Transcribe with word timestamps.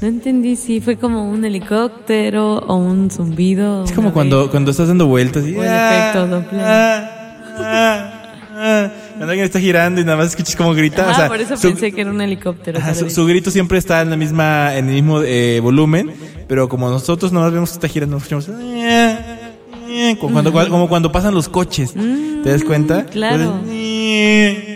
No 0.00 0.08
entendí 0.08 0.56
si 0.56 0.80
fue 0.80 0.96
como 0.96 1.28
un 1.30 1.44
helicóptero 1.44 2.58
o 2.58 2.76
un 2.76 3.10
zumbido. 3.10 3.84
Es 3.84 3.92
como 3.92 4.12
cuando, 4.12 4.50
cuando 4.50 4.70
estás 4.70 4.88
dando 4.88 5.06
vueltas 5.06 5.44
y... 5.46 5.54
O 5.54 5.62
el 5.62 5.68
efecto 5.70 6.26
Doppler. 6.26 6.60
ah, 6.64 7.10
ah, 7.58 8.12
ah. 8.56 8.90
Cuando 9.10 9.32
alguien 9.32 9.44
está 9.44 9.60
girando 9.60 10.00
y 10.00 10.04
nada 10.04 10.16
más 10.16 10.28
escuchas 10.28 10.56
como 10.56 10.72
grita. 10.72 11.06
Ah, 11.08 11.12
o 11.12 11.14
sea, 11.14 11.28
por 11.28 11.40
eso 11.40 11.54
su- 11.56 11.68
pensé 11.68 11.92
que 11.92 12.00
era 12.00 12.10
un 12.10 12.20
helicóptero. 12.22 12.78
Ajá, 12.78 12.94
su, 12.94 13.10
su 13.10 13.26
grito 13.26 13.50
siempre 13.50 13.76
está 13.76 14.00
en 14.00 14.08
la 14.08 14.16
misma, 14.16 14.74
en 14.76 14.88
el 14.88 14.94
mismo 14.94 15.20
eh, 15.22 15.60
volumen, 15.60 16.10
pero 16.48 16.68
como 16.70 16.88
nosotros 16.88 17.30
nomás 17.30 17.52
vemos 17.52 17.68
que 17.70 17.74
está 17.74 17.88
girando, 17.88 18.16
escuchamos 18.16 18.48
como 20.20 20.32
cuando, 20.32 20.52
como 20.52 20.88
cuando 20.88 21.12
pasan 21.12 21.34
los 21.34 21.48
coches, 21.48 21.92
¿te 21.92 22.48
das 22.50 22.64
cuenta? 22.64 23.00
Mm, 23.00 23.10
claro. 23.12 23.42
Entonces, 23.42 23.70
"Eh, 23.72 24.69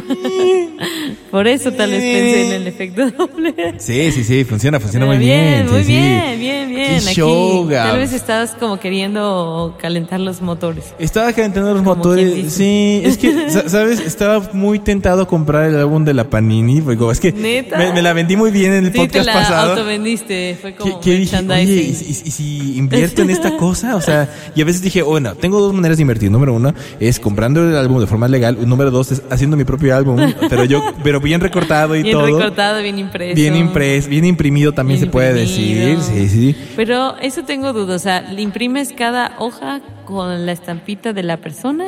Por 1.30 1.48
eso 1.48 1.72
tal 1.72 1.90
vez 1.90 2.00
pensé 2.00 2.46
en 2.46 2.52
el 2.52 2.66
efecto 2.68 3.10
Doppler. 3.10 3.74
Sí, 3.78 4.12
sí, 4.12 4.22
sí, 4.24 4.44
funciona, 4.44 4.78
funciona 4.78 5.06
Pero 5.06 5.16
muy 5.18 5.24
bien. 5.26 5.66
muy 5.70 5.80
sí, 5.80 5.84
sí. 5.86 5.92
bien, 5.92 6.38
bien, 6.38 6.68
bien. 6.68 7.00
Qué 7.00 7.06
Aquí, 7.06 7.14
show. 7.14 7.68
Tal 7.68 7.98
vez 7.98 8.12
estabas 8.12 8.52
como 8.52 8.78
queriendo 8.78 9.76
calentar 9.80 10.20
los 10.20 10.40
motores. 10.42 10.84
Estaba 10.98 11.32
calentando 11.32 11.70
los 11.72 11.82
Como 11.82 11.96
motores. 11.96 12.52
Sí, 12.52 13.00
es 13.04 13.18
que, 13.18 13.50
sa- 13.50 13.68
¿sabes? 13.68 14.00
Estaba 14.00 14.50
muy 14.52 14.78
tentado 14.78 15.22
a 15.22 15.28
comprar 15.28 15.68
el 15.70 15.76
álbum 15.76 16.04
de 16.04 16.14
la 16.14 16.30
Panini. 16.30 16.80
Como, 16.80 17.10
es 17.10 17.20
que 17.20 17.32
¿Neta? 17.32 17.78
me, 17.78 17.92
me 17.92 18.02
la 18.02 18.12
vendí 18.12 18.36
muy 18.36 18.50
bien 18.50 18.72
en 18.72 18.86
el 18.86 18.92
Sí, 18.92 18.98
te 18.98 18.98
podcast 19.06 19.26
la 19.26 19.32
pasado. 19.32 19.70
autovendiste. 19.72 20.56
Fue 20.60 20.72
¿Qué, 20.72 20.78
como 20.78 21.00
qué 21.00 21.10
dije? 21.18 21.36
Oye. 21.38 21.62
¿y, 21.64 21.94
si- 21.94 22.22
y 22.28 22.30
si 22.30 22.78
invierto 22.78 23.22
en 23.22 23.30
esta 23.30 23.56
cosa? 23.56 23.96
O 23.96 24.00
sea, 24.00 24.28
y 24.54 24.62
a 24.62 24.64
veces 24.64 24.82
dije, 24.82 25.02
bueno, 25.02 25.34
tengo 25.34 25.60
dos 25.60 25.72
maneras 25.74 25.98
de 25.98 26.02
invertir. 26.02 26.30
Número 26.30 26.54
uno 26.54 26.72
es 27.00 27.18
comprando 27.18 27.68
el 27.68 27.76
álbum 27.76 28.00
de 28.00 28.06
forma 28.06 28.28
legal. 28.28 28.56
Número 28.68 28.90
dos 28.90 29.10
es 29.12 29.22
haciendo 29.30 29.56
mi 29.56 29.64
propio 29.64 29.83
álbum. 29.92 30.16
Pero 30.48 30.64
yo, 30.64 30.82
pero 31.02 31.20
bien 31.20 31.40
recortado 31.40 31.94
y 31.96 32.02
Bien 32.02 32.14
todo. 32.16 32.26
recortado, 32.26 32.80
bien 32.82 32.98
impreso. 32.98 33.34
Bien 33.34 33.56
impreso, 33.56 34.08
bien 34.08 34.24
imprimido 34.24 34.72
también 34.72 34.98
Bien 35.00 35.08
se 35.08 35.12
puede 35.12 35.42
imprimido. 35.44 35.98
decir. 36.00 36.28
Sí, 36.28 36.28
sí. 36.28 36.56
Pero 36.76 37.16
eso 37.18 37.44
tengo 37.44 37.72
dudas, 37.72 37.96
o 38.00 38.04
sea, 38.04 38.20
¿le 38.22 38.42
imprimes 38.42 38.92
cada 38.96 39.36
hoja 39.38 39.80
con 40.04 40.46
la 40.46 40.52
estampita 40.52 41.12
de 41.12 41.22
la 41.22 41.36
persona 41.38 41.86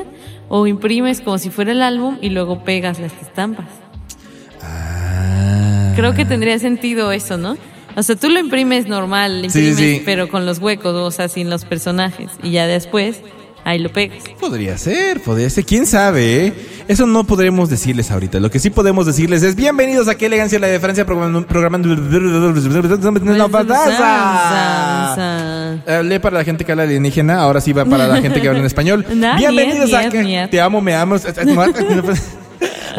o 0.49 0.67
imprimes 0.67 1.21
como 1.21 1.39
si 1.39 1.51
fuera 1.51 1.73
el 1.73 1.83
álbum 1.83 2.19
y 2.21 2.31
luego 2.31 2.65
pegas 2.65 2.99
las 2.99 3.12
estampas? 3.23 3.67
Ah. 4.63 5.93
Creo 5.97 6.15
que 6.15 6.25
tendría 6.25 6.59
sentido 6.59 7.13
eso, 7.13 7.37
¿no? 7.37 7.57
O 7.97 8.03
sea, 8.03 8.15
tú 8.17 8.28
lo 8.28 8.39
imprimes 8.39 8.87
normal, 8.89 9.43
lo 9.43 9.51
Sí, 9.51 9.61
sí, 9.61 9.69
imprimes 9.71 9.97
sí. 9.99 10.03
pero 10.05 10.28
con 10.28 10.45
los 10.45 10.59
huecos, 10.59 10.95
o 10.95 11.11
sea, 11.11 11.28
sin 11.28 11.49
los 11.49 11.65
personajes 11.65 12.31
y 12.43 12.51
ya 12.51 12.67
después 12.67 13.23
ahí 13.66 13.78
lo 13.81 13.91
pegas. 13.91 14.22
Podría 14.38 14.78
ser, 14.78 15.21
podría 15.21 15.50
ser. 15.50 15.66
¿Quién 15.66 15.87
sabe? 15.87 16.47
eh? 16.47 16.53
Eso 16.87 17.04
no 17.04 17.25
podremos 17.25 17.69
decirles 17.69 18.12
ahorita. 18.12 18.38
Lo 18.38 18.49
que 18.49 18.60
sí 18.60 18.71
podemos 18.71 19.06
decirles 19.06 19.43
es 19.43 19.56
bienvenidos 19.56 20.06
a 20.06 20.15
Qué 20.15 20.27
Elegancia 20.27 20.60
la 20.60 20.69
de 20.69 20.78
Francia 20.78 21.04
programando... 21.04 21.44
programando 21.47 21.88
la 23.34 23.47
bataza. 23.49 25.16
Hablé 25.99 26.21
para 26.21 26.38
la 26.38 26.44
gente 26.44 26.65
que 26.65 26.71
habla 26.71 26.84
alienígena, 26.84 27.41
ahora 27.41 27.60
sí 27.60 27.72
va 27.72 27.84
para 27.84 28.06
la 28.06 28.22
gente 28.22 28.41
que 28.41 28.47
habla 28.47 28.60
en 28.60 28.66
español. 28.66 29.04
Bienvenidos 29.37 29.93
a... 29.93 30.09
que-. 30.10 30.47
Te 30.48 30.60
amo, 30.60 30.81
me 30.81 30.94
amo. 30.94 31.16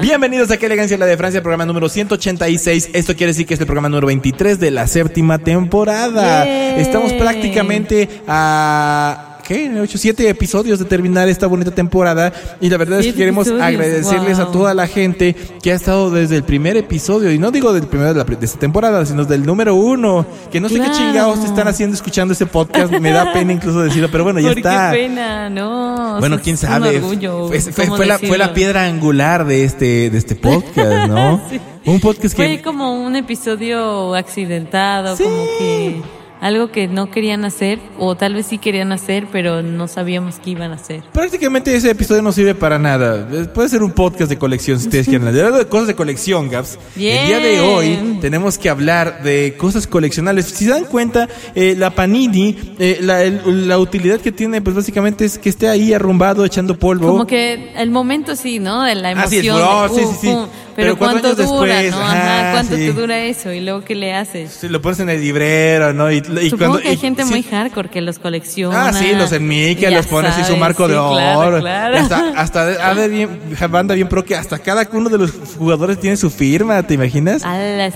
Bienvenidos 0.01 0.51
a 0.51 0.57
Qué 0.57 0.66
Elegancia 0.66 0.97
la 0.97 1.05
de 1.05 1.16
Francia, 1.16 1.41
programa 1.41 1.66
número 1.66 1.88
186. 1.88 2.89
Esto 2.94 3.16
quiere 3.16 3.31
decir 3.31 3.47
que 3.47 3.53
es 3.53 3.59
el 3.61 3.66
programa 3.66 3.88
número 3.88 4.07
23 4.07 4.59
de 4.59 4.69
la 4.72 4.85
séptima 4.85 5.39
temporada. 5.39 6.45
Yay. 6.45 6.81
Estamos 6.81 7.13
prácticamente 7.13 8.09
a... 8.28 9.27
¿Qué? 9.47 9.72
8, 9.80 9.97
7 9.97 10.28
episodios 10.30 10.78
de 10.80 10.85
terminar 10.85 11.30
esta 11.30 11.47
bonita 11.47 11.72
temporada. 11.72 12.34
Y 12.59 12.69
la 12.69 12.75
verdad 12.78 13.00
es 13.00 13.06
que 13.08 13.13
queremos 13.13 13.47
agradecerles 13.47 14.40
a 14.40 14.44
wow. 14.46 14.52
toda 14.52 14.74
la 14.74 14.88
gente 14.88 15.35
que 15.63 15.72
ha 15.72 15.75
estado 15.75 16.09
desde 16.12 16.35
el 16.35 16.44
primer 16.44 16.75
episodio. 16.75 17.31
Y 17.31 17.40
no 17.40 17.50
digo 17.52 17.72
del 17.72 17.88
primero 17.88 18.13
de, 18.13 18.19
la, 18.19 18.24
de 18.25 18.46
esta 18.46 18.59
temporada, 18.59 19.06
sino 19.06 19.24
del 19.24 19.46
número 19.46 19.74
uno. 19.75 20.25
Que 20.52 20.59
no 20.59 20.68
sé 20.68 20.75
Claro. 20.75 20.91
qué 20.91 20.97
chingados 20.97 21.44
están 21.46 21.68
haciendo 21.69 21.96
escuchando 21.96 22.34
ese 22.34 22.46
podcast. 22.46 22.91
Me 22.91 23.12
da 23.12 23.31
pena 23.31 23.53
incluso 23.53 23.81
decirlo, 23.81 24.09
pero 24.12 24.24
bueno, 24.25 24.40
ya 24.41 24.50
¿Por 24.50 24.58
está. 24.58 24.91
qué 24.91 24.97
pena? 24.97 25.50
No. 25.50 26.18
Bueno, 26.19 26.40
quién 26.44 26.58
sabe. 26.58 26.97
orgullo, 26.97 27.47
Fue, 27.47 27.59
fue- 27.62 27.85
¿cómo 27.85 27.96
fue 27.97 28.06
la, 28.06 28.19
fue 28.19 28.38
la 28.38 28.53
piedra 28.53 28.84
angular 28.85 29.46
de 29.46 29.64
este, 29.64 30.09
de 30.09 30.18
este 30.18 30.35
podcast, 30.35 31.08
¿no? 31.09 31.41
Sí. 31.50 31.59
Un 31.85 32.02
podcast 32.02 32.35
Fue 32.35 32.58
que. 32.58 32.62
como 32.62 33.02
un 33.02 33.16
episodio 33.16 34.14
accidentado, 34.14 35.16
Sí. 35.16 35.24
como 35.24 35.46
que 35.58 36.02
algo 36.42 36.72
que 36.72 36.88
no 36.88 37.09
querían 37.12 37.46
hacer, 37.46 37.80
o 37.98 38.16
tal 38.16 38.34
vez 38.36 38.46
sí 38.48 38.58
querían 38.58 38.92
hacer, 38.92 39.28
pero 39.31 39.62
no 39.62 39.88
sabíamos 39.88 40.36
qué 40.44 40.52
iban 40.52 40.72
a 40.72 40.75
hacer. 40.75 41.02
Prácticamente 41.14 41.75
ese 41.75 41.92
episodio 41.92 42.22
no 42.22 42.31
sirve 42.31 42.53
para 42.56 42.78
nada. 42.78 43.28
Eh, 43.31 43.46
Puede 43.53 43.70
ser 43.70 43.84
un 43.84 43.92
podcast 43.92 44.30
de 44.30 44.38
colección 44.38 44.80
si 44.80 44.86
ustedes 44.88 45.08
quieren. 45.08 45.28
Hablando 45.28 45.58
de 45.58 45.66
cosas 45.68 45.88
de 45.88 45.96
colección, 45.96 46.50
Gaps. 46.50 46.78
Bien. 46.96 47.18
El 47.22 47.28
día 47.28 47.40
de 47.40 47.59
hoy 47.62 48.18
tenemos 48.22 48.58
que 48.58 48.70
hablar 48.70 49.24
de 49.24 49.56
cosas 49.58 49.88
coleccionables. 49.88 50.46
Si 50.46 50.66
se 50.66 50.72
dan 50.72 50.86
cuenta, 50.86 51.28
eh, 51.56 51.76
la 51.78 51.90
Panini, 51.92 52.56
eh, 52.80 53.00
la, 53.02 53.24
el- 53.24 53.68
la 53.68 53.80
utilidad 53.80 54.20
que 54.20 54.31
tiene, 54.31 54.62
pues 54.62 54.76
básicamente 54.76 55.26
es 55.26 55.38
que 55.38 55.50
esté 55.50 55.68
ahí 55.68 55.94
arrumbado, 55.94 56.46
echando 56.46 56.78
polvo. 56.78 57.08
Como 57.08 57.28
que 57.28 57.74
el 57.76 57.90
momento 57.90 58.36
sí, 58.36 58.59
¿no? 58.59 58.84
De 58.84 58.96
la 58.96 59.09
Ah, 59.09 59.28
sí, 59.28 59.38
emoción. 59.38 59.58
furor, 59.58 59.90
de, 59.92 59.96
sí, 59.96 60.06
uh, 60.06 60.12
sí, 60.12 60.18
sí. 60.22 60.28
pum. 60.28 60.46
Pero 60.76 60.90
Pero, 60.96 60.97
¿cuánto 61.00 61.28
años 61.30 61.38
dura, 61.38 61.76
después, 61.78 61.92
no? 61.92 61.97
ajá, 62.06 62.52
¿cuánto 62.52 62.76
sí. 62.76 62.81
te 62.86 62.94
dura 62.94 63.20
eso? 63.26 63.52
Y 63.52 63.62
luego, 63.62 63.81
¿qué 63.84 63.96
le 63.96 64.14
haces? 64.14 64.64
Lo 64.70 64.80
pones 64.80 65.00
en 65.00 65.09
el 65.09 65.20
librero, 65.22 65.92
¿no? 65.92 66.12
Y, 66.12 66.22
y 66.42 66.50
Supongo 66.50 66.58
cuando, 66.72 66.80
que 66.82 66.88
hay 66.90 66.94
y- 66.96 66.98
gente 66.98 67.24
sí, 67.24 67.30
muy 67.30 67.44
hardcore 67.44 67.90
que 67.90 68.02
los 68.02 68.20
colecciona. 68.20 68.88
Ah, 68.88 68.94
sí, 68.94 69.14
los 69.16 69.32
enmiques, 69.32 69.82
Ya 69.90 69.92
los 69.92 70.08
pones 70.08 70.32
así 70.34 70.44
su 70.44 70.58
marco 70.58 70.88
de 70.88 70.94
sí, 70.96 71.00
oro. 71.00 71.60
Claro, 71.60 71.98
Hasta, 71.98 72.30
hasta 72.36 72.90
ha 72.90 72.94
de 72.96 73.08
bien, 73.08 73.40
banda 73.70 73.96
bien 73.96 74.08
pro 74.10 74.24
que 74.24 74.36
hasta 74.36 74.60
cada 74.60 74.88
uno 74.92 75.10
de 75.10 75.18
los 75.18 75.32
jugadores 75.58 76.00
tiene 76.00 76.18
su 76.18 76.30
firma, 76.30 76.82
¿te 76.84 76.94
imaginas? 76.96 77.44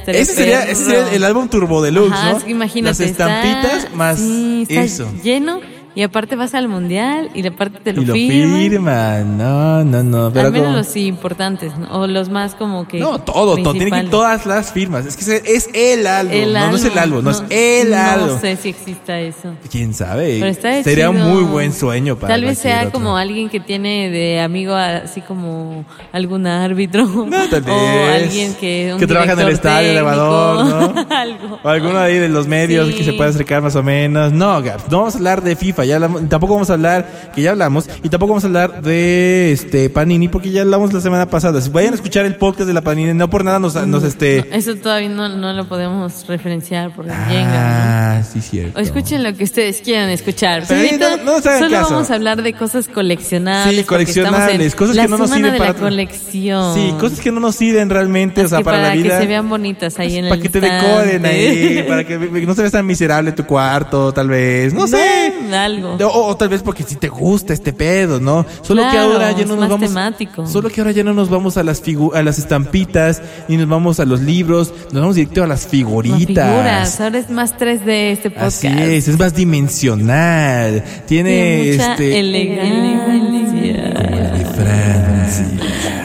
Ese 0.08 0.25
sería, 0.34 0.64
ese 0.64 0.84
sería 0.86 1.12
el 1.14 1.24
álbum 1.24 1.47
Turbo 1.50 1.81
Deluxe, 1.81 2.14
Ajá, 2.14 2.34
¿no? 2.34 2.50
imagínate. 2.50 2.90
Las 2.92 3.00
estampitas 3.00 3.78
está- 3.86 3.95
más 3.95 4.19
sí, 4.19 4.66
está 4.68 4.81
eso. 4.84 5.12
lleno 5.24 5.60
y 5.93 6.03
aparte 6.03 6.35
vas 6.35 6.53
al 6.53 6.67
mundial 6.69 7.29
y 7.33 7.45
aparte 7.45 7.79
te 7.83 7.93
lo, 7.93 8.01
Y 8.01 8.05
lo 8.05 8.13
firman. 8.13 8.59
firman. 8.59 9.38
No, 9.38 9.83
no, 9.83 10.03
no. 10.03 10.31
Pero 10.33 10.45
Al 10.47 10.51
menos 10.53 10.67
como- 10.67 10.77
los 10.77 10.95
importantes, 10.97 11.77
¿no? 11.77 11.88
o 11.99 12.07
los 12.07 12.29
más 12.29 12.55
como 12.55 12.88
que. 12.88 12.99
No, 12.99 13.19
todo, 13.19 13.57
todo. 13.57 13.73
Tiene 13.73 13.91
que 13.91 13.97
ir 13.99 14.09
todas 14.09 14.45
las 14.45 14.71
firmas. 14.71 15.05
Es 15.05 15.17
que 15.17 15.41
es 15.45 15.69
el 15.73 16.07
álbum. 16.07 16.33
El 16.33 16.53
no, 16.53 16.69
no 16.71 16.75
es 16.77 16.85
el 16.85 16.97
álbum, 16.97 17.23
no, 17.23 17.31
es 17.31 17.43
el 17.49 17.93
álbum. 17.93 18.27
No 18.29 18.39
sé 18.39 18.55
si 18.55 18.69
exista 18.69 19.19
eso. 19.19 19.53
¿Quién 19.69 19.93
sabe? 19.93 20.38
Pero 20.39 20.47
está 20.51 20.81
Sería 20.83 21.09
un 21.09 21.21
muy 21.21 21.43
buen 21.43 21.73
sueño 21.73 22.15
para 22.15 22.33
Tal 22.33 22.45
vez 22.45 22.57
sea 22.59 22.79
otro. 22.79 22.91
como 22.93 23.17
alguien 23.17 23.49
que 23.49 23.59
tiene 23.59 24.09
de 24.09 24.39
amigo 24.39 24.73
así 24.75 25.21
como 25.21 25.83
algún 26.13 26.47
árbitro. 26.47 27.05
No, 27.05 27.49
tal 27.49 27.63
O 27.69 28.05
alguien 28.07 28.53
que. 28.55 28.91
un 28.93 28.99
Que 28.99 29.07
trabaja 29.07 29.33
en 29.33 29.39
el 29.41 29.49
estadio, 29.49 29.89
el 29.89 29.97
elevador, 29.97 30.57
técnico, 30.93 31.09
¿no? 31.09 31.15
Algo. 31.15 31.59
O 31.63 31.67
alguno 31.69 31.99
ahí 31.99 32.17
de 32.17 32.29
los 32.29 32.47
medios 32.47 32.88
Sí. 32.89 32.93
que 32.95 33.03
se 33.03 33.13
puede 33.13 33.29
acercar 33.29 33.61
más 33.61 33.75
o 33.75 33.83
menos. 33.83 34.31
No, 34.31 34.61
Gaps, 34.61 34.89
no 34.89 34.99
vamos 34.99 35.15
a 35.15 35.17
hablar 35.17 35.41
de 35.41 35.55
FIFA. 35.55 35.81
Ya 35.86 35.95
hablamos- 35.95 36.28
tampoco 36.30 36.54
vamos 36.54 36.69
a 36.69 36.74
hablar, 36.74 37.06
que 37.36 37.42
ya 37.42 37.51
hablamos, 37.51 37.89
y 38.04 38.10
tampoco 38.10 38.33
vamos 38.33 38.44
a 38.44 38.48
hablar 38.48 38.81
de 38.81 39.51
este 39.51 39.89
Panini, 39.89 40.28
porque 40.28 40.51
ya 40.51 40.62
hablamos 40.62 40.94
la 40.94 41.01
semana 41.01 41.30
pasada. 41.30 41.62
Si 41.62 41.69
vayan 41.69 41.94
a 41.94 41.95
escuchar 41.95 42.25
el 42.25 42.36
podcast 42.36 42.68
de 42.68 42.74
la 42.74 42.81
Panini, 42.81 43.13
no 43.13 43.30
por 43.30 43.44
nada 43.44 43.60
nos, 43.60 43.75
nos 43.88 44.04
este. 44.04 44.45
Eso 44.56 44.75
todavía 44.75 45.10
no, 45.10 45.30
no 45.30 45.54
lo 45.54 45.68
podemos 45.68 46.25
referenciar 46.28 46.92
porque 46.95 47.12
llega, 47.30 48.18
Ah, 48.19 48.24
sí, 48.24 48.42
cierto. 48.42 48.74
¿no? 48.74 48.80
O 48.80 48.83
escuchen 48.83 49.24
lo 49.24 49.33
que 49.36 49.44
ustedes 49.44 49.81
quieran 49.81 50.10
escuchar. 50.10 50.63
Pero 50.68 50.80
Sí, 50.81 50.88
ahorita 50.88 51.18
no- 51.18 51.24
no 51.38 51.42
solo 51.42 51.69
caso. 51.69 51.94
vamos 51.94 52.12
a 52.12 52.16
hablar 52.16 52.42
de 52.42 52.54
cosas 52.54 52.88
coleccionables. 52.88 53.77
Sí, 53.77 53.84
coleccionables, 53.84 54.75
cosas 54.75 54.95
que 54.98 55.07
no 55.07 55.18
nos 55.18 55.30
sirven 55.30 55.51
de 55.54 55.57
para 55.57 55.74
la 55.74 55.80
colección. 55.80 56.75
Sí, 56.75 56.94
cosas 57.00 57.19
que 57.19 57.31
no 57.31 57.39
nos 57.39 57.56
sirven 57.56 57.89
realmente, 57.89 58.44
o 58.44 58.48
sea, 58.48 58.60
que 58.60 58.63
para, 58.63 58.81
la 58.81 58.94
vida. 58.94 59.16
que 59.18 59.22
se 59.24 59.27
vean 59.27 59.50
bonitas 59.50 59.98
ahí 60.00 60.18
en 60.18 60.25
el 60.25 60.30
para 60.30 60.42
que 60.42 60.50
te 60.50 60.60
decoren 60.62 61.25
ahí, 61.25 61.86
para 61.88 62.04
que 62.06 62.18
no 62.48 62.54
se 62.56 62.62
veas 62.62 62.72
tan 62.72 62.86
miserable 62.86 63.31
tu 63.31 63.45
cuarto, 63.45 64.12
tal 64.13 64.27
vez, 64.30 64.74
no 64.74 64.88
sé. 64.88 65.34
No, 65.50 65.68
algo. 65.75 65.97
O, 66.07 66.27
o 66.27 66.35
tal 66.38 66.50
vez 66.50 66.62
porque 66.63 66.83
si 66.83 66.95
te 66.95 67.07
gusta 67.09 67.53
este 67.53 67.73
pedo, 67.73 68.19
¿no? 68.19 68.45
Solo 68.62 68.83
que 68.83 68.89
Claro, 68.91 69.13
ahora 69.13 69.31
ya 69.31 69.45
no 69.45 69.56
nos 69.56 69.69
vamos. 69.69 69.88
temático. 69.89 70.45
Solo 70.47 70.69
que 70.69 70.81
ahora 70.81 70.91
ya 70.91 71.03
no 71.03 71.13
nos 71.13 71.29
vamos 71.29 71.57
a 71.57 71.63
las 71.63 71.81
figu 71.81 72.12
a 72.13 72.21
las 72.23 72.38
estampitas, 72.39 73.21
ni 73.47 73.57
nos 73.57 73.68
vamos 73.68 74.00
a 74.00 74.06
los 74.06 74.21
libros, 74.21 74.73
nos 74.91 75.01
vamos 75.01 75.15
directo 75.15 75.44
a 75.44 75.47
las 75.47 75.68
figuritas. 75.68 76.50
figuras. 76.50 77.01
Ahora 77.01 77.18
es 77.19 77.29
más 77.29 77.56
3D 77.57 78.12
este 78.12 78.29
podcast. 78.29 78.63
Así 78.65 78.68
es, 78.68 79.07
es 79.07 79.18
más 79.19 79.33
dimensional. 79.33 80.83
Tiene, 81.07 81.62
Tiene 81.62 81.71
mucha 81.74 81.91
este. 81.91 82.19
elegancia. 82.19 83.94
como 83.94 84.15
la 84.15 84.31
de 84.31 84.45
Francia. 84.45 86.00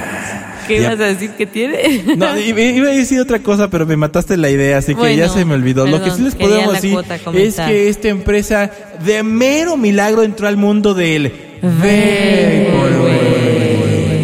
¿Qué 0.66 0.78
ibas 0.78 1.00
a 1.00 1.04
decir 1.04 1.30
que 1.30 1.46
tiene? 1.46 2.02
No, 2.16 2.38
iba 2.38 2.88
a 2.88 2.92
decir 2.92 3.20
otra 3.20 3.38
cosa, 3.40 3.70
pero 3.70 3.86
me 3.86 3.96
mataste 3.96 4.36
la 4.36 4.50
idea, 4.50 4.78
así 4.78 4.94
que 4.94 5.00
Bueno, 5.00 5.16
ya 5.16 5.28
se 5.28 5.44
me 5.44 5.54
olvidó. 5.54 5.86
Lo 5.86 6.02
que 6.02 6.10
sí 6.10 6.22
les 6.22 6.34
podemos 6.34 6.74
decir 6.74 6.96
es 7.34 7.56
que 7.56 7.88
esta 7.88 8.08
empresa 8.08 8.70
de 9.04 9.22
mero 9.22 9.76
milagro 9.76 10.22
entró 10.22 10.48
al 10.48 10.56
mundo 10.56 10.94
del 10.94 11.32
Vaporwave. 11.62 12.66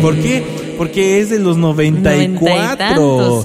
¿Por 0.00 0.16
qué? 0.16 0.42
Porque 0.82 1.20
es 1.20 1.30
de 1.30 1.38
los 1.38 1.56
94. 1.56 3.42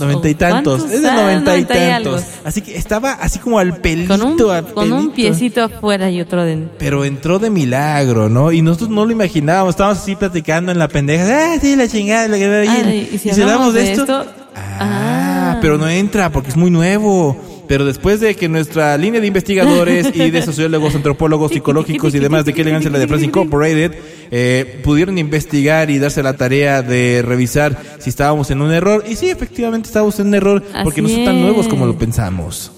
Noventa 0.00 0.28
y 0.28 0.34
tantos, 0.34 0.86
y 0.90 0.94
Es 0.94 1.02
de 1.02 1.08
ah, 1.08 1.14
noventa 1.14 1.56
y 1.56 1.60
y 1.60 1.64
tantos. 1.64 2.22
Así 2.44 2.60
que 2.60 2.76
estaba 2.76 3.12
así 3.12 3.38
como 3.38 3.58
al 3.58 3.78
pelito. 3.78 4.16
Con 4.18 4.26
un, 4.26 4.38
con 4.72 5.10
piecito 5.10 5.62
afuera 5.64 6.10
y 6.10 6.20
otro 6.20 6.44
dentro. 6.44 6.74
Pero 6.78 7.04
entró 7.04 7.38
de 7.38 7.50
milagro, 7.50 8.28
¿no? 8.28 8.52
Y 8.52 8.62
nosotros 8.62 8.90
no 8.90 9.04
lo 9.04 9.12
imaginábamos. 9.12 9.70
Estábamos 9.70 9.98
así 9.98 10.14
platicando 10.14 10.70
en 10.72 10.78
la 10.78 10.88
pendeja. 10.88 11.24
Ah, 11.54 11.58
sí, 11.60 11.74
la 11.76 11.88
chingada. 11.88 12.28
La 12.28 12.36
que 12.38 12.44
Ay, 12.46 13.10
¿y 13.12 13.18
si 13.18 13.30
hablamos 13.40 13.74
de 13.74 13.92
esto? 13.92 14.24
Ah, 14.54 14.76
Ah. 14.78 15.58
pero 15.60 15.78
no 15.78 15.88
entra 15.88 16.30
porque 16.30 16.50
es 16.50 16.56
muy 16.56 16.70
nuevo. 16.70 17.36
Pero 17.68 17.84
después 17.84 18.20
de 18.20 18.34
que 18.34 18.48
nuestra 18.48 18.96
línea 18.96 19.20
de 19.20 19.26
investigadores 19.26 20.10
y 20.14 20.30
de 20.30 20.42
sociólogos, 20.42 20.94
antropólogos, 20.96 21.52
psicológicos 21.52 22.14
y 22.14 22.18
demás 22.18 22.44
de 22.44 22.52
qué 22.52 22.62
elegancia 22.62 22.90
la 22.90 22.98
de 22.98 23.08
France 23.08 23.26
Incorporated 23.26 23.92
eh, 24.30 24.80
pudieron 24.84 25.18
investigar 25.18 25.90
y 25.90 25.98
darse 25.98 26.22
la 26.22 26.36
tarea 26.36 26.82
de 26.82 27.22
revisar 27.24 27.80
si 27.98 28.10
estábamos 28.10 28.50
en 28.50 28.62
un 28.62 28.72
error. 28.72 29.04
Y 29.08 29.16
sí, 29.16 29.30
efectivamente 29.30 29.88
estábamos 29.88 30.18
en 30.20 30.28
un 30.28 30.34
error 30.34 30.62
porque 30.84 31.02
no 31.02 31.08
son 31.08 31.24
tan 31.24 31.40
nuevos 31.40 31.68
como 31.68 31.86
lo 31.86 31.96
pensamos. 31.96 32.72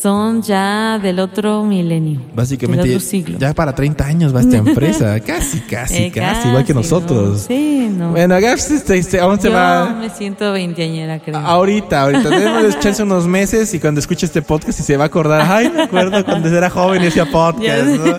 Son 0.00 0.40
ya 0.40 0.98
del 0.98 1.18
otro 1.18 1.62
milenio. 1.64 2.22
Básicamente, 2.34 2.84
Del 2.88 2.96
otro 2.96 3.06
siglo. 3.06 3.38
ya 3.38 3.52
para 3.52 3.74
30 3.74 4.02
años 4.06 4.34
va 4.34 4.40
esta 4.40 4.56
empresa. 4.66 5.20
casi, 5.20 5.60
casi, 5.60 6.04
Eh, 6.04 6.10
casi, 6.10 6.48
igual 6.48 6.64
que 6.64 6.72
¿no? 6.72 6.80
nosotros. 6.80 7.44
Sí, 7.46 7.86
no. 7.94 8.12
Bueno, 8.12 8.40
Gaps 8.40 8.70
este, 8.70 8.96
este, 8.96 9.20
aún 9.20 9.38
se 9.38 9.48
Yo 9.48 9.54
va. 9.54 9.90
me 10.00 10.08
siento 10.08 10.52
veinteañera, 10.52 11.18
creo. 11.18 11.36
Ahorita, 11.36 12.00
ahorita. 12.02 12.28
Debemos 12.30 12.78
chance 12.80 13.02
unos 13.02 13.26
meses 13.26 13.74
y 13.74 13.78
cuando 13.80 14.00
escuche 14.00 14.24
este 14.24 14.40
podcast 14.40 14.80
y 14.80 14.82
se 14.82 14.96
va 14.96 15.04
a 15.04 15.06
acordar. 15.08 15.42
Ay, 15.46 15.70
me 15.70 15.82
acuerdo 15.82 16.24
cuando 16.24 16.48
era 16.48 16.70
joven 16.70 17.02
y 17.04 17.08
hacía 17.08 17.26
podcast, 17.30 17.84
¿no? 17.84 18.18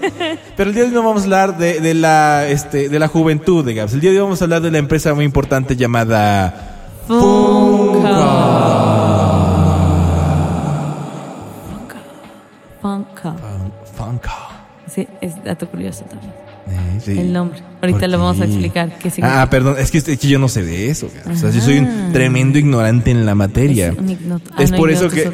Pero 0.55 0.69
el 0.69 0.75
día 0.75 0.83
de 0.83 0.89
hoy 0.89 0.93
no 0.95 1.01
vamos 1.03 1.21
a 1.23 1.25
hablar 1.25 1.57
de, 1.57 1.79
de 1.79 1.93
la, 1.95 2.47
este, 2.47 2.89
de 2.89 2.99
la 2.99 3.07
juventud 3.07 3.65
de 3.65 3.73
Gaps. 3.73 3.93
El 3.93 4.01
día 4.01 4.11
de 4.11 4.17
hoy 4.17 4.23
vamos 4.23 4.39
a 4.41 4.45
hablar 4.45 4.61
de 4.61 4.69
la 4.69 4.77
empresa 4.77 5.15
muy 5.15 5.25
importante 5.25 5.75
llamada 5.75 6.99
Funko. 7.07 8.01
Sí, 14.93 15.07
es 15.21 15.41
dato 15.43 15.67
curioso 15.69 16.03
también. 16.05 16.31
Eh, 16.69 16.99
sí. 17.03 17.19
El 17.19 17.31
nombre. 17.33 17.59
Ahorita 17.81 17.99
¿Por 18.01 18.09
lo 18.09 18.19
vamos 18.19 18.41
a 18.41 18.45
qué? 18.45 18.51
explicar 18.51 18.89
qué 18.99 19.09
significa. 19.09 19.41
Ah, 19.41 19.49
perdón, 19.49 19.75
es 19.79 19.89
que, 19.89 19.97
es 19.99 20.03
que 20.03 20.27
yo 20.27 20.37
no 20.37 20.47
sé 20.47 20.63
de 20.63 20.89
eso. 20.89 21.09
O 21.29 21.35
sea, 21.35 21.49
yo 21.49 21.61
soy 21.61 21.79
un 21.79 21.85
Ajá. 21.87 22.09
tremendo 22.13 22.59
ignorante 22.59 23.09
en 23.11 23.25
la 23.25 23.33
materia. 23.35 23.87
Es 23.89 23.97
un. 23.97 24.41
Ah, 24.55 24.63
es 24.63 24.71
no, 24.71 24.77
por 24.77 24.91
eso 24.91 25.07
es 25.07 25.13
que. 25.13 25.31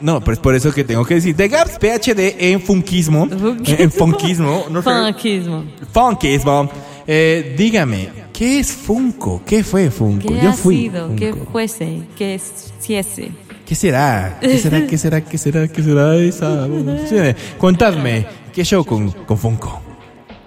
No, 0.00 0.20
pero 0.20 0.32
es 0.34 0.38
por 0.38 0.54
eso 0.54 0.72
que 0.72 0.84
tengo 0.84 1.04
que 1.04 1.14
decir. 1.14 1.34
De 1.34 1.48
Gaps 1.48 1.78
PhD 1.78 2.36
en 2.38 2.60
funkismo. 2.60 3.26
Funkismo. 3.28 3.76
En 3.84 3.90
funkismo. 3.90 4.64
No. 4.70 4.82
Funkismo. 4.82 5.64
Funkismo. 5.92 6.70
Eh, 7.06 7.54
dígame, 7.58 8.08
¿qué 8.32 8.60
es 8.60 8.70
Funko? 8.70 9.42
¿Qué 9.44 9.64
fue 9.64 9.90
Funko? 9.90 10.28
¿Qué 10.28 10.40
Yo 10.40 10.50
ha 10.50 10.52
fui. 10.52 10.76
sido? 10.82 11.16
¿Qué 11.16 11.32
Funko. 11.32 11.52
fuese? 11.52 12.02
¿Qué 12.16 12.40
hiciese? 12.80 13.30
¿Qué 13.66 13.74
será? 13.74 14.38
¿Qué 14.40 14.58
será? 14.58 14.86
¿Qué 14.86 14.98
será? 14.98 15.20
¿Qué 15.24 15.38
será? 15.38 15.68
¿Qué 15.68 15.82
será 15.82 16.16
esa? 16.16 16.66
Sí, 17.08 17.16
contadme, 17.58 18.26
¿qué 18.52 18.64
show 18.64 18.84
con, 18.84 19.10
con 19.10 19.38
Funko? 19.38 19.80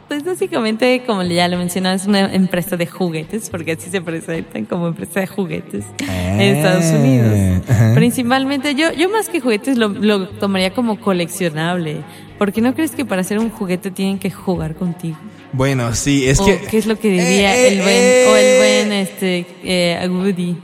Pues 0.08 0.24
básicamente, 0.24 1.02
como 1.08 1.24
ya 1.24 1.48
lo 1.48 1.58
mencionaba, 1.58 1.96
es 1.96 2.06
una 2.06 2.32
empresa 2.34 2.78
de 2.78 2.86
juguetes, 2.86 3.50
porque 3.50 3.72
así 3.72 3.90
se 3.90 4.00
presentan 4.00 4.66
como 4.66 4.88
empresa 4.88 5.22
de 5.22 5.28
juguetes 5.28 5.86
en 5.98 6.42
Estados 6.42 6.86
Unidos. 6.86 7.64
Principalmente, 7.96 8.76
yo, 8.76 8.92
yo 8.94 9.10
más 9.10 9.28
que 9.28 9.40
juguetes 9.40 9.76
lo, 9.78 9.90
lo 9.90 10.28
tomaría 10.30 10.72
como 10.72 11.00
coleccionable, 11.00 12.02
porque 12.38 12.62
no 12.62 12.76
crees 12.76 12.92
que 12.92 13.06
para 13.06 13.22
hacer 13.22 13.40
un 13.40 13.50
juguete 13.50 13.90
tienen 13.90 14.20
que 14.20 14.30
jugar 14.30 14.76
contigo. 14.76 15.18
Bueno, 15.52 15.96
sí, 15.96 16.28
es 16.28 16.40
o 16.40 16.46
que... 16.46 16.60
qué 16.60 16.78
es 16.78 16.86
lo 16.86 16.98
que 17.00 17.10
diría 17.10 17.56
Eh, 17.56 17.68
el 17.70 17.82
buen, 17.82 17.90
eh, 17.90 18.26
o 18.28 18.36
el 18.36 18.58
buen 18.58 18.92
este 19.00 19.46
eh, 19.64 20.08
Woody. 20.10 20.58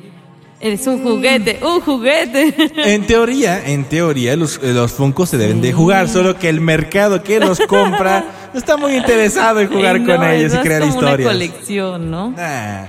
Eres 0.61 0.85
un 0.87 1.01
juguete, 1.01 1.59
un 1.63 1.79
juguete. 1.81 2.53
En 2.93 3.07
teoría, 3.07 3.65
en 3.65 3.85
teoría, 3.85 4.35
los, 4.35 4.57
eh, 4.61 4.73
los 4.73 4.91
Funko 4.91 5.25
se 5.25 5.37
deben 5.37 5.61
de 5.61 5.71
jugar, 5.71 6.09
solo 6.09 6.37
que 6.37 6.49
el 6.49 6.59
mercado 6.59 7.23
que 7.23 7.39
los 7.39 7.59
compra 7.61 8.25
no 8.53 8.59
está 8.59 8.75
muy 8.75 8.95
interesado 8.95 9.61
en 9.61 9.69
jugar 9.69 9.97
Eh, 9.97 10.05
con 10.05 10.17
no, 10.19 10.27
ellos 10.27 10.51
y 10.51 10.55
no 10.55 10.61
es 10.61 10.67
crear 10.67 10.81
como 10.81 10.93
historias. 10.93 11.19
Una 11.19 11.31
colección, 11.31 12.11
¿no? 12.11 12.31
Nah. 12.31 12.85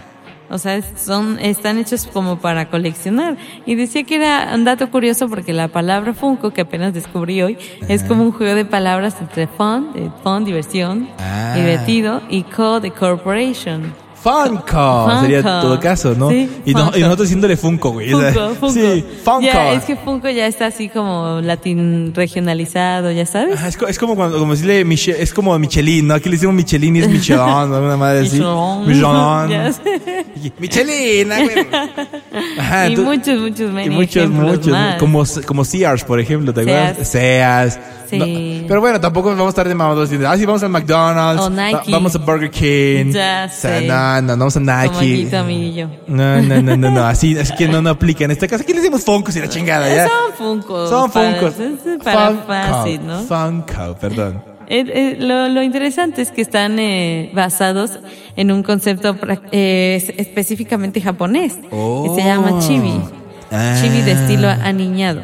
O 0.52 0.58
sea, 0.58 0.74
es- 0.78 0.86
son, 0.96 1.38
están 1.38 1.78
hechos 1.78 2.08
como 2.12 2.40
para 2.40 2.68
coleccionar. 2.68 3.36
Y 3.66 3.76
decía 3.76 4.02
que 4.02 4.16
era 4.16 4.50
un 4.52 4.64
dato 4.64 4.90
curioso 4.90 5.28
porque 5.28 5.52
la 5.52 5.68
palabra 5.68 6.12
Funko, 6.12 6.50
que 6.50 6.62
apenas 6.62 6.92
descubrí 6.92 7.40
hoy, 7.40 7.56
es 7.86 8.02
como 8.02 8.24
un 8.24 8.32
juego 8.32 8.56
de 8.56 8.64
palabras 8.64 9.14
entre 9.20 9.46
fun, 9.46 9.92
de 9.92 10.10
fun, 10.24 10.44
diversión, 10.44 11.08
Ah. 11.20 11.54
divertido, 11.56 12.20
y 12.28 12.42
co, 12.42 12.80
de 12.80 12.90
corporation. 12.90 13.94
Funko, 14.22 15.06
Funko. 15.06 15.20
sería 15.22 15.42
todo 15.42 15.80
caso, 15.80 16.14
¿no? 16.14 16.28
Sí, 16.30 16.48
y, 16.66 16.74
no- 16.74 16.90
y 16.94 17.00
nosotros 17.00 17.28
diciéndole 17.28 17.56
Funko, 17.56 17.90
güey. 17.92 18.10
Funko, 18.10 18.54
Funko. 18.56 18.70
Sí, 18.70 19.04
Funko. 19.24 19.40
Ya, 19.42 19.72
es 19.72 19.84
que 19.84 19.96
Funko 19.96 20.28
ya 20.28 20.46
está 20.46 20.66
así 20.66 20.88
como 20.88 21.40
latín 21.42 22.12
regionalizado, 22.14 23.10
¿ya 23.12 23.24
sabes? 23.26 23.56
Ajá, 23.56 23.68
es, 23.68 23.78
es 23.88 23.98
como 23.98 24.16
cuando, 24.16 24.38
como 24.38 24.52
decirle 24.52 24.84
Miche- 24.84 25.16
es 25.18 25.32
como 25.32 25.58
Michelin, 25.58 26.06
¿no? 26.08 26.14
Aquí 26.14 26.28
le 26.28 26.36
decimos 26.36 26.54
Michelin 26.54 26.96
y 26.96 26.98
es 27.00 27.08
Michelin, 27.08 27.40
¿no? 27.46 27.78
Una 27.78 27.96
madre 27.96 28.20
así. 28.26 28.40
Michelin. 28.86 29.78
Michelin. 30.58 31.32
Ah, 31.32 31.38
güey. 31.42 31.66
Ajá, 32.58 32.88
y 32.88 32.94
tú- 32.94 33.02
muchos, 33.04 33.38
muchos, 33.40 33.60
y 33.84 33.90
muchos, 33.90 34.28
muchos, 34.30 34.76
como, 34.98 35.24
como 35.46 35.64
Sears, 35.64 36.04
por 36.04 36.20
ejemplo, 36.20 36.52
¿te 36.52 36.60
acuerdas? 36.62 37.08
Sears. 37.08 37.78
Sí. 38.10 38.18
No, 38.18 38.66
pero 38.66 38.80
bueno, 38.80 39.00
tampoco 39.00 39.28
vamos 39.30 39.46
a 39.46 39.48
estar 39.50 39.68
de 39.68 39.74
mamados 39.74 40.10
ah, 40.26 40.36
sí, 40.36 40.44
vamos 40.44 40.62
al 40.64 40.70
McDonald's, 40.70 41.44
O 41.44 41.48
Nike. 41.50 41.74
va- 41.74 41.82
vamos 41.86 42.12
a 42.16 42.18
Burger 42.18 42.50
King. 42.50 43.12
Ya 43.12 43.48
sé. 43.48 43.68
No, 44.16 44.22
no, 44.22 44.36
no 44.36 44.38
vamos 44.38 44.56
a 44.56 44.60
Como 44.60 44.98
aquí 44.98 45.34
amiguillo. 45.34 45.88
No, 46.06 46.42
no, 46.42 46.62
no, 46.62 46.76
no, 46.76 46.90
no, 46.90 47.04
así, 47.06 47.38
así 47.38 47.54
que 47.56 47.68
no, 47.68 47.80
no 47.82 47.90
aplica. 47.90 48.24
En 48.24 48.30
este 48.30 48.48
caso, 48.48 48.62
aquí 48.62 48.72
le 48.72 48.80
decimos 48.80 49.04
Funkos 49.04 49.36
y 49.36 49.40
la 49.40 49.48
chingada, 49.48 49.88
¿ya? 49.94 50.06
Son 50.08 50.32
Funko. 50.36 50.88
Son 50.88 51.10
para- 51.10 51.34
Funkos. 51.34 51.54
para 52.04 52.28
Funko. 52.30 52.46
fácil, 52.46 53.06
¿no? 53.06 53.22
Funko, 53.22 53.96
perdón. 54.00 54.42
Eh, 54.72 54.84
eh, 54.86 55.16
lo, 55.18 55.48
lo 55.48 55.64
interesante 55.64 56.22
es 56.22 56.30
que 56.30 56.42
están 56.42 56.78
eh, 56.78 57.32
basados 57.34 57.98
en 58.36 58.52
un 58.52 58.62
concepto 58.62 59.16
eh, 59.50 59.96
es- 60.00 60.14
específicamente 60.16 61.00
japonés. 61.00 61.58
Oh. 61.72 62.04
que 62.14 62.22
se 62.22 62.28
llama 62.28 62.60
chibi. 62.60 62.94
Ah. 63.50 63.76
Chibi 63.82 64.02
de 64.02 64.12
estilo 64.12 64.48
aniñado. 64.48 65.22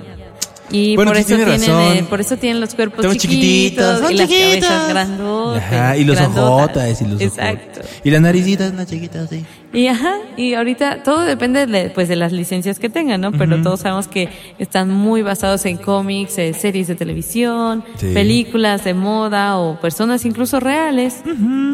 Y 0.71 0.97
Bueno, 0.97 1.13
por, 1.13 1.17
sí 1.17 1.21
eso 1.23 1.37
tiene 1.37 1.45
tienen, 1.59 1.77
razón. 1.77 1.97
eh, 1.99 2.07
por 2.11 2.21
eso 2.21 2.37
tienen 2.37 2.61
los 2.61 2.75
cuerpos 2.75 2.99
Estamos 2.99 3.17
chiquititos, 3.19 4.11
y 4.11 4.15
las 4.15 4.29
chiquitos. 4.29 4.69
cabezas 4.69 4.89
grandotas. 4.89 5.63
Ajá, 5.65 5.97
y 5.97 6.05
los 6.05 6.17
grandotas. 6.17 6.45
ojotas 6.51 7.01
y 7.03 7.05
los 7.07 7.21
Exacto. 7.21 7.81
ojotes. 7.81 8.01
Y 8.05 8.11
la 8.11 8.21
naricita 8.21 8.67
es 8.67 8.73
una 8.73 8.85
chiquita 8.87 9.23
así. 9.23 9.45
Y 9.73 9.89
ajá, 9.89 10.15
y 10.37 10.55
ahorita 10.55 11.03
todo 11.03 11.21
depende 11.23 11.67
de, 11.67 11.91
pues, 11.91 12.09
de 12.09 12.17
las 12.17 12.33
licencias 12.33 12.79
que 12.79 12.89
tengan, 12.89 13.21
¿no? 13.21 13.33
Pero 13.33 13.61
todos 13.63 13.81
sabemos 13.81 14.09
que 14.09 14.29
están 14.59 14.91
muy 14.91 15.23
basados 15.23 15.67
en 15.67 15.77
cómics, 15.77 16.39
eh, 16.39 16.55
series 16.55 16.87
de 16.89 16.95
televisión, 16.95 17.85
Sí. 17.97 18.13
películas 18.15 18.85
de 18.85 18.95
moda 18.95 19.59
o 19.59 19.79
personas 19.81 20.25
incluso 20.25 20.61
reales, 20.61 21.21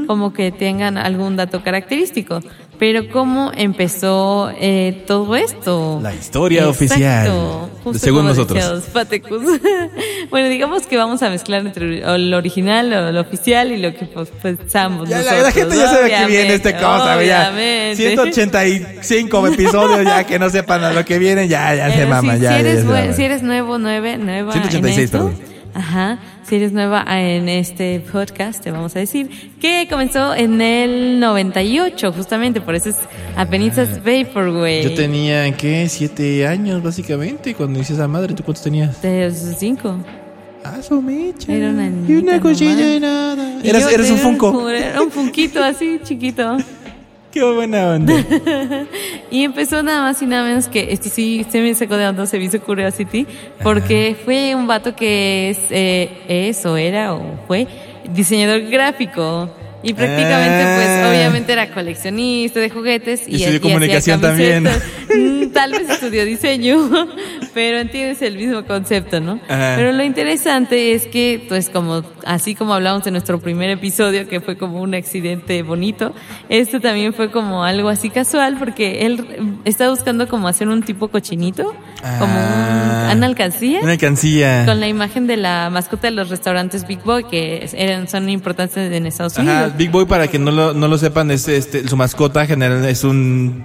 como 0.06 0.32
que 0.32 0.50
tengan 0.50 0.96
algún 0.98 1.36
dato 1.36 1.62
característico. 1.62 2.40
Pero 2.78 3.08
¿cómo 3.12 3.52
empezó 3.56 4.50
eh, 4.58 5.04
todo 5.06 5.36
esto? 5.36 6.00
La 6.02 6.12
historia 6.14 6.68
oficial, 6.68 7.30
justo 7.84 8.00
según 8.00 8.24
nosotros. 8.26 8.82
bueno, 10.30 10.48
digamos 10.48 10.86
que 10.86 10.96
vamos 10.96 11.22
a 11.22 11.30
mezclar 11.30 11.64
entre 11.64 12.00
lo 12.18 12.36
original, 12.36 12.90
lo, 12.90 13.12
lo 13.12 13.20
oficial 13.20 13.70
y 13.70 13.76
lo 13.76 13.94
que 13.94 14.06
pues, 14.06 14.30
pensamos 14.30 15.08
Ya, 15.08 15.18
nosotros. 15.18 15.42
la 15.44 15.52
gente 15.52 15.76
ya 15.76 15.86
sabe 15.86 16.10
que 16.10 16.26
viene 16.26 16.54
esta 16.54 16.76
cosa, 16.76 17.14
güey, 17.14 17.28
ya. 17.28 17.50
Obviamente. 17.90 18.32
185 18.32 19.46
episodios 19.48 20.04
ya 20.04 20.24
que 20.24 20.38
no 20.38 20.48
sepan 20.50 20.84
a 20.84 20.92
lo 20.92 21.04
que 21.04 21.18
viene, 21.18 21.48
ya, 21.48 21.74
ya 21.74 21.90
se 21.90 21.96
Pero 21.98 22.08
mama, 22.08 22.34
si, 22.36 22.40
ya. 22.42 22.48
si 22.48 22.54
ya 22.54 22.60
eres, 22.60 22.80
se 22.80 22.84
mama. 22.86 23.12
si 23.12 23.22
eres 23.24 23.42
nuevo, 23.42 23.78
nueve, 23.78 24.16
nueva 24.18 24.52
186, 24.52 24.98
en 24.98 25.04
esto, 25.04 25.18
perdón. 25.18 25.34
ajá, 25.74 26.18
si 26.46 26.56
eres 26.56 26.72
nueva 26.72 27.04
en 27.08 27.48
este 27.48 28.00
podcast, 28.12 28.62
te 28.62 28.70
vamos 28.70 28.94
a 28.96 28.98
decir 28.98 29.28
que 29.60 29.86
comenzó 29.88 30.34
en 30.34 30.60
el 30.60 31.18
98, 31.20 32.12
justamente, 32.12 32.60
por 32.60 32.74
eso 32.74 32.90
es 32.90 32.96
apenas 33.36 33.76
Vaporwave. 34.04 34.80
Ah. 34.80 34.88
Yo 34.88 34.94
tenía, 34.94 35.50
¿qué? 35.56 35.88
Siete 35.88 36.46
años, 36.46 36.82
básicamente, 36.82 37.54
cuando 37.54 37.80
hice 37.80 37.94
esa 37.94 38.08
madre. 38.08 38.34
¿Tú 38.34 38.42
cuántos 38.42 38.62
tenías? 38.64 39.00
De 39.02 39.32
cinco. 39.58 39.96
Ah, 40.64 40.80
su 40.80 41.02
mecha. 41.02 41.52
Era 41.52 41.70
una 41.70 41.86
Y 41.86 42.12
una 42.14 42.36
nomás. 42.38 42.58
de 42.60 43.00
nada. 43.00 43.58
Y 43.64 43.68
Eras, 43.68 43.82
yo 43.82 43.88
eres 43.90 44.10
un 44.12 44.18
Funko. 44.18 44.68
Era 44.70 45.02
un 45.02 45.10
funquito 45.10 45.62
así, 45.62 45.98
chiquito. 46.04 46.56
Qué 47.32 47.42
buena 47.42 47.94
onda. 47.94 48.14
Y 49.30 49.44
empezó 49.44 49.82
nada 49.82 50.02
más 50.02 50.20
y 50.20 50.26
nada 50.26 50.44
menos 50.44 50.68
que, 50.68 50.92
esto 50.92 51.08
sí 51.08 51.46
se 51.48 51.62
me 51.62 51.74
sacó 51.74 51.96
de 51.96 52.06
onda, 52.06 52.26
se 52.26 52.36
me 52.36 52.44
hizo 52.44 52.60
Curiosity, 52.60 53.26
porque 53.62 54.14
fue 54.26 54.54
un 54.54 54.66
vato 54.66 54.94
que 54.94 55.48
es, 55.48 55.58
eh, 55.70 56.10
es 56.28 56.66
o 56.66 56.76
era 56.76 57.14
o 57.14 57.38
fue 57.46 57.66
diseñador 58.12 58.60
gráfico. 58.68 59.48
Y 59.82 59.94
prácticamente, 59.94 60.62
Ah. 60.62 60.74
pues, 60.76 61.10
obviamente 61.10 61.52
era 61.52 61.72
coleccionista 61.72 62.60
de 62.60 62.70
juguetes. 62.70 63.22
Y 63.26 63.32
Y, 63.32 63.34
estudió 63.34 63.48
hacía 63.48 63.60
comunicación 63.60 64.20
también. 64.20 64.64
Mm, 64.64 65.42
Tal 65.52 65.72
vez 65.72 65.90
estudió 65.90 66.24
diseño, 66.24 66.88
pero 67.52 67.78
entiendes 67.78 68.22
el 68.22 68.36
mismo 68.38 68.64
concepto, 68.64 69.20
¿no? 69.20 69.38
Pero 69.48 69.92
lo 69.92 70.02
interesante 70.02 70.94
es 70.94 71.06
que, 71.06 71.44
pues, 71.48 71.68
como, 71.68 72.02
así 72.24 72.54
como 72.54 72.72
hablamos 72.72 73.06
en 73.06 73.12
nuestro 73.12 73.38
primer 73.38 73.68
episodio, 73.68 74.26
que 74.28 74.40
fue 74.40 74.56
como 74.56 74.80
un 74.80 74.94
accidente 74.94 75.62
bonito, 75.62 76.14
esto 76.48 76.80
también 76.80 77.12
fue 77.12 77.30
como 77.30 77.64
algo 77.64 77.90
así 77.90 78.08
casual, 78.08 78.56
porque 78.58 79.04
él 79.04 79.26
está 79.66 79.90
buscando 79.90 80.26
como 80.28 80.48
hacer 80.48 80.68
un 80.68 80.82
tipo 80.82 81.08
cochinito, 81.08 81.74
como 82.18 82.32
Ah. 82.38 83.08
un, 83.12 83.18
una 83.18 83.26
alcancía. 83.26 83.80
Una 83.82 83.92
alcancía. 83.92 84.64
Con 84.64 84.80
la 84.80 84.88
imagen 84.88 85.26
de 85.26 85.36
la 85.36 85.68
mascota 85.70 86.06
de 86.06 86.12
los 86.12 86.30
restaurantes 86.30 86.86
Big 86.86 87.02
Boy, 87.02 87.24
que 87.24 87.68
eran, 87.76 88.08
son 88.08 88.30
importantes 88.30 88.90
en 88.90 89.04
Estados 89.06 89.38
Ajá, 89.38 89.42
Unidos. 89.52 89.71
Big 89.76 89.90
Boy, 89.90 90.04
para 90.06 90.28
que 90.28 90.38
no 90.38 90.50
lo, 90.50 90.72
no 90.74 90.88
lo 90.88 90.98
sepan, 90.98 91.30
es 91.30 91.48
este, 91.48 91.88
su 91.88 91.96
mascota 91.96 92.46
general 92.46 92.84
es 92.84 93.04
un. 93.04 93.62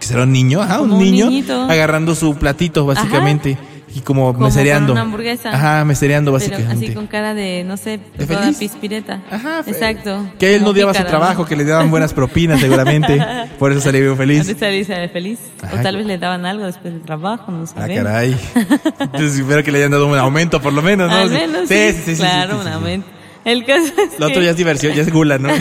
¿qué 0.00 0.06
será 0.08 0.24
un 0.24 0.32
niño? 0.32 0.60
Ajá, 0.62 0.80
un 0.80 0.92
un 0.92 0.98
niño. 0.98 1.26
niñito. 1.26 1.62
agarrando 1.70 2.14
su 2.14 2.34
platito, 2.36 2.84
básicamente. 2.86 3.56
Y 3.94 4.00
como, 4.00 4.32
Como 4.32 4.46
mesereando. 4.46 4.86
con 4.88 4.92
una 4.92 5.02
hamburguesa. 5.02 5.50
Ajá, 5.52 5.84
mesereando, 5.84 6.32
Pero 6.32 6.38
básicamente. 6.50 6.86
así 6.86 6.94
con 6.94 7.06
cara 7.06 7.34
de, 7.34 7.62
no 7.62 7.76
sé, 7.76 8.00
¿De 8.16 8.26
toda 8.26 8.40
feliz? 8.40 8.56
pispireta. 8.58 9.20
Ajá, 9.30 9.62
Exacto. 9.66 10.30
Que 10.38 10.54
él 10.54 10.62
no 10.62 10.70
odiaba 10.70 10.94
su 10.94 11.04
trabajo, 11.04 11.44
que 11.44 11.54
le 11.56 11.64
daban 11.64 11.90
buenas 11.90 12.14
propinas, 12.14 12.58
seguramente. 12.58 13.22
Por 13.58 13.70
eso 13.70 13.82
salió 13.82 14.00
bien 14.00 14.16
feliz. 14.16 14.56
Salía 14.58 15.08
feliz. 15.10 15.38
Ajá. 15.60 15.76
O 15.78 15.82
tal 15.82 15.98
vez 15.98 16.06
le 16.06 16.16
daban 16.16 16.46
algo 16.46 16.64
después 16.64 16.94
del 16.94 17.02
trabajo, 17.02 17.52
no 17.52 17.64
Ah, 17.64 17.66
sabemos. 17.66 18.04
caray. 18.04 18.36
Entonces 18.98 19.38
espero 19.38 19.62
que 19.62 19.70
le 19.70 19.78
hayan 19.78 19.90
dado 19.90 20.06
un 20.06 20.16
aumento, 20.16 20.62
por 20.62 20.72
lo 20.72 20.80
menos, 20.80 21.10
¿no? 21.10 21.16
Al 21.16 21.28
menos, 21.30 21.68
sí, 21.68 21.92
sí, 21.92 22.14
sí, 22.14 22.16
claro, 22.16 22.54
sí, 22.54 22.60
sí, 22.62 22.66
un 22.68 22.72
aumento. 22.72 23.06
El 23.44 23.64
caso 23.64 23.86
es 23.86 24.18
Lo 24.18 24.26
que 24.26 24.32
otro 24.32 24.42
ya 24.42 24.50
es 24.50 24.56
diversión, 24.56 24.94
ya 24.94 25.02
es 25.02 25.12
gula, 25.12 25.38
¿no? 25.38 25.48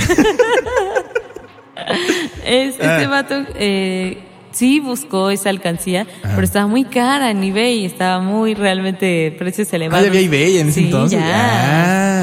es- 2.46 2.76
este 2.76 2.86
Ah. 2.86 3.08
vato 3.08 3.36
eh, 3.56 4.24
sí 4.52 4.80
buscó 4.80 5.30
esa 5.32 5.50
alcancía, 5.50 6.06
pero 6.22 6.42
estaba 6.44 6.68
muy 6.68 6.84
cara 6.84 7.32
en 7.32 7.44
eBay, 7.44 7.86
estaba 7.86 8.20
muy 8.22 8.54
realmente 8.54 9.34
precios 9.40 9.70
Ah, 9.72 9.76
elevados. 9.78 10.04
ya 10.06 10.10
había 10.10 10.22
eBay 10.22 10.58
en 10.60 10.70
ese 10.70 10.80
Sí, 10.82 10.86
entonces. 10.86 11.20
ya. 11.20 11.26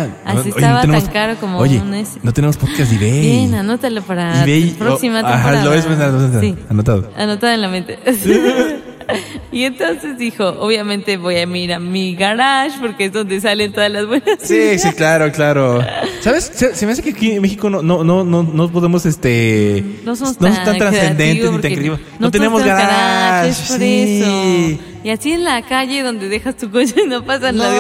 Ah. 0.05 0.07
Así 0.27 0.39
Oye, 0.41 0.49
estaba 0.51 0.81
tenemos- 0.83 1.05
tan 1.05 1.13
caro 1.13 1.37
como 1.41 1.59
Oye, 1.59 1.81
un 1.81 2.05
no 2.23 2.33
tenemos 2.33 2.57
podcast 2.57 2.91
de 2.93 2.97
eBay. 2.97 3.21
Bien, 3.21 3.55
anótalo 3.55 4.03
para 4.03 4.43
eBay, 4.45 4.71
la 4.73 4.77
próxima 4.79 5.21
oh, 5.23 5.27
ajá, 5.27 5.35
temporada. 5.35 5.65
lo 5.65 5.71
ves, 5.71 5.87
anotado, 5.87 6.41
Sí. 6.41 6.55
anotado. 6.69 7.11
Anotado 7.17 7.53
en 7.55 7.61
la 7.63 7.69
mente. 7.69 7.99
y 9.53 9.65
entonces 9.65 10.19
dijo, 10.19 10.47
obviamente 10.61 11.17
voy 11.17 11.37
a 11.37 11.43
ir 11.45 11.73
a 11.73 11.79
mi 11.79 12.15
garage 12.15 12.79
porque 12.81 13.07
es 13.07 13.13
donde 13.13 13.41
salen 13.41 13.73
todas 13.73 13.91
las 13.91 14.07
buenas 14.07 14.39
Sí, 14.43 14.79
sí, 14.79 14.93
claro, 14.93 15.31
claro. 15.33 15.85
¿Sabes? 16.21 16.51
Se, 16.55 16.75
se 16.75 16.87
me 16.87 16.93
hace 16.93 17.03
que 17.03 17.11
aquí 17.11 17.33
en 17.33 17.43
México 17.43 17.71
no, 17.71 17.83
no, 17.83 18.05
no, 18.05 18.25
no, 18.25 18.43
no 18.43 18.71
podemos, 18.71 19.07
este... 19.07 19.85
No 20.05 20.17
somos 20.17 20.37
tan, 20.39 20.53
tan 20.65 20.79
trascendentes 20.79 21.45
ni 21.51 21.51
tan 21.51 21.61
creativos. 21.61 22.01
No, 22.19 22.31
todos 22.31 22.33
tenemos 22.33 22.63
garage. 22.65 23.49
es 23.51 23.59
por 23.61 23.79
sí. 23.79 24.21
eso. 24.23 24.83
Y 25.05 25.11
así 25.11 25.33
en 25.33 25.45
la 25.45 25.63
calle 25.63 26.03
donde 26.03 26.29
dejas 26.29 26.57
tu 26.57 26.71
coche 26.71 27.07
no 27.09 27.25
pasan 27.25 27.57
No, 27.57 27.63
las 27.65 27.75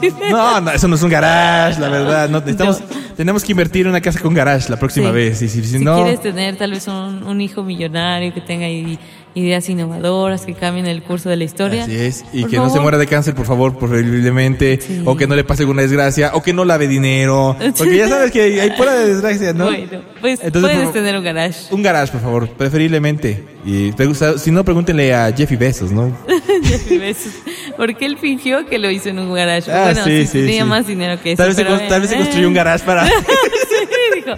grandes. 0.00 0.14
no, 0.30 0.60
no, 0.60 0.70
eso 0.72 0.88
no 0.88 0.96
es 0.96 1.02
un 1.02 1.08
garage, 1.10 1.80
la 1.80 1.88
verdad. 1.88 2.28
No, 2.28 2.40
necesitamos, 2.40 2.82
tenemos 3.16 3.44
que 3.44 3.52
invertir 3.52 3.82
en 3.86 3.90
una 3.90 4.00
casa 4.00 4.18
con 4.20 4.34
garage 4.34 4.68
la 4.68 4.76
próxima 4.76 5.08
Sí. 5.10 5.14
vez. 5.14 5.40
Y 5.42 5.48
si, 5.48 5.62
si 5.62 5.78
si 5.78 5.84
no, 5.84 6.02
quieres 6.02 6.20
tener 6.20 6.56
tal 6.56 6.72
vez 6.72 6.86
un, 6.88 7.22
un 7.22 7.40
hijo 7.40 7.62
millonario 7.62 8.34
que 8.34 8.40
tenga 8.40 8.68
i- 8.68 8.98
ideas 9.34 9.68
innovadoras, 9.68 10.46
que 10.46 10.54
cambien 10.54 10.86
el 10.86 11.02
curso 11.02 11.28
de 11.28 11.36
la 11.36 11.44
historia. 11.44 11.84
Así 11.84 11.96
es. 11.96 12.24
Y 12.32 12.42
por 12.42 12.50
que 12.50 12.56
no 12.56 12.70
se 12.70 12.80
muera 12.80 12.98
de 12.98 13.06
cáncer, 13.06 13.34
por 13.34 13.46
favor, 13.46 13.76
preferiblemente. 13.78 14.80
Sí. 14.80 15.02
O 15.04 15.16
que 15.16 15.26
no 15.26 15.34
le 15.34 15.44
pase 15.44 15.62
alguna 15.62 15.82
desgracia. 15.82 16.30
O 16.34 16.42
que 16.42 16.52
no 16.52 16.64
lave 16.64 16.86
dinero. 16.86 17.56
Porque 17.76 17.96
ya 17.96 18.08
sabes 18.08 18.30
que 18.30 18.60
hay, 18.60 18.70
pura 18.72 18.94
desgracia, 18.94 19.52
¿no? 19.52 19.64
Bueno, 19.66 20.02
pues 20.20 20.40
Entonces, 20.42 20.70
puedes 20.70 20.84
por- 20.84 20.92
tener 20.92 21.16
un 21.18 21.24
garage. 21.24 21.74
Un 21.74 21.82
garage, 21.82 22.12
por 22.12 22.20
favor, 22.20 22.48
preferiblemente. 22.50 23.44
Y 23.64 23.92
pregunta- 23.92 24.38
si 24.38 24.50
no, 24.50 24.64
pregúntenle 24.64 25.14
a 25.14 25.32
Jeffy 25.32 25.56
Bezos, 25.56 25.90
¿no? 25.90 26.16
Jeff 26.62 26.88
Bezos. 26.90 27.32
Porque 27.76 28.06
él 28.06 28.18
fingió 28.18 28.66
que 28.66 28.78
lo 28.78 28.90
hizo 28.90 29.08
en 29.08 29.18
un 29.18 29.34
garage. 29.34 29.70
Ah, 29.72 29.86
bueno, 29.86 30.04
sí, 30.04 30.26
sí, 30.26 30.40
tenía 30.40 30.64
más 30.64 30.86
dinero 30.86 31.20
que 31.20 31.32
eso. 31.32 31.42
Tal 31.42 31.48
vez, 31.48 31.56
se, 31.56 31.64
tal 31.88 32.00
vez 32.00 32.10
se 32.10 32.16
construyó 32.16 32.46
un 32.48 32.54
garage 32.54 32.84
para... 32.84 33.06
sí, 33.08 33.12
dijo 34.14 34.30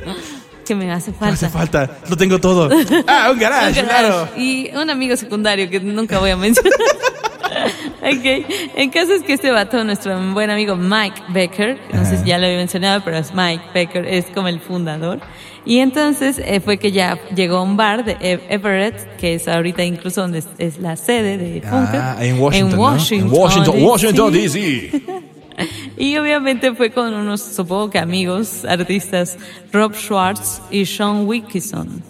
que 0.67 0.75
me 0.75 0.91
hace 0.93 1.11
No 1.13 1.17
falta. 1.19 1.35
hace 1.35 1.49
falta, 1.49 1.91
lo 2.11 2.17
tengo 2.17 2.39
todo. 2.39 2.69
Ah, 3.07 3.31
un 3.33 3.39
garage, 3.39 3.81
Un 3.81 3.87
garage. 3.87 4.09
claro. 4.09 4.29
Y 4.37 4.71
un 4.75 4.91
amigo 4.91 5.17
secundario 5.17 5.71
que 5.71 5.81
nunca 5.81 6.19
voy 6.19 6.31
a 6.31 6.37
mencionar. 6.37 6.73
ok, 8.03 8.45
en 8.77 8.91
caso 8.91 9.13
es 9.15 9.23
que 9.23 9.33
este 9.33 9.51
vato, 9.51 9.83
nuestro 9.85 10.19
buen 10.33 10.51
amigo 10.51 10.77
Mike 10.77 11.23
Becker, 11.29 11.79
no 11.93 12.05
sé 12.05 12.19
si 12.19 12.25
ya 12.25 12.39
lo 12.39 12.47
había 12.47 12.59
mencionado, 12.59 13.03
pero 13.05 13.17
es 13.17 13.33
Mike 13.35 13.65
Becker, 13.73 14.07
es 14.07 14.27
como 14.27 14.49
el 14.49 14.61
fundador. 14.61 15.21
Y 15.65 15.79
entonces 15.81 16.41
eh, 16.45 16.61
fue 16.61 16.79
que 16.79 16.93
ya 16.93 17.19
llegó 17.35 17.57
a 17.57 17.63
un 17.63 17.77
bar 17.77 18.05
de 18.05 18.17
E- 18.21 18.41
Everett, 18.51 19.17
que 19.17 19.35
es 19.35 19.49
ahorita 19.49 19.83
incluso 19.83 20.21
donde 20.21 20.45
es, 20.59 20.79
la 20.79 20.95
sede 20.97 21.39
de 21.39 21.61
Funker. 21.61 22.01
Ah, 22.01 22.17
en 22.21 22.39
Washington, 22.41 22.71
En 22.71 22.77
¿no? 22.77 22.83
Washington, 22.83 23.29
En 23.37 23.43
Washington, 23.43 23.75
DC. 23.75 23.85
Washington, 23.89 24.33
D.C. 24.33 25.03
Y 25.97 26.17
obviamente 26.19 26.75
fue 26.75 26.91
con 26.91 27.15
unos, 27.15 27.41
supongo 27.41 27.89
que 27.91 27.99
amigos, 27.99 28.65
artistas, 28.67 29.39
Rob 29.73 29.95
Schwartz 29.95 30.61
y 30.71 30.85
Sean 30.85 31.27
Wilkinson. 31.27 32.03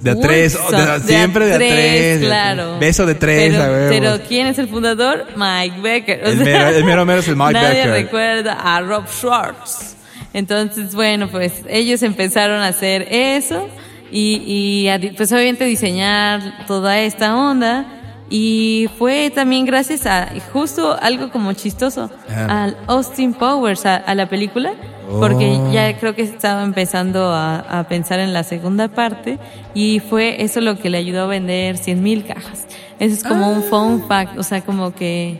De 0.00 0.10
a 0.10 0.18
tres, 0.18 0.58
de 0.70 1.00
siempre 1.06 1.46
de 1.46 1.54
a 1.54 1.58
tres. 1.58 2.16
a 2.22 2.26
claro. 2.26 2.78
Beso 2.80 3.06
de 3.06 3.14
tres, 3.14 3.52
pero, 3.52 3.62
a 3.62 3.66
huevo. 3.68 3.88
pero 3.88 4.18
¿quién 4.26 4.46
es 4.48 4.58
el 4.58 4.68
fundador? 4.68 5.24
Mike 5.36 5.80
Becker. 5.80 6.24
O 6.24 6.26
El 6.28 6.36
sea, 6.38 6.44
mero- 6.44 6.68
el 6.76 6.84
mero 6.84 7.06
mero 7.06 7.20
es 7.20 7.28
el 7.28 7.36
Mike 7.36 7.52
nadie 7.52 7.74
Becker. 7.86 7.90
recuerda 7.92 8.52
a 8.54 8.80
Rob 8.80 9.06
Schwartz. 9.08 9.94
Entonces, 10.34 10.94
bueno, 10.94 11.28
pues 11.30 11.62
ellos 11.68 12.02
empezaron 12.02 12.60
a 12.60 12.66
hacer 12.68 13.06
eso 13.10 13.68
y, 14.10 14.42
y 14.44 14.88
a 14.88 15.00
pues 15.16 15.30
obviamente 15.32 15.64
diseñar 15.64 16.66
toda 16.66 16.98
esta 17.00 17.36
onda. 17.36 17.97
Y 18.30 18.88
fue 18.98 19.30
también 19.34 19.64
gracias 19.64 20.06
a 20.06 20.28
justo 20.52 20.96
algo 21.00 21.30
como 21.30 21.52
chistoso, 21.54 22.10
al 22.48 22.76
Austin 22.86 23.32
Powers, 23.32 23.86
a, 23.86 23.96
a 23.96 24.14
la 24.14 24.28
película, 24.28 24.72
porque 25.18 25.56
Oh. 25.58 25.72
ya 25.72 25.98
creo 25.98 26.14
que 26.14 26.22
estaba 26.22 26.62
empezando 26.62 27.32
a, 27.32 27.60
a 27.60 27.84
pensar 27.88 28.20
en 28.20 28.34
la 28.34 28.42
segunda 28.44 28.88
parte 28.88 29.38
y 29.74 30.00
fue 30.00 30.42
eso 30.42 30.60
lo 30.60 30.78
que 30.78 30.90
le 30.90 30.98
ayudó 30.98 31.22
a 31.22 31.26
vender 31.26 31.78
100 31.78 32.02
mil 32.02 32.26
cajas. 32.26 32.66
Eso 33.00 33.14
es 33.14 33.24
como 33.24 33.50
un 33.50 33.62
fun 33.62 34.06
fact, 34.06 34.36
o 34.38 34.42
sea, 34.42 34.60
como 34.60 34.92
que 34.94 35.38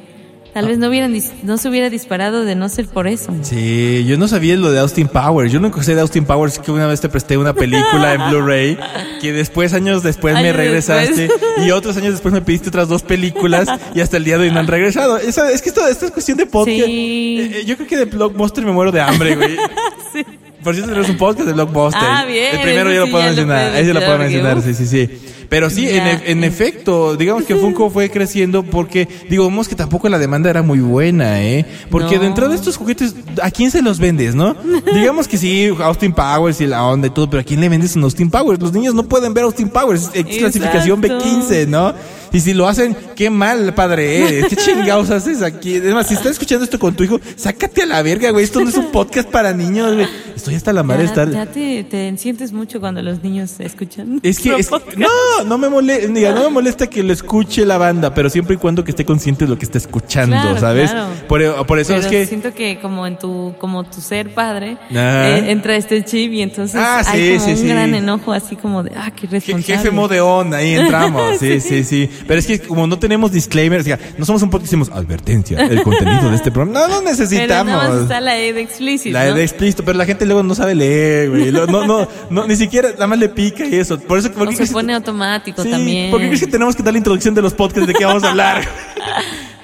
tal 0.54 0.66
vez 0.66 0.78
no, 0.78 0.88
hubieran 0.88 1.16
no 1.42 1.56
se 1.58 1.68
hubiera 1.68 1.90
disparado 1.90 2.44
de 2.44 2.54
no 2.54 2.68
ser 2.68 2.86
por 2.86 3.06
eso. 3.06 3.32
Sí, 3.42 4.04
yo 4.06 4.18
no 4.18 4.28
sabía 4.28 4.56
lo 4.56 4.70
de 4.70 4.80
Austin 4.80 5.08
Powers. 5.08 5.52
Yo 5.52 5.60
nunca 5.60 5.82
sé 5.82 5.94
de 5.94 6.00
Austin 6.00 6.24
Powers 6.24 6.58
que 6.58 6.70
una 6.72 6.86
vez 6.86 7.00
te 7.00 7.08
presté 7.08 7.36
una 7.36 7.52
película 7.54 8.14
en 8.14 8.28
Blu-ray 8.30 8.78
que 9.20 9.32
después, 9.32 9.74
años 9.74 10.02
después, 10.02 10.34
me 10.34 10.52
regresaste 10.52 11.28
después. 11.28 11.40
y 11.66 11.70
otros 11.70 11.96
años 11.96 12.12
después 12.12 12.32
me 12.34 12.40
pediste 12.42 12.68
otras 12.68 12.88
dos 12.88 13.02
películas 13.02 13.68
y 13.94 14.00
hasta 14.00 14.16
el 14.16 14.24
día 14.24 14.38
de 14.38 14.44
hoy 14.48 14.50
no 14.52 14.60
han 14.60 14.66
regresado. 14.66 15.18
Esa- 15.18 15.50
es 15.50 15.62
que 15.62 15.68
esto, 15.68 15.86
esto 15.86 16.06
es 16.06 16.10
cuestión 16.12 16.38
de 16.38 16.46
podcast. 16.46 16.76
Sí. 16.86 17.38
Eh, 17.40 17.60
eh, 17.60 17.64
yo 17.64 17.76
creo 17.76 17.88
que 17.88 17.96
de 17.96 18.04
Blockbuster 18.06 18.64
me 18.64 18.72
muero 18.72 18.90
de 18.92 19.00
hambre, 19.00 19.36
güey. 19.36 19.56
Sí. 20.12 20.24
Por 20.62 20.74
cierto, 20.74 20.90
tenemos 20.90 21.08
un 21.10 21.16
podcast 21.16 21.46
de 21.46 21.52
Blockbuster. 21.52 22.02
Ah, 22.02 22.24
bien, 22.26 22.56
El 22.56 22.60
primero 22.62 22.90
ese 22.90 22.94
ya 22.94 23.00
lo 23.00 23.06
sí 23.06 23.12
puedo 23.12 23.24
mencionar. 23.24 23.76
Ese 23.76 23.94
lo 23.94 24.00
puedo 24.00 24.18
mencionar, 24.18 24.62
sí, 24.62 24.74
sí, 24.74 24.86
sí. 24.86 25.08
Pero 25.48 25.70
sí, 25.70 25.88
en, 25.88 25.96
Ya. 25.96 26.12
e- 26.12 26.30
en 26.32 26.44
efecto, 26.44 27.16
digamos 27.16 27.44
que 27.44 27.54
Funko 27.56 27.88
fue 27.88 28.10
creciendo 28.10 28.62
porque, 28.64 29.08
digamos 29.30 29.66
que 29.66 29.74
tampoco 29.74 30.08
la 30.10 30.18
demanda 30.18 30.50
era 30.50 30.60
muy 30.62 30.80
buena, 30.80 31.42
¿eh? 31.42 31.64
Porque 31.90 32.16
No. 32.18 32.48
de 32.48 32.54
estos 32.54 32.76
juguetes, 32.76 33.14
¿a 33.42 33.50
quién 33.50 33.70
se 33.70 33.80
los 33.80 33.98
vendes, 33.98 34.34
no? 34.34 34.54
digamos 34.94 35.26
que 35.26 35.38
sí, 35.38 35.70
Austin 35.80 36.12
Powers 36.12 36.60
y 36.60 36.66
la 36.66 36.84
onda 36.84 37.06
y 37.06 37.10
todo, 37.10 37.30
pero 37.30 37.40
¿a 37.40 37.44
quién 37.44 37.60
le 37.60 37.68
vendes 37.70 37.96
un 37.96 38.02
Austin 38.04 38.30
Powers? 38.30 38.60
Los 38.60 38.72
niños 38.74 38.94
no 38.94 39.04
pueden 39.04 39.32
ver 39.32 39.44
Austin 39.44 39.70
Powers, 39.70 40.10
es 40.12 40.24
clasificación 40.36 41.02
Exacto. 41.02 41.24
B15, 41.24 41.66
¿no? 41.66 41.94
Y 42.32 42.40
si 42.40 42.54
lo 42.54 42.68
hacen, 42.68 42.96
qué 43.16 43.30
mal, 43.30 43.74
padre, 43.74 44.40
¿eh? 44.40 44.46
¿Qué 44.48 44.56
chingados 44.56 45.10
haces 45.10 45.42
aquí? 45.42 45.74
Es 45.76 45.94
más, 45.94 46.06
si 46.06 46.14
estás 46.14 46.32
escuchando 46.32 46.64
esto 46.64 46.78
con 46.78 46.94
tu 46.94 47.04
hijo, 47.04 47.20
sácate 47.36 47.82
a 47.82 47.86
la 47.86 48.02
verga, 48.02 48.30
güey. 48.30 48.44
Esto 48.44 48.60
no 48.60 48.68
es 48.68 48.76
un 48.76 48.90
podcast 48.90 49.28
para 49.30 49.52
niños, 49.52 49.94
güey. 49.94 50.06
Estoy 50.36 50.54
hasta 50.54 50.72
la 50.72 50.82
madre 50.82 51.02
de 51.02 51.06
Ya, 51.06 51.10
estar... 51.12 51.30
ya 51.30 51.46
te, 51.46 51.84
te 51.84 52.16
sientes 52.16 52.52
mucho 52.52 52.80
cuando 52.80 53.02
los 53.02 53.22
niños 53.22 53.54
escuchan. 53.58 54.20
Es 54.22 54.38
que, 54.38 54.54
es- 54.56 54.70
no, 54.96 55.08
no 55.46 55.58
me 55.58 55.68
molesta, 55.68 56.08
no 56.34 56.42
me 56.44 56.48
molesta 56.50 56.86
que 56.86 57.02
lo 57.02 57.12
escuche 57.12 57.64
la 57.66 57.76
banda, 57.78 58.14
pero 58.14 58.30
siempre 58.30 58.54
y 58.54 58.58
cuando 58.58 58.84
que 58.84 58.90
esté 58.92 59.04
consciente 59.04 59.44
de 59.44 59.50
lo 59.50 59.58
que 59.58 59.64
está 59.64 59.78
escuchando, 59.78 60.36
Claro, 60.40 60.60
¿sabes? 60.60 60.90
claro. 60.90 61.08
Por, 61.26 61.66
por 61.66 61.78
eso 61.78 61.88
Pero 61.94 62.00
es 62.02 62.06
que... 62.06 62.26
siento 62.26 62.54
que 62.54 62.78
como 62.80 63.06
en 63.06 63.18
tu 63.18 63.54
como 63.58 63.84
tu 63.84 64.00
ser 64.00 64.32
padre 64.34 64.76
eh, 64.90 65.44
entra 65.48 65.74
este 65.76 66.04
chip 66.04 66.32
y 66.32 66.42
entonces 66.42 66.80
Ah, 66.82 67.02
sí, 67.04 67.10
hay 67.12 67.28
como 67.36 67.44
sí, 67.44 67.50
un 67.52 67.56
sí. 67.58 67.66
gran 67.68 67.94
enojo 67.94 68.32
así 68.32 68.56
como 68.56 68.82
de 68.82 68.92
ah 68.96 69.10
qué 69.10 69.26
responsable 69.26 69.62
Jefe 69.78 69.90
modeón, 69.90 70.54
ahí 70.54 70.74
entramos. 70.74 71.36
Sí, 71.38 71.60
sí, 71.60 71.84
sí. 71.84 72.10
Pero 72.26 72.38
es 72.40 72.46
que 72.46 72.58
como 72.60 72.86
no 72.86 72.98
tenemos 72.98 73.32
disclaimers, 73.32 73.82
o 73.82 73.84
sea, 73.84 73.98
no 74.18 74.24
somos 74.24 74.42
un 74.42 74.50
podcast, 74.50 74.66
decimos 74.70 74.90
advertencia, 74.92 75.58
el 75.60 75.82
contenido 75.82 76.30
de 76.30 76.36
este 76.36 76.50
programa. 76.50 76.80
No, 76.80 76.86
pero 76.86 77.02
más 77.02 77.18
necesitamos. 77.18 78.02
está 78.02 78.20
la 78.20 78.38
E 78.38 78.52
de 78.52 78.60
explícito 78.60 79.12
La 79.18 79.26
¿no? 79.28 79.34
de 79.34 79.42
explícito, 79.44 79.84
pero 79.84 79.96
la 79.98 80.04
gente 80.06 80.26
luego 80.26 80.42
no 80.42 80.54
sabe 80.54 80.74
leer, 80.74 81.30
güey. 81.30 81.50
Lo- 81.50 81.66
No, 81.66 81.86
no, 81.86 82.08
no, 82.30 82.46
ni 82.46 82.56
siquiera, 82.56 82.90
nada 82.92 83.06
más 83.06 83.18
le 83.18 83.28
pica 83.28 83.64
y 83.66 83.74
eso. 83.76 83.98
Por 84.00 84.18
eso, 84.18 84.32
¿por 84.32 84.48
o 84.48 84.52
se 84.52 84.66
pone 84.68 84.94
automático 84.94 85.62
Sí, 85.62 85.70
también 85.70 86.10
¿Por 86.10 86.20
qué 86.20 86.26
crees 86.26 86.40
que 86.40 86.46
tenemos 86.46 86.74
que 86.76 86.82
dar 86.82 86.92
la 86.92 86.98
introducción 86.98 87.34
de 87.34 87.42
los 87.42 87.54
podcasts 87.54 87.86
de 87.86 87.94
qué 87.94 88.04
vamos 88.04 88.24
a 88.24 88.30
hablar? 88.30 88.68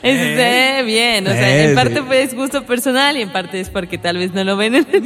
Este, 0.02 0.82
bien, 0.84 1.26
o 1.26 1.30
sea, 1.30 1.48
Eh, 1.56 1.68
en 1.70 1.74
parte 1.74 1.94
sí. 1.96 2.00
pues 2.06 2.34
gusto 2.34 2.66
personal 2.66 3.16
y 3.16 3.22
en 3.22 3.32
parte 3.32 3.58
es 3.60 3.70
porque 3.70 3.96
tal 3.96 4.18
vez 4.18 4.34
no 4.34 4.44
lo 4.44 4.54
ven 4.56 4.74
en 4.74 4.86
el 4.92 5.02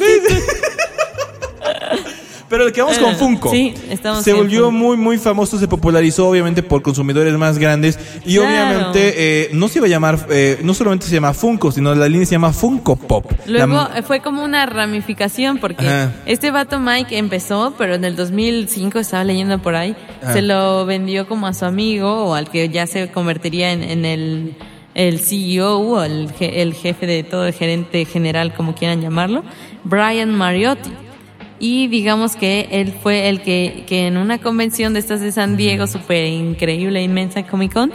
Pero 2.49 2.64
lo 2.64 2.73
que 2.73 2.81
vamos 2.81 2.99
con 2.99 3.11
Eh, 3.11 3.14
Funko. 3.17 3.50
sí, 3.50 3.75
estamos 3.90 4.25
Se 4.25 4.33
volvió 4.33 4.71
muy, 4.71 4.97
muy 4.97 5.19
famoso, 5.19 5.59
se 5.59 5.69
popularizó 5.69 6.28
obviamente 6.28 6.62
por 6.62 6.81
consumidores 6.81 7.35
más 7.35 7.59
grandes 7.59 7.99
y 8.25 8.37
Claro. 8.37 8.49
obviamente 8.49 9.14
eh, 9.17 9.50
no 9.52 9.69
se 9.69 9.78
iba 9.81 9.87
a 9.87 9.90
llamar, 9.90 10.26
eh, 10.31 10.59
no 10.62 10.73
solamente 10.73 11.07
se 11.07 11.12
llama 11.14 11.35
Funko, 11.35 11.71
sino 11.73 11.95
la 11.95 12.09
línea 12.09 12.25
se 12.25 12.33
llama 12.33 12.52
Funko 12.55 12.97
Pop. 12.97 13.31
Luego 13.47 13.75
La- 13.75 13.99
eh, 13.99 14.02
fue 14.02 14.21
como 14.21 14.43
una 14.43 14.64
ramificación 14.64 15.59
porque 15.59 15.87
Ajá. 15.87 16.12
este 16.25 16.50
vato 16.50 16.81
Mike 16.81 17.19
empezó, 17.19 17.75
pero 17.76 17.95
en 17.95 18.05
el 18.05 18.17
2005 18.17 18.99
estaba 18.99 19.25
leyendo 19.25 19.59
por 19.59 19.75
ahí, 19.75 19.95
Ah. 20.23 20.33
se 20.33 20.40
lo 20.43 20.87
vendió 20.87 21.28
como 21.28 21.47
a 21.47 21.52
su 21.52 21.67
amigo 21.67 22.25
o 22.25 22.35
al 22.35 22.49
que 22.50 22.71
ya 22.71 22.87
se 22.87 23.11
convertiría 23.11 23.73
en, 23.73 23.83
en 23.83 24.05
el, 24.07 24.55
el 24.95 25.21
CEO 25.21 25.78
o 25.81 26.02
el, 26.02 26.31
el 26.40 26.73
jefe 26.73 27.07
de 27.07 27.23
todo, 27.25 27.47
el 27.47 27.52
gerente 27.52 28.05
general, 28.07 28.55
como 28.55 28.75
quieran 28.75 29.02
llamarlo, 29.02 29.45
Brian 29.85 30.35
Mariotti. 30.35 30.90
Y 31.61 31.88
digamos 31.88 32.37
que 32.37 32.69
él 32.71 32.93
fue 33.03 33.29
el 33.29 33.43
que, 33.43 33.85
que 33.88 34.07
en 34.07 34.17
una 34.17 34.38
convención 34.38 34.93
de 34.95 35.00
estas 35.00 35.21
de 35.21 35.33
San 35.33 35.57
Diego, 35.57 35.87
súper 35.87 36.27
increíble, 36.27 37.03
inmensa 37.03 37.43
Comic 37.45 37.73
Con, 37.73 37.93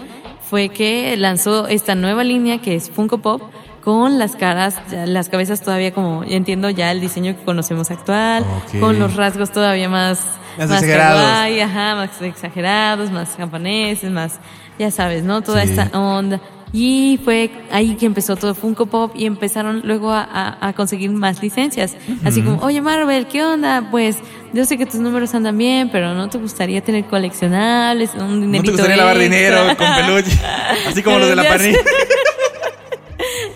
fue 0.49 0.69
que 0.69 1.15
lanzó 1.17 1.67
esta 1.67 1.95
nueva 1.95 2.23
línea 2.23 2.59
que 2.61 2.75
es 2.75 2.89
Funko 2.89 3.19
Pop 3.19 3.41
con 3.83 4.17
las 4.19 4.35
caras, 4.35 4.79
las 5.05 5.27
cabezas 5.29 5.61
todavía 5.61 5.93
como, 5.93 6.23
yo 6.23 6.35
entiendo 6.37 6.69
ya 6.69 6.91
el 6.91 7.01
diseño 7.01 7.35
que 7.35 7.43
conocemos 7.43 7.91
actual, 7.91 8.45
con 8.79 8.97
los 8.99 9.15
rasgos 9.15 9.51
todavía 9.51 9.89
más, 9.89 10.19
Más 10.57 10.69
exagerados. 10.71 11.21
kawaii, 11.21 11.59
ajá, 11.59 11.95
más 11.95 12.21
exagerados, 12.21 13.11
más 13.11 13.35
japoneses, 13.37 14.09
más, 14.09 14.39
ya 14.79 14.89
sabes, 14.89 15.23
¿no? 15.23 15.41
Toda 15.41 15.63
Sí. 15.65 15.71
esta 15.71 15.97
onda. 15.99 16.39
Y 16.75 17.19
fue 17.23 17.51
ahí 17.71 17.95
que 17.97 18.07
empezó 18.07 18.35
todo 18.35 18.55
Funko 18.55 18.87
Pop 18.87 19.11
y 19.15 19.25
empezaron 19.27 19.81
luego 19.83 20.11
a, 20.11 20.23
a- 20.23 20.69
a 20.69 20.73
conseguir 20.73 21.11
más 21.11 21.39
licencias. 21.41 21.95
Así 22.25 22.41
como, 22.41 22.57
oye 22.63 22.81
Marvel, 22.81 23.27
¿qué 23.27 23.43
onda? 23.43 23.89
Pues 23.91 24.17
yo 24.53 24.65
sé 24.65 24.79
que 24.79 24.87
tus 24.87 24.99
números 24.99 25.35
andan 25.35 25.55
bien, 25.55 25.89
pero 25.91 26.15
¿no 26.15 26.27
te 26.29 26.39
gustaría 26.39 26.81
tener 26.81 27.05
coleccionables? 27.05 28.15
Un 28.15 28.51
no 28.51 28.61
te 28.63 28.71
gustaría 28.71 28.97
lavar 28.97 29.17
extra?" 29.21 29.37
dinero 29.37 29.59
con 29.77 29.87
peluche, 29.95 30.39
así 30.87 31.03
como 31.03 31.19
los 31.19 31.29
de 31.29 31.35
la 31.35 31.57
sé. 31.59 31.77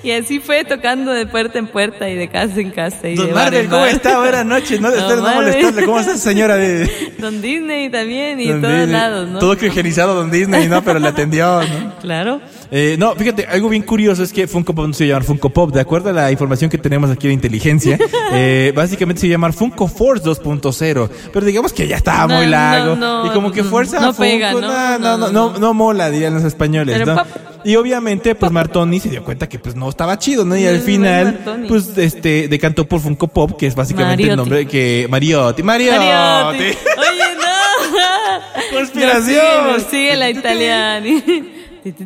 Y 0.04 0.12
así 0.12 0.40
fue 0.40 0.64
tocando 0.64 1.12
de 1.12 1.26
puerta 1.26 1.60
en 1.60 1.68
puerta 1.68 2.08
y 2.08 2.16
de 2.16 2.30
casa 2.30 2.62
en 2.62 2.70
casa. 2.72 3.10
Y 3.10 3.16
Don 3.16 3.28
de 3.28 3.34
Marvel, 3.34 3.68
¿cómo 3.68 3.86
está? 3.86 4.20
Buenas 4.20 4.46
noches, 4.46 4.80
no, 4.80 4.90
no 4.90 4.96
Marvel. 5.22 5.36
molestarle. 5.36 5.86
¿Cómo 5.86 6.00
está 6.00 6.16
señora 6.18 6.56
de 6.56 6.90
Don 7.18 7.42
Disney 7.42 7.90
también 7.90 8.40
y 8.40 8.48
Don 8.48 8.62
todos 8.62 8.74
Disney? 8.76 8.94
lados, 8.94 9.28
¿no? 9.28 9.40
Todo 9.40 9.58
criogenizado 9.58 10.14
Don 10.16 10.32
Disney, 10.32 10.68
¿no? 10.70 10.82
Pero 10.84 11.00
le 11.00 11.08
atendió, 11.10 11.62
¿no? 11.62 11.96
Claro. 12.00 12.40
Eh, 12.70 12.96
no, 13.00 13.16
fíjate, 13.16 13.46
algo 13.46 13.70
bien 13.70 13.84
curioso 13.84 14.24
es 14.24 14.34
que 14.34 14.48
Funko 14.48 14.76
Pop 14.76 14.88
no 14.88 14.94
se 14.94 15.08
llama 15.08 15.24
Funko 15.24 15.50
Pop. 15.50 15.72
De 15.74 15.80
acuerdo 15.80 16.10
a 16.10 16.14
la 16.14 16.32
información 16.32 16.70
que 16.70 16.78
tenemos 16.78 17.10
aquí 17.10 17.28
de 17.28 17.34
inteligencia, 17.34 17.98
eh, 18.34 18.74
básicamente 18.76 19.22
se 19.22 19.30
llama 19.30 19.52
Funko 19.52 19.88
Force 19.88 20.24
2.0. 20.26 21.10
Pero 21.32 21.46
digamos 21.46 21.72
que 21.74 21.88
ya 21.88 21.96
estaba 21.98 22.28
No, 22.28 22.40
muy 22.40 22.48
largo. 22.48 22.96
no, 22.96 23.24
no, 23.24 23.28
y 23.28 23.34
como 23.34 23.52
que 23.52 23.64
fuerza 23.64 24.00
no 24.00 24.08
Funko, 24.14 24.22
pega, 24.22 24.52
¿no? 24.52 24.62
no, 24.62 24.68
no, 24.68 25.00
No, 25.00 25.18
no, 25.18 25.32
no, 25.32 25.52
no, 25.54 25.60
no 25.60 25.74
mola, 25.74 26.10
dirían 26.10 26.34
los 26.34 26.44
españoles, 26.44 27.06
¿no? 27.06 27.24
Y 27.64 27.76
obviamente, 27.76 28.36
pues 28.36 28.52
Martoni 28.52 29.00
se 29.00 29.10
dio 29.10 29.24
cuenta 29.24 29.50
que 29.50 29.60
pues 29.60 29.76
no 29.76 29.90
estaba 29.90 30.18
chido, 30.20 30.46
¿no? 30.46 30.56
Y 30.56 30.66
al 30.66 30.80
final, 30.80 31.66
pues 31.68 31.98
este, 31.98 32.48
decantó 32.48 32.86
por 32.88 33.02
Funko 33.02 33.28
Pop, 33.28 33.58
que 33.58 33.68
es 33.68 33.76
básicamente 33.76 34.24
el 34.24 34.30
Mariotti. 34.30 34.38
nombre 34.38 34.68
que 34.68 35.08
Mariotti. 35.10 35.64
Mariotti. 35.64 35.98
Mariotti. 36.00 36.64
Oye, 36.64 37.36
no. 37.38 38.74
Conspiración. 38.78 39.18
Nos 39.18 39.26
sigue, 39.26 39.74
nos 39.74 39.84
sigue 39.84 40.16
la 40.16 40.30
italiana. 40.30 41.06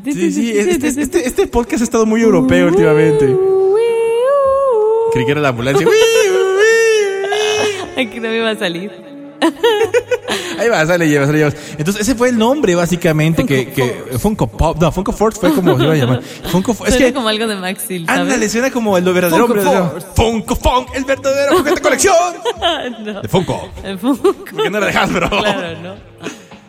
Sí, 0.03 0.31
sí, 0.31 0.51
este, 0.57 0.87
este, 1.01 1.27
este 1.27 1.47
podcast 1.47 1.81
ha 1.81 1.83
estado 1.83 2.05
muy 2.05 2.21
europeo 2.21 2.67
últimamente. 2.67 3.35
Creí 5.13 5.25
que 5.25 5.31
era 5.31 5.41
la 5.41 5.49
ambulancia. 5.49 5.85
Aquí 7.97 8.19
no 8.19 8.29
me 8.29 8.37
iba 8.37 8.49
a 8.49 8.55
salir. 8.55 8.91
Ahí 10.59 10.69
va, 10.69 10.85
sale, 10.85 11.09
llevas, 11.09 11.27
sale, 11.27 11.39
llevas. 11.39 11.55
Entonces, 11.77 12.03
ese 12.03 12.15
fue 12.15 12.29
el 12.29 12.37
nombre, 12.37 12.75
básicamente, 12.75 13.45
que, 13.45 13.69
que 13.71 14.17
Funko 14.19 14.47
Pop. 14.47 14.77
No, 14.79 14.91
Funko 14.91 15.11
Force 15.11 15.39
fue 15.39 15.53
como 15.53 15.77
se 15.77 15.83
iba 15.83 15.93
a 15.93 15.97
llamar. 15.97 16.21
Funko 16.51 16.73
Fo- 16.73 16.85
Es 16.87 16.93
Suena 16.93 17.07
que, 17.07 17.13
como 17.13 17.27
algo 17.27 17.47
de 17.47 17.55
Max 17.55 17.83
Steel, 17.83 18.05
¿sabes? 18.05 18.21
ándale, 18.21 18.49
suena 18.49 18.71
como 18.71 18.97
el 18.97 19.03
verdadero 19.03 19.47
Funko 19.47 19.59
hombre. 19.59 19.63
de- 19.63 19.89
Force. 19.89 20.07
Funko 20.15 20.55
Funk, 20.55 20.89
el 20.95 21.05
verdadero 21.05 21.57
juguete 21.57 21.75
de 21.75 21.81
colección. 21.81 22.15
no. 23.03 23.21
De 23.21 23.27
Funko. 23.27 23.69
El 23.83 23.99
Funko. 23.99 24.33
Porque 24.33 24.69
no 24.69 24.77
era 24.77 24.87
de 24.87 24.93
Hasbro. 24.93 25.29
Claro, 25.29 25.81
no. 25.81 26.10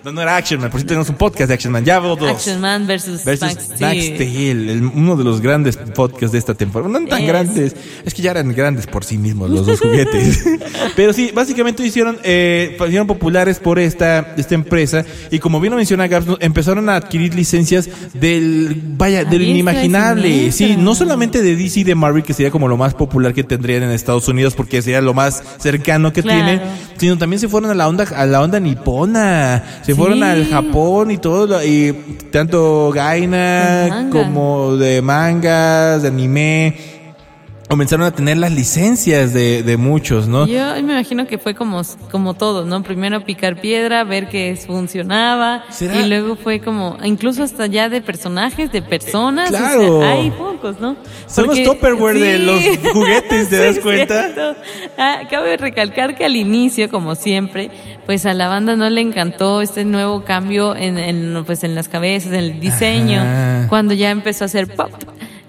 No, 0.04 0.10
no 0.12 0.20
era 0.20 0.36
Action 0.36 0.60
Man. 0.60 0.70
Por 0.70 0.80
si 0.80 0.86
tenemos 0.86 1.08
un 1.08 1.14
podcast 1.14 1.48
de 1.48 1.54
Action 1.54 1.72
Man. 1.72 1.84
Ya 1.84 2.00
dos. 2.00 2.20
Action 2.22 2.60
Man 2.60 2.86
versus, 2.86 3.24
Versus 3.24 3.54
Max. 3.54 3.68
Max 3.80 4.04
Steel, 4.04 4.68
el- 4.68 4.82
uno 4.94 5.16
de 5.16 5.24
los 5.24 5.40
grandes 5.40 5.76
podcasts 5.76 6.32
de 6.32 6.38
esta 6.38 6.54
temporada. 6.54 6.90
No 6.98 7.06
tan 7.06 7.20
Es. 7.22 7.28
grandes, 7.28 7.76
es 8.04 8.12
que 8.14 8.22
ya 8.22 8.32
eran 8.32 8.52
grandes 8.52 8.86
por 8.86 9.04
sí 9.04 9.16
mismos 9.18 9.48
los 9.50 9.64
dos 9.66 9.80
juguetes. 9.80 10.44
Pero 10.96 11.12
sí, 11.12 11.30
básicamente 11.34 11.86
hicieron, 11.86 12.18
eh, 12.24 12.76
hicieron 12.84 13.06
populares 13.06 13.58
por 13.60 13.78
esta, 13.78 14.34
esta 14.36 14.54
empresa 14.54 15.04
y 15.30 15.38
como 15.38 15.60
bien 15.60 15.70
lo 15.70 15.76
menciona 15.76 16.06
Gabs, 16.08 16.26
no- 16.26 16.38
empezaron 16.40 16.88
a 16.88 16.96
adquirir 16.96 17.34
licencias 17.34 17.88
del, 18.14 18.80
vaya, 18.96 19.20
A 19.20 19.24
del 19.24 19.42
inimaginable. 19.42 20.50
Sí, 20.52 20.76
no 20.76 20.94
solamente 20.94 21.42
de 21.42 21.54
DC 21.56 21.80
y 21.80 21.84
de 21.84 21.94
Marvel, 21.94 22.22
que 22.24 22.34
sería 22.34 22.50
como 22.50 22.66
lo 22.68 22.76
más 22.76 22.94
popular 22.94 23.34
que 23.34 23.44
tendrían 23.44 23.82
en 23.84 23.90
Estados 23.90 24.26
Unidos 24.28 24.54
porque 24.54 24.82
sería 24.82 25.00
lo 25.00 25.14
más 25.14 25.42
cercano 25.58 26.12
que 26.12 26.22
Claro. 26.22 26.44
tienen, 26.44 26.60
sino 26.98 27.18
también 27.18 27.38
se 27.40 27.48
fueron 27.48 27.70
a 27.70 27.74
la 27.74 27.88
onda, 27.88 28.04
a 28.16 28.26
la 28.26 28.40
onda 28.42 28.58
nipona, 28.60 29.80
se 29.82 29.91
Sí. 29.94 30.00
fueron 30.00 30.22
al 30.22 30.46
Japón 30.46 31.10
y 31.10 31.18
todo, 31.18 31.64
y 31.64 31.92
tanto 32.30 32.90
Gaina 32.92 34.08
como 34.10 34.76
de 34.76 35.02
mangas, 35.02 36.02
de 36.02 36.08
anime, 36.08 36.76
comenzaron 37.72 38.04
a 38.04 38.10
tener 38.10 38.36
las 38.36 38.52
licencias 38.52 39.32
de, 39.32 39.62
de 39.62 39.78
muchos, 39.78 40.28
¿no? 40.28 40.46
Yo 40.46 40.74
me 40.74 40.92
imagino 40.92 41.26
que 41.26 41.38
fue 41.38 41.54
como, 41.54 41.80
como 42.10 42.34
todo, 42.34 42.66
¿no? 42.66 42.82
Primero 42.82 43.24
picar 43.24 43.62
piedra, 43.62 44.04
ver 44.04 44.28
que 44.28 44.54
funcionaba. 44.66 45.64
¿Será? 45.70 45.98
Y 45.98 46.06
luego 46.06 46.36
fue 46.36 46.60
como, 46.60 46.98
incluso 47.02 47.42
hasta 47.42 47.64
ya 47.64 47.88
de 47.88 48.02
personajes, 48.02 48.70
de 48.72 48.82
personas. 48.82 49.48
o 49.48 49.52
sea, 49.52 49.60
claro. 49.60 50.02
hay 50.02 50.30
pocos, 50.32 50.80
¿no? 50.80 50.96
Son 51.26 51.46
los 51.46 51.62
Tupperware 51.62 52.18
de 52.18 52.38
los 52.40 52.62
juguetes, 52.92 53.48
¿te 53.48 53.56
das 53.56 53.78
cuenta? 53.78 54.54
Ah, 54.98 55.20
cabe 55.30 55.56
recalcar 55.56 56.14
que 56.14 56.26
al 56.26 56.36
inicio, 56.36 56.90
como 56.90 57.14
siempre, 57.14 57.70
pues 58.04 58.26
a 58.26 58.34
la 58.34 58.48
banda 58.48 58.76
no 58.76 58.90
le 58.90 59.00
encantó 59.00 59.62
este 59.62 59.86
nuevo 59.86 60.24
cambio 60.24 60.76
en, 60.76 60.98
en, 60.98 61.42
pues 61.46 61.64
en 61.64 61.74
las 61.74 61.88
cabezas, 61.88 62.32
en 62.32 62.38
el 62.38 62.60
diseño, 62.60 63.22
Ajá. 63.22 63.66
cuando 63.70 63.94
ya 63.94 64.10
empezó 64.10 64.44
a 64.44 64.46
hacer 64.46 64.76
pop. 64.76 64.90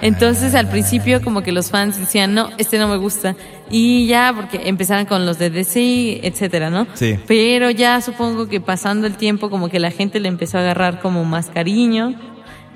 Entonces 0.04 0.54
al 0.54 0.68
principio 0.68 1.22
como 1.22 1.44
que 1.44 1.54
los 1.54 1.72
fans 1.72 1.98
decían, 1.98 2.34
no, 2.34 2.50
este 2.58 2.78
no 2.78 2.90
me 2.90 2.98
gusta. 2.98 3.38
Y 3.72 4.06
ya, 4.06 4.34
porque 4.36 4.68
empezaron 4.68 5.06
con 5.06 5.26
los 5.26 5.40
de 5.40 5.50
DC, 5.50 6.20
etcétera, 6.28 6.70
¿no? 6.70 6.86
Sí. 6.94 7.18
Pero 7.26 7.72
ya 7.72 8.02
supongo 8.02 8.50
que 8.50 8.60
pasando 8.60 9.08
el 9.08 9.16
tiempo 9.16 9.50
como 9.50 9.70
que 9.70 9.80
la 9.80 9.92
gente 9.92 10.20
le 10.20 10.28
empezó 10.28 10.58
a 10.58 10.62
agarrar 10.62 11.00
como 11.00 11.24
más 11.24 11.50
cariño. 11.50 12.16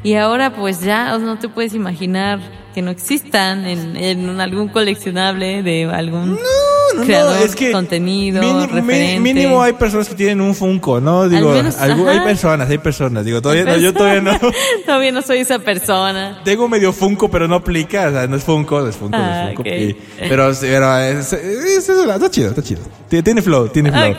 Y 0.08 0.15
ahora 0.15 0.54
pues 0.54 0.80
ya 0.82 1.17
no 1.17 1.38
te 1.38 1.50
puedes 1.50 1.74
imaginar 1.74 2.39
que 2.74 2.82
no 2.82 2.91
existan 2.91 3.65
en, 3.65 3.98
en 3.98 4.39
algún 4.39 4.70
coleccionable 4.70 5.63
de 5.63 5.84
algún 5.86 6.36
no, 6.96 7.04
creador, 7.04 7.36
no, 7.36 7.43
es 7.43 7.56
que 7.56 7.72
contenido, 7.74 8.41
mínimo 9.20 9.62
hay 9.62 9.74
personas 9.74 10.08
que 10.08 10.15
tienen 10.15 10.39
un 10.39 10.56
Funko, 10.56 11.02
¿no? 11.02 11.28
Digo, 11.28 11.52
menos, 11.52 11.76
algo- 11.78 12.08
hay 12.08 12.20
personas, 12.22 12.70
hay 12.70 12.78
personas. 12.78 13.26
Digo, 13.26 13.41
todavía 13.41 13.65
no, 13.65 13.76
yo 13.78 13.93
todavía 13.93 14.22
no. 14.22 14.39
todavía 14.86 15.12
no 15.12 15.22
soy 15.22 15.39
esa 15.39 15.60
persona. 15.60 16.39
Tengo 16.46 16.70
medio 16.70 16.93
Funko, 16.93 17.30
pero 17.30 17.48
no 17.50 17.56
aplica, 17.56 18.08
o 18.08 18.12
sea, 18.12 18.28
no 18.28 18.38
es 18.38 18.43
Funko, 18.43 18.80
no 18.80 18.88
es 18.88 18.96
Funko, 18.96 19.17
no 19.17 19.24
Ah, 19.24 19.41
es 19.50 19.56
Funko. 19.56 19.62
ok. 19.63 19.67
Y- 19.67 19.98
pero, 20.30 20.52
pero 20.62 20.98
es, 21.00 21.34
es- 21.34 21.34
es- 21.34 21.89
está 21.89 22.30
chido, 22.32 22.50
está 22.50 22.62
chido. 22.63 22.82
Tiene 23.10 23.41
flow, 23.41 23.67
tiene 23.67 23.91
flow. 23.91 24.15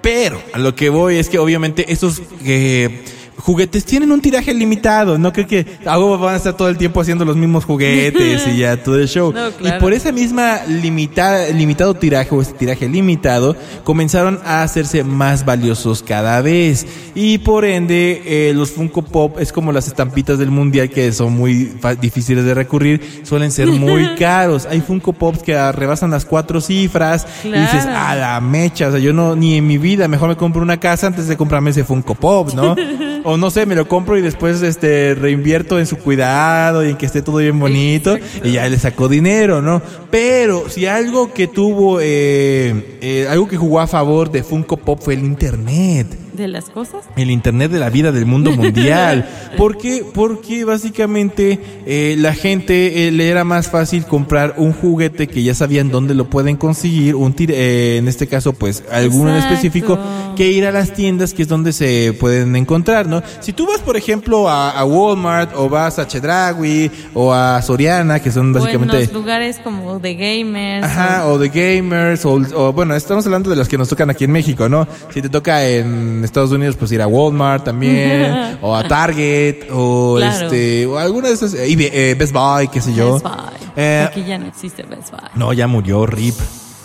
Pero 0.00 0.40
a 0.52 0.58
lo 0.58 0.74
que 0.74 0.88
voy 0.88 1.16
es 1.18 1.28
que 1.28 1.38
obviamente 1.38 1.92
estos 1.92 2.22
eh, 2.44 3.04
juguetes 3.42 3.84
tienen 3.84 4.12
un 4.12 4.20
tiraje 4.20 4.54
limitado. 4.54 5.18
No 5.18 5.32
creo 5.32 5.46
que 5.46 5.66
algo 5.84 6.16
van 6.18 6.34
a 6.34 6.36
estar 6.36 6.56
todo 6.56 6.68
el 6.68 6.76
tiempo 6.78 7.00
haciendo 7.00 7.24
los 7.24 7.36
mismos 7.36 7.64
juguetes 7.64 8.46
y 8.46 8.58
ya 8.58 8.76
todo 8.82 8.98
el 8.98 9.08
show. 9.08 9.32
No, 9.32 9.50
claro. 9.50 9.76
Y 9.76 9.80
por 9.80 9.92
esa 9.92 10.12
misma 10.12 10.60
limita- 10.68 11.48
limitado 11.48 11.94
tiraje 11.94 12.34
o 12.34 12.40
ese 12.40 12.52
tiraje 12.52 12.88
limitado, 12.88 13.56
comenzaron 13.84 14.38
a 14.44 14.62
hacerse 14.62 15.02
más 15.04 15.44
valiosos 15.44 16.02
cada 16.02 16.40
vez. 16.40 16.86
Y 17.14 17.38
por 17.38 17.64
ende, 17.64 18.22
eh, 18.24 18.52
los 18.54 18.70
Funko 18.70 19.02
Pop 19.02 19.38
es 19.40 19.52
como 19.52 19.72
las 19.72 19.86
estampitas 19.88 20.38
del 20.38 20.50
mundial 20.50 20.88
que 20.90 21.12
son 21.12 21.32
muy 21.34 21.72
difíciles 22.00 22.44
de 22.44 22.54
recurrir, 22.54 23.22
suelen 23.24 23.50
ser 23.50 23.66
muy 23.68 24.14
caros. 24.18 24.66
Hay 24.70 24.80
Funko 24.80 25.12
Pops 25.12 25.42
que 25.42 25.72
rebasan 25.72 26.10
las 26.10 26.24
cuatro 26.24 26.60
cifras 26.60 27.26
y 27.44 27.48
dices, 27.50 27.86
a 27.86 28.14
la 28.14 28.40
mecha, 28.40 28.88
o 28.88 28.90
sea, 28.92 29.00
yo 29.00 29.12
no, 29.12 29.34
ni 29.36 29.56
en 29.56 29.66
mi 29.66 29.78
vida, 29.78 30.06
mejor 30.08 30.28
me 30.28 30.36
compro 30.36 30.62
una 30.62 30.78
casa 30.78 31.06
antes 31.08 31.26
de 31.28 31.36
comprarme 31.36 31.70
ese 31.70 31.84
Funko 31.84 32.14
Pop, 32.14 32.52
¿no? 32.54 32.76
o 33.24 33.36
no 33.36 33.50
sé, 33.50 33.66
me 33.66 33.74
lo 33.74 33.88
compro 33.88 34.16
y 34.16 34.22
después 34.22 34.62
este 34.62 35.14
reinvierto 35.14 35.78
en 35.78 35.86
su 35.86 35.96
cuidado 35.98 36.84
y 36.84 36.90
en 36.90 36.96
que 36.96 37.06
esté 37.06 37.22
todo 37.22 37.36
bien 37.36 37.58
bonito 37.58 38.16
y 38.42 38.52
ya 38.52 38.68
le 38.68 38.78
sacó 38.78 39.08
dinero, 39.08 39.62
¿no? 39.62 39.82
Pero 40.10 40.68
si 40.68 40.86
algo 40.86 41.32
que 41.32 41.48
tuvo, 41.48 42.00
eh, 42.00 42.98
eh, 43.00 43.26
algo 43.28 43.48
que 43.48 43.56
jugó 43.56 43.80
a 43.80 43.86
favor 43.86 44.30
de 44.30 44.42
Funko 44.42 44.76
Pop 44.76 45.00
fue 45.02 45.14
el 45.14 45.20
Internet. 45.20 46.21
¿De 46.32 46.48
las 46.48 46.70
cosas? 46.70 47.04
El 47.16 47.30
internet 47.30 47.70
de 47.70 47.78
la 47.78 47.90
vida 47.90 48.10
del 48.12 48.24
mundo 48.26 48.52
mundial. 48.56 49.28
¿Por 49.56 49.76
qué? 49.76 50.04
Porque 50.14 50.64
básicamente 50.64 51.60
eh, 51.86 52.16
la 52.18 52.32
gente 52.34 53.06
eh, 53.06 53.10
le 53.12 53.28
era 53.28 53.44
más 53.44 53.68
fácil 53.68 54.06
comprar 54.06 54.54
un 54.56 54.72
juguete 54.72 55.26
que 55.28 55.42
ya 55.42 55.54
sabían 55.54 55.90
dónde 55.90 56.14
lo 56.14 56.30
pueden 56.30 56.56
conseguir, 56.56 57.14
un 57.16 57.34
tir- 57.34 57.52
eh, 57.52 57.96
en 57.98 58.08
este 58.08 58.26
caso 58.26 58.52
pues 58.52 58.82
alguno 58.90 59.30
en 59.30 59.36
específico, 59.36 59.98
que 60.36 60.50
ir 60.50 60.64
a 60.66 60.72
las 60.72 60.92
tiendas 60.94 61.34
que 61.34 61.42
es 61.42 61.48
donde 61.48 61.72
se 61.72 62.14
pueden 62.18 62.56
encontrar, 62.56 63.06
¿no? 63.06 63.22
Si 63.40 63.52
tú 63.52 63.66
vas 63.66 63.80
por 63.80 63.96
ejemplo 63.96 64.48
a, 64.48 64.70
a 64.70 64.84
Walmart 64.84 65.52
o 65.54 65.68
vas 65.68 65.98
a 65.98 66.06
Chedraui 66.06 66.90
o 67.14 67.32
a 67.32 67.60
Soriana, 67.62 68.20
que 68.20 68.30
son 68.30 68.46
O 68.46 68.48
en 68.48 68.52
básicamente... 68.64 69.00
los 69.00 69.12
lugares 69.12 69.58
como 69.62 69.98
de 69.98 70.14
gamers. 70.14 70.84
Ajá, 70.86 71.26
o 71.28 71.38
de 71.38 71.48
gamers, 71.48 72.24
o, 72.24 72.40
o, 72.54 72.72
bueno, 72.72 72.94
estamos 72.94 73.24
hablando 73.26 73.50
de 73.50 73.56
los 73.56 73.68
que 73.68 73.76
nos 73.76 73.88
tocan 73.88 74.08
aquí 74.10 74.24
en 74.24 74.32
México, 74.32 74.68
¿no? 74.68 74.86
Si 75.12 75.20
te 75.20 75.28
toca 75.28 75.66
en 75.66 76.21
Estados 76.24 76.50
Unidos, 76.52 76.76
pues 76.76 76.92
ir 76.92 77.02
a 77.02 77.06
Walmart 77.06 77.64
también, 77.64 78.58
o 78.62 78.74
a 78.74 78.86
Target, 78.86 79.68
o 79.70 80.16
Claro. 80.18 80.46
este, 80.46 80.86
o 80.86 80.98
alguna 80.98 81.28
de 81.28 81.34
esas, 81.34 81.54
y, 81.54 81.76
eh, 81.80 82.14
Best 82.18 82.32
Buy, 82.32 82.68
qué 82.68 82.80
sé 82.80 82.94
yo. 82.94 83.14
Best 83.14 83.24
Buy. 83.24 83.34
Eh, 83.76 84.06
Aquí 84.08 84.24
ya 84.24 84.38
no 84.38 84.46
existe 84.46 84.82
Best 84.82 85.10
Buy. 85.10 85.20
no, 85.34 85.52
ya 85.52 85.66
murió, 85.66 86.06
RIP. 86.06 86.34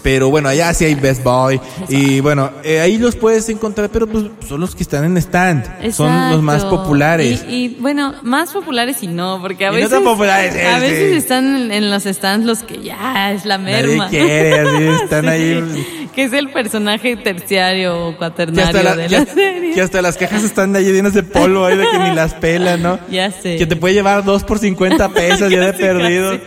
Pero 0.03 0.29
bueno, 0.29 0.47
allá 0.47 0.73
sí 0.73 0.85
hay 0.85 0.95
Best 0.95 1.21
Buy. 1.21 1.59
Y 1.89 2.21
bueno, 2.21 2.49
eh, 2.63 2.79
ahí 2.79 2.97
los 2.97 3.17
puedes 3.17 3.49
encontrar, 3.49 3.89
pero 3.89 4.07
pues 4.07 4.25
son 4.47 4.61
los 4.61 4.73
que 4.73 4.83
están 4.83 5.03
en 5.03 5.17
stand. 5.17 5.91
Son 5.91 6.31
los 6.31 6.41
más 6.41 6.63
populares. 6.63 7.43
Y, 7.49 7.65
y, 7.65 7.77
bueno, 7.81 8.13
más 8.21 8.51
populares 8.53 9.03
y 9.03 9.07
no, 9.07 9.39
porque 9.41 9.65
a 9.65 9.69
Y 9.69 9.71
no 9.71 9.75
veces. 9.75 9.89
tan 9.89 10.03
populares, 10.05 10.55
a 10.65 10.79
veces 10.79 11.17
están 11.17 11.57
en, 11.57 11.71
en 11.73 11.89
los 11.91 12.03
stands 12.03 12.45
los 12.45 12.59
que 12.59 12.81
ya 12.81 13.33
es 13.33 13.43
la 13.43 13.57
Nadie 13.57 13.83
merma. 13.85 14.07
quiere, 14.07 14.59
así, 14.61 14.83
están 15.03 15.23
Sí, 15.25 15.29
ahí. 15.29 16.06
Que 16.17 16.23
es 16.23 16.33
el 16.33 16.49
personaje 16.49 17.15
terciario 17.15 18.07
o 18.07 18.17
cuaternario 18.17 18.81
la- 18.81 18.95
de 18.95 19.07
la 19.07 19.23
serie. 19.25 19.73
que 19.75 19.81
hasta 19.81 20.01
las 20.01 20.17
cajas 20.17 20.43
están 20.43 20.75
ahí 20.75 20.85
llenas 20.91 21.13
de 21.13 21.21
polvo 21.21 21.63
ahí 21.63 21.77
de 21.77 21.85
que 21.91 21.99
ni 21.99 22.15
las 22.15 22.33
pelan, 22.33 22.81
¿no? 22.81 22.97
Ya 23.11 23.29
sé. 23.29 23.55
Que 23.57 23.67
te 23.67 23.75
puede 23.75 23.93
llevar 23.93 24.23
dos 24.25 24.43
por 24.43 24.57
50 24.57 25.09
pesos 25.13 25.51
ya 25.51 25.59
de 25.71 25.73
perdido. 25.73 26.31
casi. 26.31 26.41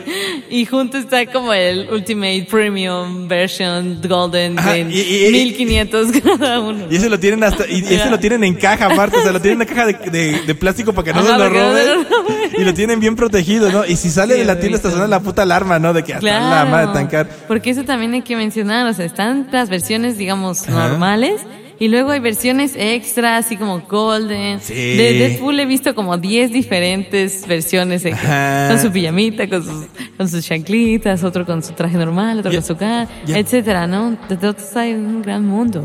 Y 0.50 0.66
junto 0.66 0.98
está 0.98 1.24
como 1.26 1.52
el 1.54 1.88
Ultimate 1.92 2.48
Premium 2.50 3.28
Version 3.28 4.00
Golden 4.02 4.58
Ajá, 4.58 4.72
de 4.72 4.80
y- 4.90 5.26
y- 5.28 5.30
1500 5.30 6.08
cada 6.38 6.58
uno. 6.58 6.86
Y 6.90 6.96
ese 6.96 7.08
lo 7.08 7.20
tienen 7.20 7.44
hasta, 7.44 7.64
y 7.68 7.78
ese 7.94 8.10
lo 8.10 8.18
tienen 8.18 8.42
en 8.42 8.54
caja 8.56 8.86
aparte, 8.86 9.18
o 9.18 9.22
sea, 9.22 9.30
lo 9.30 9.40
tienen 9.40 9.62
en 9.62 9.68
una 9.68 9.72
caja 9.72 9.86
de, 9.86 10.10
de- 10.10 10.40
de 10.48 10.54
plástico 10.56 10.92
para 10.92 11.04
que 11.04 11.12
no 11.12 11.20
Ajá, 11.20 11.28
se 11.28 11.38
lo 11.38 11.48
no 11.48 12.39
Y 12.58 12.64
lo 12.64 12.74
tienen 12.74 13.00
bien 13.00 13.16
protegido, 13.16 13.70
¿no? 13.70 13.84
Y 13.84 13.96
si 13.96 14.10
sale 14.10 14.34
Qué 14.34 14.40
de 14.40 14.46
la 14.46 14.58
tienda 14.58 14.78
suena 14.90 15.06
la 15.06 15.20
puta 15.20 15.42
alarma, 15.42 15.78
¿no? 15.78 15.92
De 15.92 16.02
que 16.04 16.14
hasta 16.14 16.26
la 16.26 16.38
Claro, 16.38 16.70
madre 16.70 16.92
tan 16.92 17.06
caro. 17.06 17.28
porque 17.48 17.70
eso 17.70 17.84
también 17.84 18.12
hay 18.14 18.22
que 18.22 18.36
mencionar, 18.36 18.86
o 18.86 18.92
sea, 18.92 19.04
están 19.04 19.48
las 19.52 19.68
versiones, 19.70 20.16
digamos, 20.18 20.68
Ajá. 20.68 20.88
normales. 20.88 21.40
Y 21.80 21.88
luego 21.88 22.10
hay 22.10 22.20
versiones 22.20 22.74
extra, 22.76 23.38
así 23.38 23.56
como 23.56 23.80
Golden. 23.80 24.60
Sí. 24.60 24.74
De 24.74 25.14
Deadpool 25.14 25.58
he 25.60 25.64
visto 25.64 25.94
como 25.94 26.18
10 26.18 26.52
diferentes 26.52 27.46
versiones. 27.48 28.02
con 28.02 28.78
su 28.78 28.92
pijamita, 28.92 29.48
con 29.48 29.64
sus, 29.64 29.86
con 30.18 30.28
sus 30.28 30.44
chanclitas, 30.46 31.24
otro 31.24 31.46
con 31.46 31.62
su 31.62 31.72
traje 31.72 31.96
normal, 31.96 32.40
otro 32.40 32.52
con 32.52 32.62
su 32.62 32.76
cara, 32.76 33.08
etcétera, 33.26 33.86
¿no? 33.86 34.14
De 34.28 34.36
todos 34.36 34.76
hay 34.76 34.92
un 34.92 35.22
gran 35.22 35.46
mundo. 35.46 35.82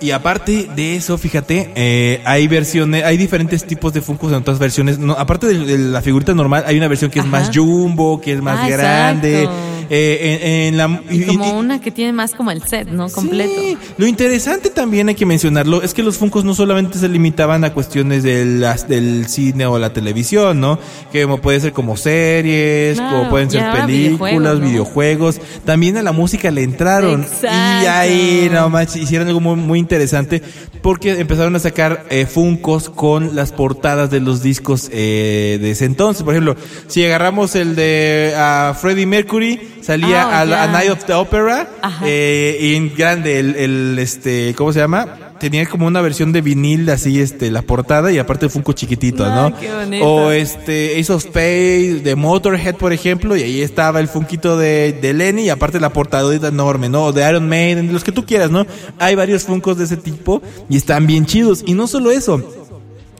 Y 0.00 0.10
aparte 0.10 0.68
de 0.74 0.96
eso, 0.96 1.16
fíjate, 1.16 1.70
eh, 1.76 2.20
hay 2.24 2.48
versiones, 2.48 3.04
hay 3.04 3.16
diferentes 3.16 3.64
tipos 3.64 3.92
de 3.92 4.00
Funkos 4.02 4.32
en 4.32 4.38
otras 4.38 4.58
versiones. 4.58 4.98
No, 4.98 5.12
aparte 5.12 5.46
de, 5.46 5.58
de 5.64 5.78
la 5.78 6.02
figurita 6.02 6.34
normal, 6.34 6.64
hay 6.66 6.76
una 6.76 6.88
versión 6.88 7.08
que 7.10 7.20
es 7.20 7.26
más 7.26 7.50
jumbo, 7.54 8.20
que 8.20 8.32
es 8.32 8.42
más 8.42 8.58
Ah, 8.64 8.68
grande. 8.68 9.42
exacto. 9.44 9.75
Eh, 9.90 10.40
en, 10.68 10.74
en 10.74 10.76
la, 10.76 11.00
y- 11.10 11.22
y- 11.22 11.26
Como 11.26 11.58
una 11.58 11.80
que 11.80 11.90
tiene 11.90 12.12
más 12.12 12.32
como 12.34 12.50
el 12.50 12.62
set, 12.62 12.88
¿no? 12.88 13.08
Completo. 13.08 13.52
Sí. 13.56 13.78
Lo 13.98 14.06
interesante 14.06 14.70
también 14.70 15.08
hay 15.08 15.14
que 15.14 15.26
mencionarlo 15.26 15.82
es 15.82 15.94
que 15.94 16.02
los 16.02 16.18
Funkos 16.18 16.44
no 16.44 16.54
solamente 16.54 16.98
se 16.98 17.08
limitaban 17.08 17.64
a 17.64 17.72
cuestiones 17.72 18.22
de 18.22 18.44
las, 18.44 18.88
del 18.88 19.26
cine 19.28 19.66
o 19.66 19.78
la 19.78 19.92
televisión, 19.92 20.60
¿no? 20.60 20.78
Que 21.12 21.22
como 21.22 21.38
puede 21.38 21.60
ser 21.60 21.72
como 21.72 21.96
series, 21.96 22.96
Claro, 22.98 23.18
como 23.18 23.30
pueden 23.30 23.50
ser 23.50 23.64
películas, 23.72 23.86
videojuegos, 23.88 24.60
¿no? 24.60 24.66
videojuegos. 24.66 25.40
También 25.64 25.96
a 25.96 26.02
la 26.02 26.12
música 26.12 26.50
le 26.50 26.62
entraron. 26.62 27.22
Exacto. 27.22 27.46
Y 27.84 27.86
ahí, 27.86 28.48
no 28.52 28.68
manches, 28.70 28.96
hicieron 29.02 29.28
algo 29.28 29.40
muy, 29.40 29.56
muy 29.56 29.78
interesante 29.78 30.42
porque 30.82 31.12
empezaron 31.20 31.54
a 31.56 31.58
sacar 31.58 32.04
eh, 32.10 32.26
Funkos 32.26 32.90
con 32.90 33.34
las 33.34 33.52
portadas 33.52 34.10
de 34.10 34.20
los 34.20 34.42
discos 34.42 34.88
eh, 34.92 35.58
de 35.60 35.70
ese 35.70 35.84
entonces. 35.84 36.22
Por 36.22 36.34
ejemplo, 36.34 36.56
si 36.86 37.04
agarramos 37.04 37.54
el 37.56 37.74
de 37.76 38.32
ah, 38.36 38.76
Freddie 38.80 39.06
Mercury, 39.06 39.60
salía 39.86 40.22
Ah, 40.22 40.40
a. 40.42 40.66
Night 40.66 40.90
of 40.90 41.04
the 41.04 41.14
Opera 41.14 41.68
eh, 42.04 42.58
y 42.60 42.74
en 42.74 42.92
grande 42.94 43.38
el, 43.38 43.54
el, 43.56 43.98
este 43.98 44.52
¿cómo 44.56 44.72
se 44.72 44.80
llama? 44.80 45.18
tenía 45.38 45.66
como 45.66 45.86
una 45.86 46.00
versión 46.00 46.32
de 46.32 46.40
vinil 46.40 46.88
así 46.90 47.20
este 47.20 47.50
la 47.50 47.62
portada 47.62 48.10
y 48.10 48.18
aparte 48.18 48.46
el 48.46 48.50
Funko 48.50 48.72
chiquitito 48.72 49.26
¿no? 49.28 49.54
qué 49.58 49.72
bonito. 49.72 50.04
o 50.04 50.30
este 50.32 50.98
Ace 50.98 51.12
of 51.12 51.22
Spades 51.22 52.02
de 52.02 52.16
Motorhead 52.16 52.74
por 52.74 52.92
ejemplo 52.92 53.36
y 53.36 53.42
ahí 53.42 53.60
estaba 53.62 54.00
el 54.00 54.08
Funkito 54.08 54.56
de, 54.58 54.92
de 55.00 55.12
Lenny 55.12 55.42
y 55.42 55.50
aparte 55.50 55.78
la 55.78 55.90
portadita 55.90 56.48
enorme 56.48 56.88
¿no? 56.88 57.04
O 57.04 57.12
de 57.12 57.28
Iron 57.28 57.48
Maiden 57.48 57.86
de 57.86 57.92
los 57.92 58.02
que 58.02 58.12
tú 58.12 58.24
quieras 58.24 58.50
¿no? 58.50 58.66
hay 58.98 59.14
varios 59.14 59.44
Funkos 59.44 59.78
de 59.78 59.84
ese 59.84 59.96
tipo 59.96 60.42
y 60.68 60.76
están 60.76 61.06
bien 61.06 61.26
chidos 61.26 61.62
y 61.64 61.74
no 61.74 61.86
solo 61.86 62.10
eso 62.10 62.42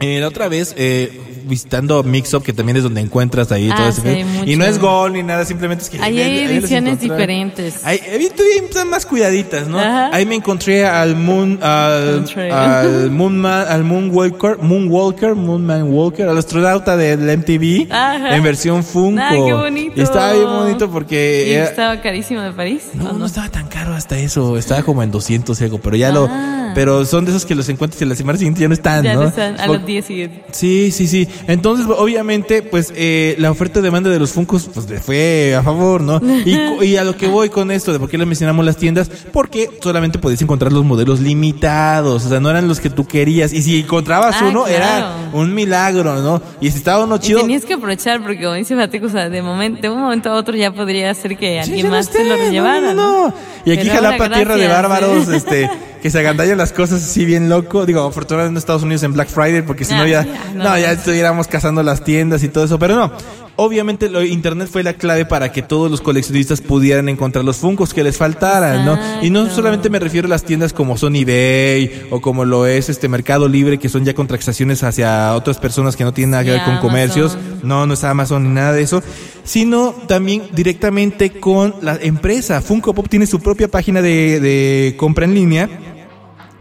eh, 0.01 0.21
la 0.21 0.29
otra 0.29 0.49
vez, 0.49 0.75
eh, 0.77 1.36
visitando 1.47 2.03
Mixup, 2.03 2.43
que 2.45 2.53
también 2.53 2.77
es 2.77 2.83
donde 2.83 3.01
encuentras 3.01 3.51
ahí 3.53 3.71
Ah, 3.73 3.77
todo 3.77 3.93
sí, 3.93 4.25
mucho. 4.25 4.51
Y 4.51 4.57
no 4.57 4.65
es 4.65 4.79
gol 4.79 5.13
ni 5.15 5.23
nada, 5.23 5.45
simplemente 5.45 5.85
es 5.85 5.91
que. 5.91 6.01
Ahí 6.01 6.21
hay 6.21 6.39
ediciones 6.41 7.01
diferentes. 7.01 7.85
Ahí, 7.85 8.01
bien, 8.19 8.33
están 8.65 8.89
más 8.91 9.07
cuidaditas, 9.07 9.69
¿no? 9.69 9.79
Ajá. 9.79 10.11
Ahí 10.13 10.27
me 10.27 10.35
encontré 10.35 10.87
al 10.87 11.17
Moon, 11.17 11.59
al, 11.63 12.25
al 12.53 13.11
Moonman, 13.11 13.69
al 13.69 13.85
Moonwalker, 13.85 14.59
Moonwalker, 14.59 15.35
Moonman 15.35 15.85
Walker, 15.93 16.29
al 16.29 16.39
astronauta 16.39 16.97
del 16.97 17.21
MTV, 17.39 17.93
Ajá. 17.93 18.37
en 18.37 18.43
versión 18.43 18.85
Funko. 18.85 19.23
Ah, 19.23 19.31
qué 19.33 19.53
bonito. 19.53 19.93
Y 19.97 20.03
estaba 20.03 20.33
bien 20.33 20.47
bonito 20.49 20.91
porque. 20.91 21.47
¿Y 21.49 21.53
era- 21.53 21.65
estaba 21.65 22.01
carísimo 22.01 22.41
de 22.43 22.53
París? 22.53 22.91
no, 22.95 23.11
¿o 23.11 23.13
no 23.15 23.27
estaba 23.27 23.49
tan 23.49 23.67
caro 23.69 23.95
hasta 23.95 24.19
eso. 24.19 24.57
Estaba 24.59 24.83
como 24.83 25.03
en 25.03 25.11
200 25.11 25.61
y 25.61 25.65
algo, 25.65 25.79
pero 25.81 25.97
ya 25.97 26.11
lo. 26.11 26.29
Ah. 26.31 26.73
Pero 26.75 27.07
son 27.07 27.25
de 27.25 27.31
esos 27.31 27.47
que 27.47 27.55
los 27.55 27.69
encuentras 27.71 28.03
y 28.03 28.05
la 28.05 28.15
semana 28.15 28.39
siguiente 28.39 28.61
ya 28.61 28.69
no 28.69 28.75
están, 28.75 29.03
Ya 29.03 29.15
¿no? 29.15 29.23
no 29.23 29.29
están, 29.29 29.59
a 29.59 29.67
los 29.67 29.87
10 29.87 30.05
siguientes. 30.05 30.41
Sí, 30.53 30.91
sí, 30.93 31.07
sí. 31.07 31.27
Entonces, 31.47 31.87
obviamente, 31.89 32.63
pues 32.63 32.93
eh, 32.97 33.35
la 33.39 33.51
oferta 33.51 33.79
y 33.79 33.83
demanda 33.83 34.11
de 34.11 34.19
los 34.19 34.33
Funkos 34.33 34.69
pues 34.73 34.89
le 34.89 35.01
fue 35.01 35.55
a 35.55 35.63
favor, 35.63 36.01
¿no? 36.01 36.21
Y, 36.47 36.97
a 36.97 37.05
lo 37.05 37.17
que 37.17 37.27
voy 37.27 37.49
con 37.51 37.71
esto, 37.71 37.93
de 37.93 37.99
por 37.99 38.09
qué 38.09 38.17
le 38.19 38.27
mencionamos 38.27 38.65
las 38.65 38.77
tiendas, 38.77 39.11
porque 39.33 39.69
solamente 39.83 40.19
podías 40.19 40.41
encontrar 40.43 40.73
los 40.73 40.85
modelos 40.85 41.21
limitados, 41.21 42.25
o 42.25 42.29
sea, 42.29 42.41
no 42.41 42.51
eran 42.51 42.69
los 42.69 42.81
que 42.81 42.91
tú 42.91 43.07
querías. 43.07 43.53
Y 43.53 43.63
si 43.63 43.81
encontrabas 43.81 44.37
Ah, 44.41 44.47
uno, 44.49 44.65
claro. 44.65 44.77
era 44.77 45.17
un 45.33 45.55
milagro, 45.55 46.21
¿no? 46.23 46.43
Y 46.61 46.71
si 46.71 46.79
estaba 46.79 47.05
uno 47.05 47.17
Y 47.17 47.21
chido. 47.21 47.41
tenías 47.41 47.65
que 47.65 47.75
aprovechar 47.75 48.23
porque 48.23 48.43
como 48.43 48.55
dice 48.55 48.75
Fatico, 48.77 49.07
o 49.07 49.11
sea, 49.11 49.29
de, 49.29 49.43
momento, 49.43 49.81
de 49.83 49.89
un 49.91 50.01
momento 50.01 50.31
a 50.31 50.35
otro 50.35 50.55
ya 50.57 50.73
podría 50.73 51.13
ser 51.15 51.37
que 51.37 51.47
Sí, 51.63 51.71
alguien 51.71 51.87
no 51.87 51.93
más 51.93 52.07
se 52.07 52.25
lo 52.25 52.37
llevara, 52.51 52.95
no, 52.95 52.95
no, 52.95 53.29
no. 53.29 53.35
Y 53.65 53.73
aquí 53.73 53.89
Pero 53.89 53.95
Jalapa, 54.03 54.31
tierra 54.31 54.57
de 54.57 54.69
bárbaros, 54.69 55.29
este, 55.33 55.69
que 56.03 56.11
se 56.11 56.19
agandallan 56.21 56.59
las 56.59 56.73
cosas 56.73 57.03
así 57.03 57.25
bien 57.25 57.49
loco. 57.49 57.85
Digo, 57.87 58.03
afortunadamente 58.05 58.53
en 58.55 58.59
Estados 58.59 58.83
Unidos 58.83 59.03
en 59.03 59.13
Black 59.13 59.29
Friday, 59.29 59.63
porque 59.63 59.85
si 59.85 59.95
no 59.95 60.03
Ah, 60.03 60.07
ya, 60.09 60.23
no, 60.55 60.65
no. 60.65 60.79
ya 60.79 60.97
estuviéramos 61.27 61.49
cazando 61.49 61.83
las 61.83 62.05
tiendas 62.05 62.45
y 62.45 62.49
todo 62.49 62.65
eso, 62.65 62.79
pero 62.79 62.95
no. 62.95 63.11
Obviamente 63.57 64.09
lo, 64.09 64.23
Internet 64.23 64.69
fue 64.71 64.83
la 64.83 64.93
clave 64.93 65.25
para 65.25 65.51
que 65.51 65.63
todos 65.63 65.91
los 65.91 66.01
coleccionistas 66.01 66.61
pudieran 66.61 67.09
encontrar 67.09 67.45
los 67.45 67.57
Funkos 67.57 67.95
que 67.95 68.05
les 68.05 68.17
faltaran, 68.17 68.85
¿no? 68.85 68.99
Y 69.23 69.31
no 69.31 69.51
solamente 69.51 69.91
me 69.91 69.99
refiero 69.99 70.27
a 70.27 70.29
las 70.29 70.45
tiendas 70.45 70.73
como 70.73 70.97
son 70.97 71.17
eBay 71.17 72.09
o 72.11 72.21
como 72.21 72.45
lo 72.45 72.67
es 72.67 72.89
este 72.91 73.09
Mercado 73.09 73.49
Libre, 73.49 73.79
que 73.79 73.89
son 73.89 74.05
ya 74.05 74.15
con 74.15 74.29
transacciones 74.29 74.85
hacia 74.85 75.35
otras 75.35 75.59
personas 75.59 75.97
que 75.97 76.05
no 76.05 76.13
tienen 76.13 76.33
nada 76.33 76.45
que 76.45 76.51
ver 76.51 76.61
con 76.61 76.75
Amazon. 76.75 76.89
comercios. 76.89 77.39
No, 77.63 77.87
no 77.87 77.95
es 77.95 78.05
Amazon 78.05 78.45
ni 78.45 78.51
nada 78.51 78.73
de 78.73 78.83
eso, 78.83 79.03
sino 79.43 79.95
también 80.07 80.43
directamente 80.53 81.31
con 81.31 81.75
la 81.81 81.99
empresa. 82.01 82.61
Funko 82.61 82.95
Pop 82.95 83.09
tiene 83.09 83.27
su 83.27 83.41
propia 83.41 83.69
página 83.69 84.01
de, 84.01 84.39
de 84.39 84.95
compra 84.97 85.25
en 85.25 85.35
línea. 85.35 85.69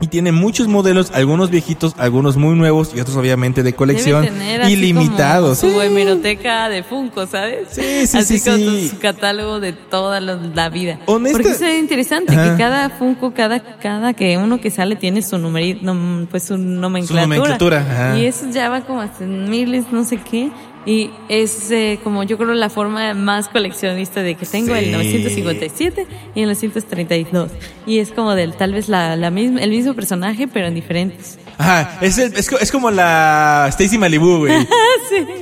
Y 0.06 0.08
tiene 0.08 0.32
muchos 0.32 0.68
modelos, 0.68 1.10
algunos 1.16 1.50
viejitos, 1.50 1.96
algunos 1.98 2.38
muy 2.38 2.56
nuevos 2.56 2.92
y 2.96 3.00
otros 3.00 3.18
obviamente 3.18 3.64
de 3.64 3.74
colección 3.74 4.24
ilimitados. 4.70 5.58
Su 5.58 5.70
Sí. 5.72 5.78
hemeroteca 5.80 6.70
de 6.70 6.84
Funko, 6.84 7.26
¿sabes? 7.26 7.70
Sí, 7.72 8.06
sí, 8.06 8.18
Así 8.18 8.38
sí, 8.38 8.48
con 8.50 8.60
sí. 8.60 8.90
su 8.90 9.00
catálogo 9.00 9.60
de 9.60 9.74
toda 9.74 10.20
la, 10.22 10.70
vida. 10.70 11.00
Honesta- 11.08 11.38
Porque 11.40 11.54
eso 11.56 11.66
es 11.66 11.80
interesante, 11.80 12.36
Ajá. 12.36 12.52
que 12.52 12.58
cada 12.62 12.90
Funko, 12.92 13.34
cada, 13.34 13.60
cada 13.80 14.14
que 14.14 14.38
uno 14.38 14.62
que 14.62 14.70
sale 14.70 14.96
tiene 14.96 15.24
su 15.24 15.40
numerito, 15.40 15.92
pues 16.30 16.44
su 16.44 16.56
nomenclatura. 16.58 17.22
nomenclatura, 17.24 17.78
ajá. 17.82 18.20
Y 18.20 18.26
eso 18.28 18.46
ya 18.52 18.70
va 18.70 18.82
como 18.82 19.02
hasta 19.02 19.26
miles, 19.26 19.86
no 19.92 20.04
sé 20.06 20.18
qué. 20.18 20.52
Y 20.86 21.10
es 21.30 21.72
eh, 21.72 22.00
como 22.04 22.24
yo 22.24 22.38
creo 22.38 22.54
la 22.54 22.70
forma 22.70 23.14
más 23.16 23.48
coleccionista 23.50 24.22
de 24.22 24.36
que 24.36 24.46
tengo 24.46 24.74
Sí. 24.76 24.80
el 24.86 24.92
957 24.92 26.06
y 26.36 26.40
el 26.42 26.46
932. 26.48 27.52
Y 27.88 28.00
es 28.00 28.12
como 28.12 28.36
del 28.36 28.54
tal 28.54 28.74
vez 28.74 28.88
la, 28.88 29.16
la 29.16 29.32
misma, 29.32 29.62
el 29.62 29.72
mismo 29.72 29.94
personaje, 29.96 30.48
pero 30.48 30.68
en 30.68 30.76
diferentes. 30.76 31.40
Ajá, 31.58 31.98
es, 32.02 32.18
el- 32.20 32.34
es, 32.36 32.52
es 32.52 32.72
como 32.72 32.92
la 32.92 33.66
Stacy 33.70 33.98
Malibu, 33.98 34.40
güey. 34.40 34.54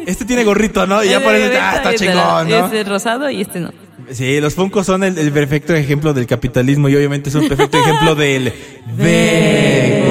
Este 0.05 0.25
tiene 0.25 0.43
gorrito, 0.43 0.85
¿no? 0.85 1.03
Y 1.03 1.09
ya 1.09 1.19
por 1.21 1.33
de 1.33 1.45
eso, 1.45 1.57
ah, 1.59 1.73
está 1.77 1.89
de 1.91 1.95
chingón, 1.95 2.49
¿no? 2.49 2.71
Es 2.73 2.87
rosado 2.87 3.29
y 3.29 3.41
este 3.41 3.59
no. 3.59 3.71
Sí, 4.11 4.39
los 4.41 4.53
Funkos 4.53 4.85
son 4.85 5.03
el, 5.03 5.17
el 5.17 5.31
perfecto 5.31 5.73
ejemplo 5.73 6.13
del 6.13 6.27
capitalismo 6.27 6.89
y 6.89 6.95
obviamente 6.95 7.29
es 7.29 7.35
un 7.35 7.47
perfecto 7.47 7.79
ejemplo 7.79 8.15
del. 8.15 8.47
Ahí 8.99 10.02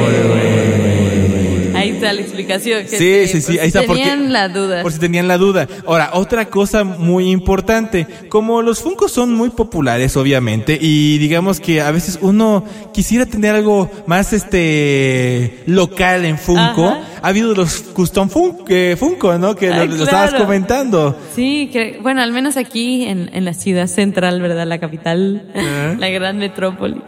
está 2.02 2.12
la 2.12 2.20
explicación. 2.20 2.82
Sí, 2.86 2.96
gente, 2.96 3.26
sí, 3.28 3.40
sí, 3.40 3.52
por 3.52 3.60
ahí 3.62 3.70
si 3.70 3.78
está. 3.78 3.86
porque- 3.86 4.02
Tenían 4.02 4.32
la 4.32 4.48
duda. 4.48 4.82
Por 4.82 4.92
si 4.92 4.98
tenían 4.98 5.28
la 5.28 5.38
duda. 5.38 5.68
Ahora, 5.86 6.10
otra 6.14 6.46
cosa 6.46 6.84
muy 6.84 7.30
importante. 7.30 8.06
Como 8.28 8.62
los 8.62 8.80
Funkos 8.80 9.12
son 9.12 9.34
muy 9.34 9.50
populares, 9.50 10.16
obviamente, 10.16 10.78
y 10.80 11.18
digamos 11.18 11.60
que 11.60 11.80
a 11.80 11.90
veces 11.90 12.18
uno 12.20 12.64
quisiera 12.92 13.26
tener 13.26 13.54
algo 13.54 13.90
más 14.06 14.32
este 14.32 15.62
local 15.66 16.24
en 16.24 16.38
Funko. 16.38 16.86
Ajá. 16.88 17.00
Ha 17.22 17.28
habido 17.28 17.54
los 17.54 17.82
custom 17.94 18.28
Fun- 18.28 18.64
eh, 18.68 18.96
Funko, 18.98 19.38
¿no? 19.38 19.54
Que 19.54 19.72
Ay, 19.72 19.86
lo, 19.88 19.94
lo 19.96 20.04
estabas 20.04 20.34
comentando. 20.34 21.16
Sí, 21.36 21.70
que, 21.72 21.98
bueno, 22.02 22.20
al 22.20 22.32
menos 22.32 22.56
aquí 22.56 23.04
en, 23.04 23.30
en 23.32 23.44
la 23.44 23.54
ciudad 23.54 23.86
central, 23.86 24.40
¿verdad? 24.42 24.66
La 24.66 24.78
capital, 24.80 25.44
Ajá. 25.54 25.94
la 25.98 26.08
gran 26.10 26.38
metrópoli. 26.38 27.00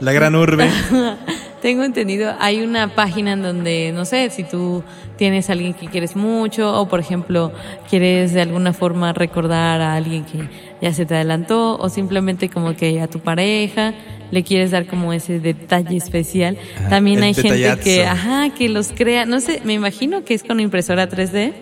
La 0.00 0.12
gran 0.12 0.34
urbe. 0.34 0.66
Tengo 1.62 1.84
entendido, 1.84 2.34
hay 2.38 2.62
una 2.62 2.94
página 2.94 3.32
en 3.32 3.42
donde, 3.42 3.92
no 3.94 4.04
sé, 4.06 4.30
si 4.30 4.44
tú 4.44 4.82
tienes 5.16 5.50
a 5.50 5.52
alguien 5.52 5.74
que 5.74 5.88
quieres 5.88 6.16
mucho 6.16 6.74
o, 6.80 6.88
por 6.88 7.00
ejemplo, 7.00 7.52
quieres 7.88 8.32
de 8.32 8.40
alguna 8.40 8.72
forma 8.72 9.12
recordar 9.12 9.82
a 9.82 9.94
alguien 9.94 10.24
que 10.24 10.48
ya 10.80 10.94
se 10.94 11.04
te 11.04 11.14
adelantó 11.14 11.76
o 11.76 11.88
simplemente 11.90 12.48
como 12.48 12.74
que 12.74 13.00
a 13.02 13.08
tu 13.08 13.20
pareja 13.20 13.92
le 14.30 14.42
quieres 14.42 14.70
dar 14.70 14.86
como 14.86 15.12
ese 15.12 15.38
detalle 15.40 15.96
especial. 15.96 16.56
Ajá, 16.78 16.88
También 16.88 17.22
hay 17.22 17.34
gente 17.34 17.58
detallazo. 17.58 17.82
que, 17.84 18.04
ajá, 18.06 18.50
que 18.56 18.68
los 18.68 18.92
crea, 18.92 19.26
no 19.26 19.40
sé, 19.40 19.60
me 19.64 19.74
imagino 19.74 20.24
que 20.24 20.34
es 20.34 20.42
con 20.42 20.60
impresora 20.60 21.08
3D. 21.10 21.52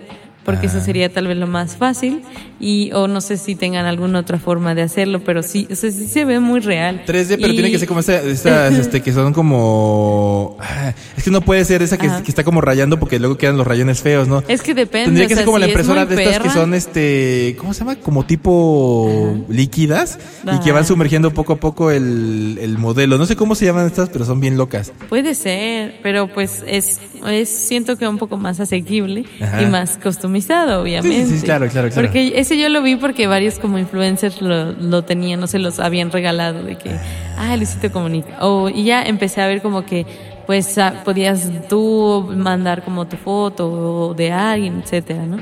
Porque 0.49 0.67
eso 0.67 0.79
Ah. 0.79 0.85
sería 0.85 1.13
tal 1.13 1.27
vez 1.27 1.37
lo 1.37 1.47
más 1.47 1.77
fácil 1.77 2.23
y 2.59 2.91
o 2.95 3.07
no 3.07 3.21
sé 3.21 3.37
si 3.37 3.55
tengan 3.55 3.85
alguna 3.85 4.19
otra 4.21 4.39
forma 4.39 4.75
de 4.75 4.81
hacerlo, 4.83 5.21
pero 5.23 5.43
sí, 5.43 5.69
o 5.71 5.75
sea, 5.75 5.91
sí 5.93 6.07
se 6.09 6.25
ve 6.25 6.41
muy 6.41 6.61
real. 6.61 7.03
3D, 7.07 7.37
pero 7.37 7.49
Y- 7.53 7.57
tiene 7.57 7.71
que 7.71 7.79
ser 7.79 7.87
como 7.87 8.01
estas, 8.01 8.25
este, 8.79 9.03
que 9.03 9.13
son 9.13 9.35
como... 9.35 10.57
ah, 10.61 10.93
Es 11.17 11.25
que 11.25 11.31
no 11.31 11.41
puede 11.43 11.65
ser 11.65 11.83
esa 11.83 11.99
que, 11.99 12.07
está 12.27 12.45
como 12.45 12.61
rayando 12.61 12.99
porque 12.99 13.19
luego 13.19 13.37
quedan 13.37 13.57
los 13.59 13.67
rayones 13.67 14.01
feos, 14.01 14.27
¿no? 14.27 14.43
Es 14.49 14.63
que 14.63 14.75
depende. 14.75 15.07
Tendría 15.07 15.27
o 15.27 15.29
que 15.29 15.35
sea, 15.35 15.43
ser 15.43 15.47
como 15.47 15.59
la 15.59 15.67
si 15.67 15.71
impresora 15.73 16.07
de 16.07 16.23
estas 16.25 16.43
que 16.43 16.51
son, 16.51 16.73
este, 16.75 17.57
¿cómo 17.59 17.75
se 17.75 17.81
llama? 17.81 17.97
Como 17.97 18.25
tipo 18.25 19.37
líquidas 19.49 20.19
y 20.53 20.59
que 20.61 20.73
van 20.73 20.85
sumergiendo 20.87 21.33
poco 21.33 21.53
a 21.55 21.57
poco 21.57 21.91
el, 21.91 22.59
el 22.61 22.79
modelo. 22.79 23.19
No 23.19 23.27
sé 23.27 23.37
cómo 23.37 23.55
se 23.55 23.67
llaman 23.67 23.87
estas, 23.87 24.09
pero 24.09 24.25
son 24.25 24.41
bien 24.41 24.57
locas. 24.57 24.93
Puede 25.09 25.35
ser, 25.35 25.97
pero 26.03 26.29
pues 26.33 26.63
es, 26.67 27.01
es 27.27 27.49
siento 27.49 27.97
que 27.97 28.07
un 28.09 28.19
poco 28.19 28.37
más 28.37 28.61
asequible 28.61 29.25
Ajá. 29.41 29.63
y 29.63 29.67
más 29.67 29.99
customizado, 30.39 30.83
obviamente. 30.83 31.25
Sí, 31.25 31.33
sí, 31.33 31.39
sí, 31.39 31.45
claro, 31.45 31.69
claro, 31.69 31.89
claro. 31.89 32.09
Porque 32.09 32.33
ese 32.37 32.59
yo 32.59 32.69
lo 32.69 32.83
vi 32.83 32.97
porque 32.97 33.27
varios 33.27 33.59
como 33.59 33.79
influencers 33.79 34.41
lo, 34.41 34.73
lo 34.73 35.03
tenían, 35.03 35.41
no 35.41 35.47
se 35.47 35.59
los 35.59 35.79
habían 35.79 36.11
regalado 36.11 36.63
de 36.63 36.77
que, 36.77 36.91
ah, 37.37 37.57
Luisito 37.57 37.91
Comunica. 37.93 38.39
O, 38.47 38.69
y 38.69 38.85
ya 38.85 39.03
empecé 39.03 39.43
a 39.43 39.47
ver 39.47 39.63
como 39.63 39.85
que, 39.85 40.07
pues, 40.47 40.79
ah, 40.79 41.03
podías 41.05 41.51
tú 41.69 42.29
mandar 42.35 42.83
como 42.85 43.07
tu 43.07 43.17
foto 43.17 44.15
de 44.15 44.33
alguien, 44.33 44.81
etcétera, 44.83 45.27
¿no? 45.27 45.39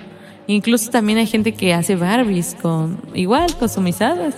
Incluso 0.48 0.90
también 0.90 1.18
hay 1.18 1.26
gente 1.26 1.52
que 1.52 1.74
hace 1.74 1.96
Barbies 1.96 2.56
con, 2.61 3.00
igual, 3.14 3.52
customizadas. 3.56 4.37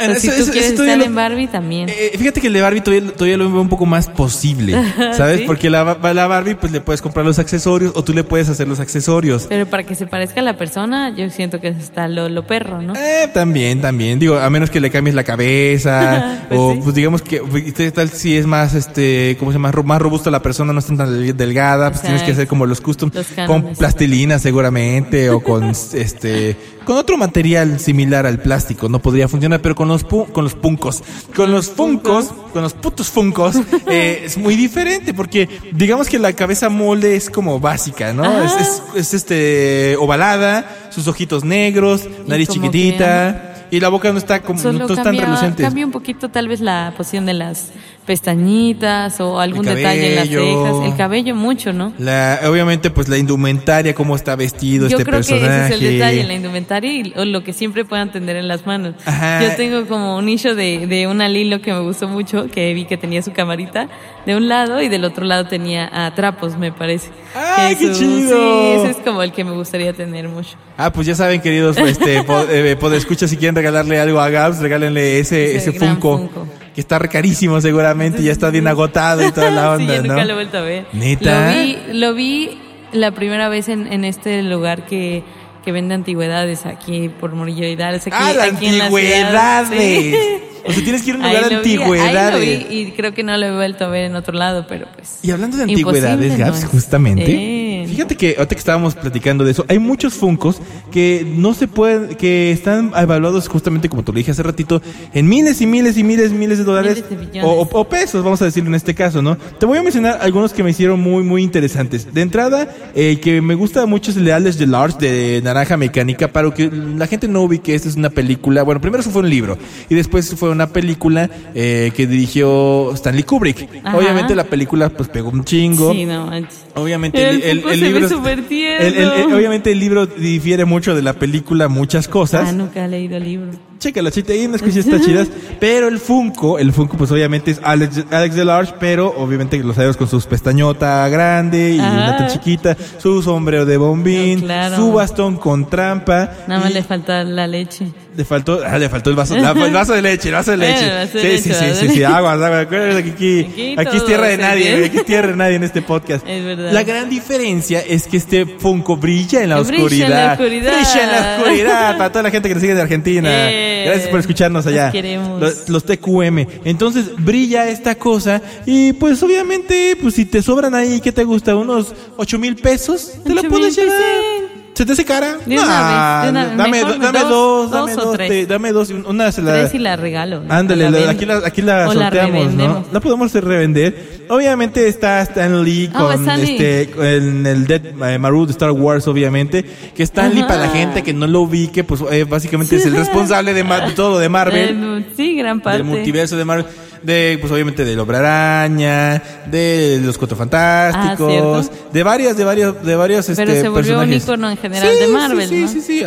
Eso- 0.00 0.20
si 0.20 0.28
tú 0.28 0.34
eso- 0.34 0.52
quieres 0.52 0.70
estar 0.72 0.98
lo- 0.98 1.04
en 1.04 1.14
Barbie 1.14 1.46
también. 1.48 1.88
Eh, 1.88 2.12
fíjate 2.18 2.40
que 2.40 2.46
el 2.48 2.52
de 2.52 2.60
Barbie 2.60 2.80
todavía, 2.80 3.12
todavía 3.12 3.36
lo 3.36 3.50
veo 3.50 3.60
un 3.60 3.68
poco 3.68 3.86
más 3.86 4.08
posible, 4.08 4.72
¿sabes? 5.16 5.40
¿Sí? 5.40 5.44
Porque 5.46 5.70
la, 5.70 5.98
la 6.12 6.26
Barbie 6.26 6.54
pues 6.54 6.72
le 6.72 6.80
puedes 6.80 7.02
comprar 7.02 7.24
los 7.26 7.38
accesorios 7.38 7.92
o 7.94 8.02
tú 8.04 8.12
le 8.12 8.24
puedes 8.24 8.48
hacer 8.48 8.66
los 8.68 8.80
accesorios. 8.80 9.46
Pero 9.48 9.66
para 9.66 9.82
que 9.84 9.94
se 9.94 10.06
parezca 10.06 10.40
a 10.40 10.44
la 10.44 10.56
persona, 10.56 11.14
yo 11.14 11.28
siento 11.30 11.60
que 11.60 11.68
está 11.68 12.08
lo, 12.08 12.28
lo 12.28 12.46
perro, 12.46 12.80
¿no? 12.82 12.94
Eh, 12.94 13.28
también, 13.32 13.80
también. 13.80 14.18
Digo, 14.18 14.38
a 14.38 14.48
menos 14.50 14.70
que 14.70 14.80
le 14.80 14.90
cambies 14.90 15.14
la 15.14 15.24
cabeza. 15.24 16.38
Pues 16.50 16.60
o 16.60 16.72
sí. 16.74 16.80
pues 16.82 16.94
digamos 16.96 17.22
que 17.22 17.40
¿qué 17.76 17.90
tal 17.92 18.08
si 18.10 18.36
es 18.36 18.44
más 18.44 18.74
este, 18.74 19.36
¿cómo 19.38 19.52
se 19.52 19.58
llama? 19.58 19.70
Más 19.84 20.02
robusta 20.02 20.30
la 20.32 20.42
persona, 20.42 20.72
no 20.72 20.80
es 20.80 20.86
tan 20.86 20.96
del- 20.96 21.36
delgada, 21.36 21.90
pues 21.90 22.02
tienes 22.02 22.22
que 22.22 22.32
hacer 22.32 22.48
como 22.48 22.66
los 22.66 22.80
custom 22.80 23.10
Los 23.14 23.26
con 23.46 23.74
plastilina 23.76 24.38
seguramente 24.38 25.30
o 25.30 25.40
con 25.40 25.64
este 25.94 26.56
con 26.90 26.98
otro 26.98 27.16
material 27.16 27.78
similar 27.78 28.26
al 28.26 28.40
plástico, 28.40 28.88
no 28.88 28.98
podría 28.98 29.28
funcionar, 29.28 29.62
pero 29.62 29.76
con 29.76 29.86
los 29.86 30.04
pu- 30.04 30.28
con 30.32 30.42
los 30.42 30.54
puncos, 30.54 31.04
con 31.36 31.52
los 31.52 31.70
funcos, 31.70 32.32
con 32.52 32.62
los 32.62 32.72
putos 32.74 33.08
funcos 33.10 33.54
eh, 33.88 34.22
es 34.24 34.36
muy 34.36 34.56
diferente 34.56 35.14
porque 35.14 35.48
digamos 35.72 36.08
que 36.08 36.18
la 36.18 36.32
cabeza 36.32 36.68
molde 36.68 37.14
es 37.14 37.30
como 37.30 37.60
básica, 37.60 38.12
¿no? 38.12 38.42
Es, 38.42 38.52
es, 38.56 38.82
es, 38.96 39.14
este 39.14 39.94
ovalada, 40.00 40.88
sus 40.90 41.06
ojitos 41.06 41.44
negros, 41.44 42.08
nariz 42.26 42.48
chiquitita. 42.48 43.46
Y 43.72 43.78
la 43.78 43.88
boca 43.88 44.10
no 44.10 44.18
está 44.18 44.42
como 44.42 44.58
Solo 44.58 44.88
no 44.88 44.96
cambia, 44.96 45.26
relucientes. 45.26 45.64
cambia 45.64 45.86
un 45.86 45.92
poquito 45.92 46.28
tal 46.28 46.48
vez 46.48 46.60
la 46.60 46.92
posición 46.96 47.24
de 47.24 47.34
las 47.34 47.68
pestañitas 48.06 49.20
o 49.20 49.40
algún 49.40 49.66
El 49.68 49.76
detalle 49.76 50.08
en 50.10 50.16
las 50.16 50.28
cabello. 50.28 50.64
cejas. 50.74 50.90
El 50.92 50.96
cabello 50.96 51.34
mucho, 51.34 51.72
¿no? 51.72 51.92
La, 51.98 52.40
obviamente, 52.48 52.90
pues 52.90 53.08
la 53.08 53.18
indumentaria, 53.18 53.94
cómo 53.94 54.16
está 54.16 54.36
vestido 54.36 54.88
Yo 54.88 54.96
este 54.98 55.04
creo 55.04 55.18
personaje. 55.18 55.46
que 55.46 55.54
ese 55.56 55.74
es 55.74 55.80
el 55.82 55.92
detalle, 55.98 56.24
la 56.24 56.34
indumentaria 56.34 56.92
y 56.92 57.12
o 57.16 57.24
lo 57.24 57.42
que 57.44 57.52
siempre 57.52 57.84
puedan 57.84 58.12
tener 58.12 58.36
en 58.36 58.48
las 58.48 58.66
manos. 58.66 58.94
Ajá. 59.04 59.42
Yo 59.42 59.56
tengo 59.56 59.86
como 59.86 60.16
un 60.16 60.26
nicho 60.26 60.54
de, 60.54 60.86
de 60.86 61.06
una 61.06 61.28
Lilo 61.28 61.60
que 61.60 61.72
me 61.72 61.80
gustó 61.80 62.08
mucho, 62.08 62.46
que 62.48 62.74
vi 62.74 62.84
que 62.84 62.96
tenía 62.96 63.22
su 63.22 63.32
camarita 63.32 63.88
de 64.26 64.36
un 64.36 64.48
lado 64.48 64.80
y 64.82 64.88
del 64.88 65.04
otro 65.04 65.24
lado 65.24 65.46
tenía 65.46 65.88
a 65.92 66.14
trapos, 66.14 66.56
me 66.58 66.72
parece. 66.72 67.08
¡Ay, 67.34 67.76
Que 67.76 67.86
qué 67.86 67.92
chido! 67.92 68.36
Sí, 68.36 68.80
ese 68.80 68.90
es 68.90 68.96
como 68.98 69.22
el 69.22 69.32
que 69.32 69.44
me 69.44 69.52
gustaría 69.52 69.92
tener 69.92 70.28
mucho. 70.28 70.56
Ah, 70.76 70.92
pues 70.92 71.06
ya 71.06 71.14
saben, 71.14 71.40
queridos, 71.40 71.76
este, 71.78 72.22
po- 72.24 72.46
eh, 72.50 72.76
podescuchas, 72.76 73.30
si 73.30 73.36
quieren 73.36 73.54
regalarle 73.54 73.98
algo 74.00 74.20
a 74.20 74.28
Gabs, 74.30 74.58
regálenle 74.60 75.18
ese, 75.20 75.56
Ese 75.56 75.70
ese 75.70 75.78
Funko, 75.78 76.18
Funko. 76.18 76.46
Que 76.74 76.80
está 76.80 76.98
carísimo 77.00 77.60
seguramente, 77.60 78.22
ya 78.22 78.32
está 78.32 78.50
bien 78.50 78.66
agotado 78.68 79.26
y 79.26 79.32
toda 79.32 79.50
la 79.50 79.62
sí, 79.76 79.82
onda, 79.82 79.96
yo 79.96 80.02
¿no? 80.02 80.08
nunca 80.08 80.24
lo 80.24 80.30
he 80.30 80.34
vuelto 80.34 80.58
a 80.58 80.62
ver. 80.62 80.86
¿Neta? 80.92 81.46
Lo 81.50 81.54
vi, 81.54 81.78
lo 81.92 82.14
vi 82.14 82.58
la 82.92 83.10
primera 83.12 83.48
vez 83.48 83.68
en, 83.68 83.92
en 83.92 84.04
este 84.04 84.42
lugar 84.42 84.86
que, 84.86 85.22
que 85.64 85.72
vende 85.72 85.94
antigüedades 85.94 86.66
aquí 86.66 87.08
por 87.08 87.32
Murillo 87.34 87.66
Hidalgo. 87.66 87.98
Aquí, 87.98 88.10
¡Ah, 88.12 88.30
aquí 88.52 88.66
en 88.66 88.78
la 88.78 88.88
ciudad. 88.88 89.62
antigüedades! 89.68 89.80
Sí. 89.80 90.14
O 90.62 90.72
sea, 90.72 90.84
tienes 90.84 91.02
que 91.02 91.10
ir 91.10 91.16
a 91.16 91.18
un 91.18 91.24
lugar 91.24 91.48
de 91.48 91.54
lo 91.56 91.62
vi, 91.62 91.70
ahí 91.70 91.76
lo 91.78 91.82
antigüedades. 91.84 92.68
vi 92.68 92.76
y 92.76 92.90
creo 92.92 93.14
que 93.14 93.22
no 93.22 93.36
lo 93.38 93.46
he 93.46 93.52
vuelto 93.52 93.86
a 93.86 93.88
ver 93.88 94.04
en 94.04 94.14
otro 94.14 94.34
lado, 94.34 94.66
pero 94.68 94.86
pues. 94.94 95.18
Y 95.22 95.30
hablando 95.30 95.56
de 95.56 95.62
antigüedades, 95.64 96.32
no 96.32 96.38
Gabs, 96.44 96.58
es. 96.58 96.64
justamente. 96.66 97.32
Eh. 97.32 97.69
Fíjate 97.90 98.16
que 98.16 98.34
ahorita 98.38 98.54
que 98.54 98.58
estábamos 98.58 98.94
platicando 98.94 99.44
de 99.44 99.50
eso, 99.52 99.64
hay 99.68 99.78
muchos 99.78 100.14
Funcos 100.14 100.60
que 100.90 101.26
no 101.36 101.54
se 101.54 101.68
pueden, 101.68 102.14
que 102.16 102.50
están 102.52 102.92
evaluados 102.96 103.48
justamente 103.48 103.88
como 103.88 104.02
te 104.04 104.12
lo 104.12 104.18
dije 104.18 104.30
hace 104.30 104.42
ratito, 104.42 104.80
en 105.12 105.28
miles 105.28 105.60
y 105.60 105.66
miles 105.66 105.96
y 105.98 106.04
miles, 106.04 106.32
miles 106.32 106.58
de 106.58 106.64
dólares 106.64 107.04
Miles 107.10 107.32
de 107.32 107.42
o, 107.42 107.60
o- 107.72 107.84
pesos, 107.88 108.22
vamos 108.24 108.40
a 108.42 108.44
decirlo 108.44 108.68
en 108.70 108.74
este 108.76 108.94
caso, 108.94 109.20
¿no? 109.22 109.36
Te 109.36 109.66
voy 109.66 109.78
a 109.78 109.82
mencionar 109.82 110.18
algunos 110.22 110.52
que 110.52 110.62
me 110.62 110.70
hicieron 110.70 111.00
muy, 111.00 111.22
muy 111.22 111.42
interesantes. 111.42 112.12
De 112.12 112.20
entrada, 112.22 112.68
el 112.94 113.20
que 113.20 113.40
me 113.40 113.54
gusta 113.54 113.84
mucho 113.86 114.10
es 114.10 114.16
el 114.16 114.24
de 114.24 114.32
Alex 114.32 114.58
de 114.58 114.66
Large 114.66 114.98
de 114.98 115.40
Naranja 115.42 115.76
Mecánica, 115.76 116.28
para 116.28 116.52
que 116.54 116.70
la 116.70 117.06
gente 117.06 117.26
no 117.28 117.42
ubique, 117.42 117.74
esta 117.74 117.88
es 117.88 117.96
una 117.96 118.10
película, 118.10 118.62
bueno, 118.62 118.80
primero 118.80 119.00
eso 119.00 119.10
fue 119.10 119.22
un 119.22 119.30
libro 119.30 119.58
y 119.88 119.94
después 119.94 120.34
fue 120.34 120.50
una 120.50 120.68
película 120.68 121.28
eh, 121.54 121.92
que 121.96 122.06
dirigió 122.06 122.92
Stanley 122.94 123.22
Kubrick. 123.24 123.68
Ajá. 123.84 123.96
Obviamente 123.96 124.34
la 124.34 124.44
película 124.44 124.88
pues 124.90 125.08
pegó 125.08 125.30
un 125.30 125.44
chingo. 125.44 125.92
Sí, 125.92 126.04
no. 126.06 126.30
Obviamente 126.74 127.28
El 127.28 127.42
el, 127.42 127.58
el- 127.58 127.64
Funko 127.80 127.86
se 127.86 127.92
libro 127.92 128.08
ve 128.08 128.14
súper 128.14 128.48
tierno. 128.48 128.86
el- 128.86 128.94
el- 128.94 129.12
el- 129.28 129.32
obviamente 129.34 129.72
el 129.72 129.78
libro 129.80 130.06
difiere 130.06 130.64
mucho 130.64 130.94
de 130.94 131.02
la 131.02 131.14
película, 131.14 131.68
muchas 131.68 132.08
cosas. 132.08 132.48
Ah, 132.48 132.52
nunca 132.52 132.84
he 132.84 132.88
leído 132.88 133.16
el 133.16 133.24
libro. 133.24 133.50
Chécalo, 133.80 134.10
chiste, 134.10 134.34
hay 134.34 134.44
unas 134.44 134.60
cosillas 134.60 134.86
está 134.86 135.00
chidas. 135.00 135.28
Pero 135.58 135.88
el 135.88 135.98
Funko, 135.98 136.58
el 136.58 136.70
Funko 136.72 136.98
pues 136.98 137.10
obviamente 137.10 137.50
es 137.52 137.60
Alex, 137.62 138.04
Alex 138.10 138.34
Delarge, 138.36 138.74
pero 138.78 139.08
obviamente 139.16 139.58
lo 139.58 139.72
sabemos 139.72 139.96
con 139.96 140.06
sus 140.06 140.26
pestañota 140.26 141.08
grande 141.08 141.70
y 141.76 141.78
Ajá. 141.80 141.90
una 141.92 142.16
tan 142.18 142.28
chiquita, 142.28 142.76
su 142.98 143.22
sombrero 143.22 143.64
de 143.64 143.78
bombín, 143.78 144.40
No, 144.40 144.44
claro. 144.46 144.76
su 144.76 144.92
bastón 144.92 145.36
con 145.38 145.68
trampa. 145.68 146.30
Nada 146.46 146.60
más 146.60 146.72
le 146.74 146.82
falta 146.82 147.24
la 147.24 147.46
leche. 147.46 147.86
le 148.16 148.24
faltó, 148.26 148.60
ah, 148.66 148.76
le 148.76 148.88
faltó 148.90 149.08
el 149.08 149.16
vaso, 149.16 149.34
la- 149.38 149.52
el 149.52 149.72
vaso 149.72 149.94
de 149.94 150.02
leche, 150.02 150.28
el 150.28 150.34
vaso 150.34 150.50
de 150.50 150.56
Bueno, 150.58 150.74
leche. 150.74 151.06
sí, 151.12 151.18
leche, 151.26 151.38
sí, 151.38 151.54
sí, 151.54 151.86
sí, 151.88 151.94
sí, 151.94 152.02
aguas, 152.04 152.34
aguas. 152.42 152.66
Acuérdate 152.66 153.02
que 153.04 153.10
aquí, 153.12 153.40
Aquí 153.40 153.74
aquí 153.78 153.96
es 153.96 154.04
tierra 154.04 154.26
de 154.26 154.36
nadie, 154.36 154.74
bien. 154.76 154.84
aquí 154.84 154.96
es 154.98 155.04
tierra 155.06 155.28
de 155.28 155.36
nadie 155.36 155.54
en 155.56 155.64
este 155.64 155.80
podcast. 155.80 156.26
Es 156.28 156.44
verdad. 156.44 156.70
La 156.72 156.82
gran 156.82 157.08
diferencia 157.08 157.80
es 157.80 158.06
que 158.08 158.18
este 158.18 158.44
Funko 158.44 158.96
brilla 158.98 159.42
en 159.42 159.48
la 159.50 159.60
Brilla 159.60 159.74
en 159.78 159.82
oscuridad. 159.84 160.08
la 160.26 160.32
oscuridad. 160.32 160.72
Brilla 160.74 161.02
en 161.04 161.10
la 161.12 161.36
oscuridad. 161.38 161.96
Para 161.96 162.10
toda 162.12 162.22
la 162.24 162.30
gente 162.30 162.48
que 162.48 162.54
nos 162.54 162.60
sigue 162.60 162.74
de 162.74 162.82
Argentina. 162.82 163.30
Eh, 163.50 163.69
Gracias 163.86 164.08
por 164.08 164.20
escucharnos 164.20 164.66
allá. 164.66 164.84
los 164.84 164.92
queremos. 164.92 165.40
Los, 165.40 165.68
los 165.68 165.84
TQM. 165.84 166.46
Entonces 166.64 167.06
brilla 167.18 167.68
esta 167.68 167.94
cosa 167.94 168.42
y 168.66 168.92
pues 168.94 169.22
obviamente, 169.22 169.96
pues 170.00 170.14
si 170.14 170.24
te 170.24 170.42
sobran 170.42 170.74
ahí, 170.74 171.00
¿qué 171.00 171.12
te 171.12 171.24
gusta? 171.24 171.56
Unos 171.56 171.94
ocho 172.16 172.38
mil 172.38 172.56
pesos, 172.56 173.12
te 173.24 173.30
lo 173.34 173.40
8,000 173.40 173.50
puedes 173.50 173.76
llevar. 173.76 174.59
¿Se 174.80 174.86
te 174.86 174.92
hace 174.92 175.04
cara? 175.04 175.36
De 175.44 175.56
una 175.58 175.66
Nah, 175.66 176.22
vez, 176.22 176.24
de 176.24 176.30
una- 176.30 176.56
dame, 176.56 176.70
mejor 176.70 176.98
dame 177.00 177.18
dos, 177.18 177.28
dos, 177.28 177.70
dos 177.70 177.70
dame 177.70 177.92
o 177.92 177.96
dos, 178.06 178.16
tres. 178.16 178.28
te- 178.30 178.46
dame 178.46 178.72
dos, 178.72 178.88
una 178.88 179.30
se 179.30 179.42
la... 179.42 179.52
Tres 179.52 179.74
y 179.74 179.78
la 179.78 179.96
regalo. 179.96 180.42
Ándale, 180.48 180.86
O 180.86 180.90
la- 180.90 180.96
vendo. 180.96 181.10
aquí 181.10 181.26
la, 181.26 181.36
aquí 181.44 181.60
la 181.60 181.86
O 181.86 181.92
la 181.92 182.04
sorteamos, 182.04 182.32
¿no? 182.32 182.40
revendemos. 182.44 182.86
La 182.90 183.00
podemos 183.00 183.34
revender. 183.34 184.20
Obviamente 184.30 184.88
está 184.88 185.20
Stan 185.20 185.62
Lee 185.64 185.90
Oh, 185.94 185.98
con 185.98 186.12
Stan 186.20 186.40
Lee. 186.40 186.52
este 186.58 187.16
en 187.16 187.46
el 187.46 187.66
Dead 187.66 187.82
eh, 188.10 188.18
Maru 188.18 188.46
de 188.46 188.52
Star 188.52 188.70
Wars, 188.70 189.06
obviamente. 189.06 189.66
Que 189.94 190.02
Stan 190.02 190.32
Lee, 190.32 190.38
Ajá. 190.40 190.48
para 190.48 190.60
la 190.62 190.68
gente 190.70 191.02
que 191.02 191.12
no 191.12 191.26
lo 191.26 191.42
ubique, 191.42 191.84
pues 191.84 192.00
eh, 192.10 192.24
básicamente 192.24 192.76
es 192.76 192.86
el 192.86 192.96
responsable 192.96 193.52
de, 193.52 193.64
ma- 193.64 193.80
de 193.80 193.92
todo 193.92 194.18
de 194.18 194.30
Marvel. 194.30 194.78
Eh, 195.00 195.06
sí, 195.14 195.34
gran 195.36 195.60
parte. 195.60 195.76
Del 195.82 195.86
multiverso 195.88 196.38
de 196.38 196.44
Marvel. 196.46 196.64
De, 197.02 197.38
pues 197.40 197.50
obviamente 197.52 197.84
del 197.84 197.98
Hombre 197.98 198.18
Araña, 198.18 199.22
de 199.46 200.00
los 200.04 200.18
Cuatro 200.18 200.36
Fantásticos, 200.36 201.70
Ah, 201.72 201.88
de 201.92 202.02
varias, 202.02 202.36
de 202.36 202.44
varios, 202.44 202.82
de 202.84 202.94
varios 202.96 203.28
este, 203.28 203.44
Pero 203.46 203.60
se 203.60 203.68
volvió 203.68 203.92
un 203.94 203.98
personajes. 204.00 204.22
ícono 204.24 204.50
en 204.50 204.56
general 204.58 204.88
Sí, 204.92 205.00
de 205.00 205.08
Marvel, 205.08 205.48
Sí, 205.48 205.60
¿no? 205.62 205.68
sí, 205.68 205.80
sí. 205.80 206.00
sí. 206.00 206.04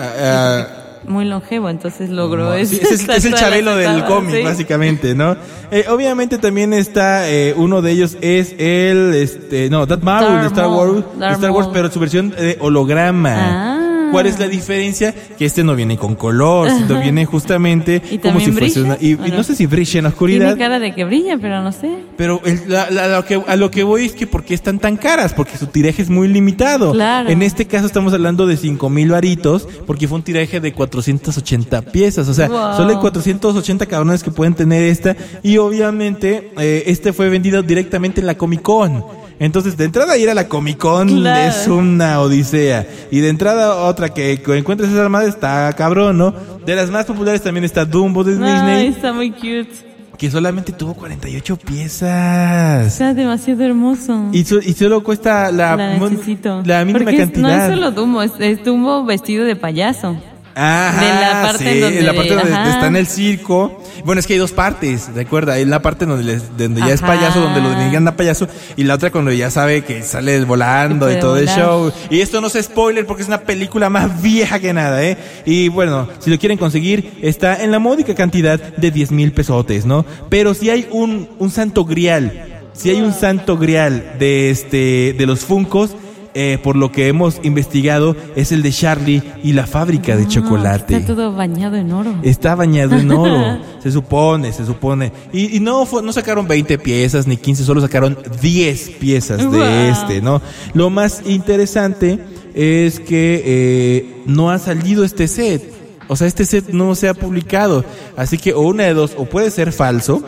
Muy 1.06 1.26
longevo, 1.26 1.70
entonces 1.70 2.10
logró 2.10 2.54
Sí, 2.66 2.80
eso. 2.82 2.94
es, 2.94 3.10
es 3.10 3.26
el 3.26 3.34
Chabelo 3.34 3.76
del 3.76 4.06
cómic, 4.06 4.42
básicamente, 4.44 5.14
¿no? 5.14 5.36
Eh, 5.70 5.86
obviamente 5.90 6.38
también 6.38 6.72
está, 6.74 7.30
eh, 7.30 7.54
uno 7.58 7.82
de 7.82 7.92
ellos 7.92 8.16
es 8.22 8.54
el, 8.58 9.14
este, 9.16 9.70
no, 9.70 9.86
Darth 9.86 10.02
Maul 10.04 10.40
de 10.42 10.48
Star 10.48 10.68
Wars, 10.70 11.04
de 11.18 11.28
Star 11.32 11.52
Wars, 11.52 11.68
pero 11.74 11.92
su 11.92 12.00
versión 12.00 12.30
de 12.30 12.58
holograma. 12.62 13.34
Ah. 13.36 13.73
¿Cuál 14.14 14.28
es 14.28 14.40
la 14.40 14.48
diferencia? 14.48 15.14
Que 15.38 15.46
este 15.46 15.64
no 15.64 15.76
viene 15.76 15.98
con 15.98 16.16
color, 16.16 16.70
sino 16.70 17.00
viene 17.02 17.26
justamente 17.26 18.02
¿Y 18.12 18.18
como 18.20 18.40
si 18.40 18.52
fuese 18.52 18.80
brilla? 18.82 18.96
una, 18.96 18.98
y, 19.02 19.14
¿O 19.16 19.26
y 19.28 19.32
no? 19.32 19.38
no 19.38 19.44
sé 19.44 19.56
si 19.56 19.66
brilla 19.66 19.98
en 20.00 20.04
la 20.04 20.10
oscuridad. 20.10 20.46
Tiene 20.56 20.60
cara 20.60 20.80
de 20.80 20.94
que 20.96 21.04
brilla, 21.06 21.38
pero 21.42 21.62
no 21.62 21.72
sé. 21.72 21.90
Pero 22.16 22.42
el- 22.46 22.62
la- 22.68 23.24
que, 23.28 23.42
a 23.46 23.56
lo 23.56 23.70
que 23.72 23.84
voy 23.84 24.06
es 24.06 24.14
que 24.14 24.28
¿por 24.28 24.44
qué 24.44 24.54
están 24.54 24.80
tan 24.80 24.96
caras? 24.98 25.34
Porque 25.34 25.58
su 25.58 25.68
tiraje 25.68 26.02
es 26.02 26.10
muy 26.10 26.28
limitado. 26.28 26.92
Claro. 26.94 27.30
En 27.30 27.42
este 27.42 27.66
caso 27.66 27.86
estamos 27.88 28.14
hablando 28.14 28.46
de 28.48 28.56
5 28.58 28.90
mil 28.90 29.10
varitos, 29.10 29.68
porque 29.86 30.08
fue 30.08 30.18
un 30.18 30.24
tiraje 30.24 30.60
de 30.60 30.72
480 30.74 31.82
piezas. 31.82 32.28
O 32.28 32.34
sea, 32.34 32.48
Wow. 32.48 32.76
solo 32.78 32.90
hay 32.92 32.96
480 32.98 33.86
cabrones 33.86 34.24
que 34.24 34.32
pueden 34.32 34.54
tener 34.54 34.84
esta. 34.84 35.16
Y 35.42 35.58
obviamente, 35.58 36.52
eh, 36.58 36.84
este 36.88 37.14
fue 37.14 37.30
vendido 37.30 37.64
directamente 37.64 38.22
en 38.22 38.28
la 38.28 38.36
Comic 38.38 38.62
Con. 38.62 39.04
Entonces, 39.40 39.76
de 39.78 39.86
entrada 39.86 40.18
ir 40.18 40.30
a 40.30 40.34
la 40.34 40.48
Comic 40.48 40.78
Con 40.78 41.08
Claro. 41.08 41.50
es 41.50 41.68
una 41.68 42.20
odisea. 42.22 42.88
Y 43.12 43.20
de 43.20 43.30
entrada 43.30 43.76
otra 43.76 44.10
que 44.14 44.42
encuentres 44.48 44.90
esa 44.92 45.02
armada 45.02 45.28
está 45.28 45.72
cabrón, 45.74 46.18
¿no? 46.18 46.34
De 46.66 46.76
las 46.76 46.90
más 46.90 47.06
populares 47.06 47.42
también 47.42 47.64
está 47.66 47.84
Dumbo 47.86 48.24
de 48.24 48.34
Ay, 48.34 48.54
Disney, 48.54 48.88
está 48.88 49.12
muy 49.12 49.32
cute. 49.32 49.70
que 50.18 50.30
solamente 50.32 50.72
tuvo 50.72 50.94
48 50.94 51.58
piezas. 51.58 52.88
Está 52.88 53.14
demasiado 53.14 53.64
hermoso. 53.64 54.30
Y, 54.32 54.44
so- 54.46 54.60
y 54.60 54.74
solo 54.74 55.04
cuesta 55.04 55.52
la, 55.52 55.76
la 55.76 55.76
la 55.76 56.86
mínima 56.86 57.00
Porque 57.00 57.16
es- 57.16 57.20
cantidad. 57.20 57.42
no 57.42 57.50
es 57.50 57.70
solo 57.76 57.92
Dumbo, 57.92 58.22
es, 58.22 58.32
es 58.40 58.64
Dumbo 58.64 59.04
vestido 59.06 59.44
de 59.46 59.56
payaso. 59.56 60.16
Ajá, 60.56 61.02
de 61.02 61.10
la 61.22 61.42
parte 61.42 61.58
sí, 61.64 61.70
en 61.70 61.82
donde- 61.82 62.02
la 62.04 62.14
parte 62.14 62.36
donde 62.36 62.70
está 62.70 62.88
en 62.88 62.96
el 62.96 63.08
circo. 63.08 63.82
Bueno, 64.06 64.20
es 64.20 64.28
que 64.28 64.34
hay 64.34 64.40
dos 64.40 64.52
partes, 64.52 65.10
recuerda, 65.16 65.54
hay 65.54 65.66
la 65.66 65.82
parte 65.82 66.06
donde, 66.06 66.24
les- 66.24 66.58
donde 66.58 66.82
ya 66.82 66.94
es 66.94 67.02
payaso, 67.02 67.40
donde 67.42 67.62
lo 67.62 67.74
digan 67.86 68.08
a 68.08 68.16
payaso, 68.16 68.48
y 68.76 68.84
la 68.84 68.96
otra 68.96 69.12
cuando 69.12 69.32
ya 69.32 69.50
sabe 69.50 69.84
que 69.84 70.04
sale 70.04 70.44
volando 70.46 71.12
y 71.12 71.20
todo 71.20 71.38
el 71.38 71.48
show. 71.48 71.92
Y 72.10 72.20
esto 72.22 72.42
no 72.42 72.48
es 72.48 72.54
spoiler 72.62 73.06
porque 73.06 73.22
es 73.24 73.28
una 73.30 73.42
película 73.42 73.90
más 73.90 74.22
vieja 74.22 74.60
que 74.60 74.74
nada, 74.74 75.04
¿eh? 75.04 75.18
Y 75.46 75.70
bueno, 75.70 76.08
si 76.20 76.30
lo 76.30 76.38
quieren 76.38 76.58
conseguir, 76.58 77.14
está 77.22 77.64
en 77.64 77.72
la 77.72 77.80
módica 77.80 78.14
cantidad 78.14 78.60
de 78.60 78.92
10 78.92 79.12
mil 79.12 79.32
pesotes, 79.32 79.86
¿no? 79.86 80.06
Pero 80.30 80.54
si 80.54 80.70
hay 80.70 80.88
un, 80.92 81.30
un 81.40 81.50
santo 81.52 81.86
grial, 81.86 82.62
si 82.74 82.90
hay 82.90 83.02
un 83.02 83.14
santo 83.14 83.58
grial 83.58 84.16
de 84.20 84.50
este, 84.50 85.16
de 85.18 85.26
los 85.26 85.42
Funcos, 85.42 85.96
eh, 86.34 86.58
por 86.64 86.76
lo 86.76 86.92
que 86.92 87.08
hemos 87.08 87.40
investigado, 87.44 88.16
es 88.36 88.52
el 88.52 88.64
de 88.64 88.72
Charlie 88.72 89.22
y 89.44 89.54
la 89.54 89.68
fábrica 89.68 90.16
de 90.18 90.24
Ah, 90.24 90.28
chocolate. 90.28 90.96
Está 90.96 91.08
todo 91.16 91.34
bañado 91.34 91.76
en 91.76 91.92
oro. 91.92 92.16
Está 92.24 92.56
bañado 92.56 92.96
en 92.98 93.12
oro, 93.12 93.60
se 93.84 93.92
supone, 93.92 94.52
se 94.52 94.66
supone. 94.66 95.12
Y, 95.32 95.56
y 95.56 95.60
no 95.60 95.86
fue, 95.86 96.02
no 96.02 96.12
sacaron 96.14 96.48
20 96.48 96.78
piezas 96.80 97.28
ni 97.28 97.38
15, 97.38 97.64
solo 97.64 97.82
sacaron 97.82 98.18
10 98.42 98.90
piezas 99.00 99.38
de 99.40 99.46
Wow. 99.46 99.62
este, 99.64 100.22
¿no? 100.22 100.42
Lo 100.74 100.90
más 100.90 101.22
interesante 101.26 102.20
es 102.54 103.00
que 103.00 103.42
eh, 103.46 104.22
no 104.26 104.50
ha 104.52 104.60
salido 104.60 105.04
este 105.04 105.28
set. 105.28 105.72
O 106.08 106.16
sea, 106.16 106.28
este 106.28 106.46
set 106.46 106.70
no 106.70 106.96
se 106.96 107.08
ha 107.08 107.14
publicado. 107.14 107.86
Así 108.18 108.38
que 108.38 108.54
o 108.54 108.62
una 108.62 108.84
de 108.84 108.94
dos, 108.94 109.14
o 109.18 109.26
puede 109.26 109.50
ser 109.52 109.72
falso, 109.72 110.22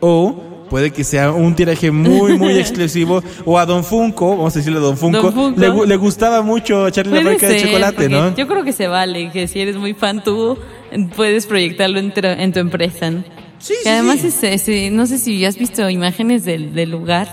o 0.00 0.42
puede 0.68 0.90
que 0.90 1.04
sea 1.04 1.32
un 1.32 1.54
tiraje 1.54 1.90
muy, 1.90 2.36
muy 2.38 2.52
exclusivo. 2.58 3.22
O 3.44 3.58
a 3.58 3.66
Don 3.66 3.84
Funko, 3.84 4.30
vamos 4.36 4.54
a 4.54 4.58
decirle 4.58 4.78
a 4.78 4.82
Don 4.82 4.96
Funko, 4.96 5.22
Don 5.22 5.32
Funko. 5.32 5.60
Le, 5.82 5.86
le 5.86 5.96
gustaba 5.96 6.42
mucho 6.42 6.86
echarle 6.86 7.22
la 7.22 7.30
marca 7.30 7.48
de 7.48 7.62
chocolate, 7.62 8.08
¿no? 8.08 8.34
Yo 8.36 8.46
creo 8.46 8.64
que 8.64 8.72
se 8.72 8.86
vale, 8.86 9.30
que 9.32 9.48
si 9.48 9.60
eres 9.60 9.76
muy 9.76 9.94
fan 9.94 10.22
tú, 10.22 10.58
puedes 11.16 11.46
proyectarlo 11.46 11.98
en, 11.98 12.52
tu 12.52 12.58
empresa. 12.60 13.10
¿no? 13.10 13.24
Sí, 13.58 13.74
Que 13.78 13.82
sí, 13.84 13.88
además 13.88 14.20
sí. 14.20 14.28
es- 14.46 14.68
es- 14.68 14.92
no 14.92 15.06
sé 15.06 15.18
si 15.18 15.44
has 15.44 15.58
visto 15.58 15.88
imágenes 15.90 16.44
del, 16.44 16.74
del 16.74 16.90
lugar 16.90 17.28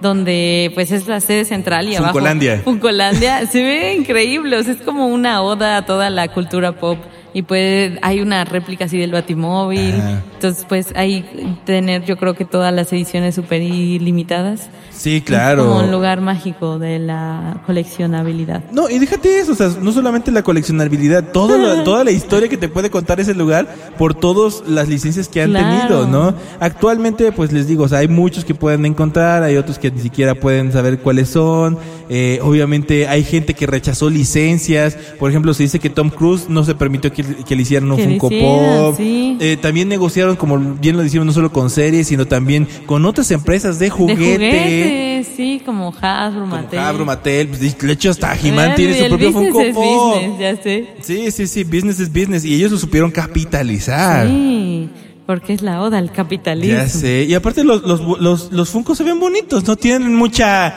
donde 0.00 0.70
pues 0.74 0.92
es 0.92 1.06
la 1.06 1.20
sede 1.20 1.44
central 1.44 1.86
y 1.88 1.94
abajo 1.94 2.12
Funcolandia. 2.14 2.60
Funcolandia 2.64 3.46
se 3.46 3.62
ve 3.62 3.94
increíble, 3.94 4.56
o 4.56 4.62
sea, 4.62 4.72
es 4.72 4.80
como 4.80 5.06
una 5.08 5.42
oda 5.42 5.76
a 5.76 5.84
toda 5.84 6.08
la 6.10 6.28
cultura 6.28 6.72
pop 6.72 6.98
y 7.32 7.42
pues 7.42 7.92
hay 8.02 8.20
una 8.20 8.44
réplica 8.44 8.86
así 8.86 8.98
del 8.98 9.12
Batimóvil, 9.12 9.94
entonces 10.34 10.64
pues 10.68 10.88
hay 10.96 11.24
tener 11.64 12.04
yo 12.04 12.16
creo 12.16 12.34
que 12.34 12.44
todas 12.44 12.72
las 12.74 12.92
ediciones 12.92 13.34
super 13.34 13.60
ilimitadas. 13.62 14.68
Sí, 14.90 15.22
claro. 15.22 15.64
como 15.66 15.80
un 15.80 15.90
lugar 15.90 16.20
mágico 16.20 16.78
de 16.78 16.98
la 16.98 17.62
coleccionabilidad. 17.66 18.62
No, 18.72 18.88
y 18.90 18.98
déjate 18.98 19.38
eso, 19.38 19.52
o 19.52 19.54
sea, 19.54 19.70
no 19.80 19.92
solamente 19.92 20.30
la 20.30 20.42
coleccionabilidad, 20.42 21.32
toda 21.32 21.56
la, 21.56 21.84
toda 21.84 22.04
la 22.04 22.10
historia 22.10 22.48
que 22.48 22.56
te 22.58 22.68
puede 22.68 22.90
contar 22.90 23.18
ese 23.20 23.34
lugar 23.34 23.66
por 23.96 24.14
todas 24.14 24.62
las 24.68 24.88
licencias 24.88 25.28
que 25.28 25.42
han 25.42 25.50
Claro. 25.50 25.78
tenido, 25.78 26.06
¿no? 26.06 26.34
Actualmente, 26.60 27.32
pues 27.32 27.50
les 27.52 27.66
digo, 27.66 27.84
o 27.84 27.88
sea, 27.88 27.98
hay 27.98 28.08
muchos 28.08 28.44
que 28.44 28.54
pueden 28.54 28.84
encontrar, 28.86 29.42
hay 29.42 29.56
otros 29.56 29.78
que 29.78 29.90
ni 29.90 30.00
siquiera 30.00 30.34
pueden 30.34 30.70
saber 30.72 30.98
cuáles 30.98 31.28
son, 31.30 31.78
eh, 32.08 32.38
obviamente 32.42 33.08
hay 33.08 33.24
gente 33.24 33.54
que 33.54 33.66
rechazó 33.66 34.10
licencias, 34.10 34.96
por 35.18 35.30
ejemplo, 35.30 35.54
se 35.54 35.62
dice 35.62 35.78
que 35.78 35.90
Tom 35.90 36.10
Cruise 36.10 36.48
no 36.48 36.62
se 36.64 36.74
permitió 36.74 37.12
que, 37.12 37.19
que 37.46 37.56
le 37.56 37.62
hicieran 37.62 37.90
un 37.90 37.96
Que 37.96 38.04
Funko 38.04 38.26
hicieran, 38.26 38.82
Pop, 38.82 38.96
sí. 38.96 39.36
Eh, 39.40 39.56
también 39.60 39.88
negociaron, 39.88 40.36
como 40.36 40.58
bien 40.58 40.96
lo 40.96 41.04
hicieron, 41.04 41.26
no 41.26 41.32
solo 41.32 41.52
con 41.52 41.70
series, 41.70 42.08
sino 42.08 42.26
también 42.26 42.66
con 42.86 43.04
otras 43.04 43.30
empresas 43.30 43.78
de 43.78 43.90
juguete. 43.90 44.38
De 44.38 45.26
sí, 45.36 45.62
como 45.64 45.94
Hasbro, 46.00 46.40
Como 46.40 46.56
Mattel. 46.56 46.78
Hasbro, 46.78 47.04
Mattel, 47.04 47.48
pues, 47.48 47.78
de 47.78 47.92
hecho 47.92 48.10
hasta 48.10 48.34
He-Man 48.34 48.74
tiene 48.74 48.98
su 48.98 49.08
propio 49.08 49.32
Funko 49.32 49.62
Pop. 49.72 50.14
business, 50.14 50.38
ya 50.38 50.62
sé. 50.62 50.88
Sí, 51.00 51.30
sí, 51.30 51.46
sí, 51.46 51.64
business 51.64 52.00
es 52.00 52.12
business. 52.12 52.44
Y 52.44 52.54
ellos 52.54 52.72
lo 52.72 52.78
supieron 52.78 53.10
capitalizar. 53.10 54.26
Sí, 54.26 54.88
porque 55.26 55.52
es 55.52 55.62
la 55.62 55.80
oda 55.82 55.98
al 55.98 56.10
capitalismo. 56.10 56.76
Ya 56.76 56.88
sé. 56.88 57.24
Y 57.28 57.34
aparte 57.34 57.64
los, 57.64 57.82
los, 57.82 58.00
los, 58.20 58.52
los 58.52 58.68
Funkos 58.68 58.98
se 58.98 59.04
ven 59.04 59.20
bonitos, 59.20 59.64
no 59.66 59.76
tienen 59.76 60.14
mucha... 60.14 60.74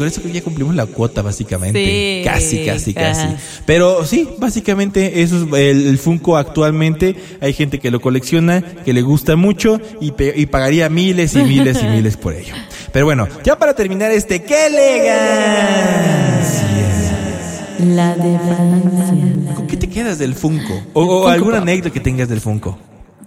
con 0.00 0.08
eso 0.08 0.22
que 0.22 0.32
ya 0.32 0.40
cumplimos 0.42 0.74
la 0.74 0.86
cuota, 0.86 1.20
básicamente. 1.22 1.84
Sí. 1.84 2.22
Casi, 2.24 2.64
casi, 2.64 2.94
casi. 2.94 3.20
Ajá. 3.20 3.36
Pero 3.66 4.04
sí, 4.06 4.26
básicamente 4.38 5.20
eso 5.22 5.36
es 5.36 5.42
el, 5.60 5.86
el 5.88 5.98
Funko 5.98 6.36
actualmente. 6.38 7.14
Hay 7.42 7.52
gente 7.52 7.78
que 7.78 7.90
lo 7.90 8.00
colecciona, 8.00 8.62
que 8.84 8.92
le 8.94 9.02
gusta 9.02 9.36
mucho 9.36 9.78
y, 10.00 10.12
pe- 10.12 10.32
y 10.34 10.46
pagaría 10.46 10.88
miles 10.88 11.34
y 11.36 11.42
miles 11.42 11.82
y 11.82 11.86
miles 11.86 12.16
por 12.16 12.32
ello. 12.34 12.54
Pero 12.92 13.04
bueno, 13.04 13.28
ya 13.44 13.58
para 13.58 13.74
terminar 13.74 14.10
este, 14.10 14.42
¡qué 14.42 14.66
elegancia! 14.66 16.66
La 17.94 18.14
de 18.14 18.38
Francia. 18.38 19.54
¿Con 19.54 19.66
qué 19.66 19.76
te 19.76 19.88
quedas 19.88 20.18
del 20.18 20.34
Funko? 20.34 20.72
O, 20.94 21.02
o 21.02 21.06
Funko 21.06 21.28
alguna 21.28 21.56
Pop. 21.58 21.62
anécdota 21.62 21.92
que 21.92 22.00
tengas 22.00 22.28
del 22.28 22.40
Funko. 22.40 22.78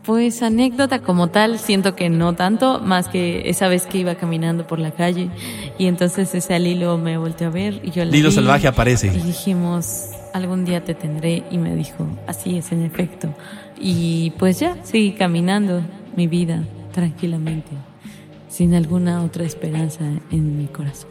Pues 0.03 0.43
anécdota 0.43 0.99
como 0.99 1.29
tal, 1.29 1.59
siento 1.59 1.95
que 1.95 2.09
no 2.09 2.33
tanto, 2.33 2.81
más 2.81 3.07
que 3.07 3.49
esa 3.49 3.69
vez 3.69 3.85
que 3.85 3.99
iba 3.99 4.15
caminando 4.15 4.67
por 4.67 4.77
la 4.79 4.91
calle 4.91 5.29
y 5.77 5.85
entonces 5.87 6.35
ese 6.35 6.59
Lilo 6.59 6.97
me 6.97 7.17
volteó 7.17 7.47
a 7.47 7.51
ver 7.51 7.79
y 7.83 7.91
yo 7.91 8.03
le 8.03 8.11
Lilo 8.11 8.29
vi 8.29 8.35
salvaje 8.35 8.67
aparece. 8.67 9.07
Y 9.07 9.21
dijimos, 9.21 10.09
algún 10.33 10.65
día 10.65 10.83
te 10.83 10.93
tendré 10.93 11.43
y 11.49 11.57
me 11.57 11.73
dijo, 11.77 12.05
así 12.27 12.57
es 12.57 12.73
en 12.73 12.83
efecto. 12.83 13.33
Y 13.79 14.31
pues 14.31 14.59
ya, 14.59 14.75
seguí 14.83 15.13
caminando 15.13 15.81
mi 16.17 16.27
vida 16.27 16.63
tranquilamente, 16.91 17.71
sin 18.49 18.73
alguna 18.75 19.23
otra 19.23 19.45
esperanza 19.45 20.03
en 20.31 20.57
mi 20.57 20.67
corazón. 20.67 21.09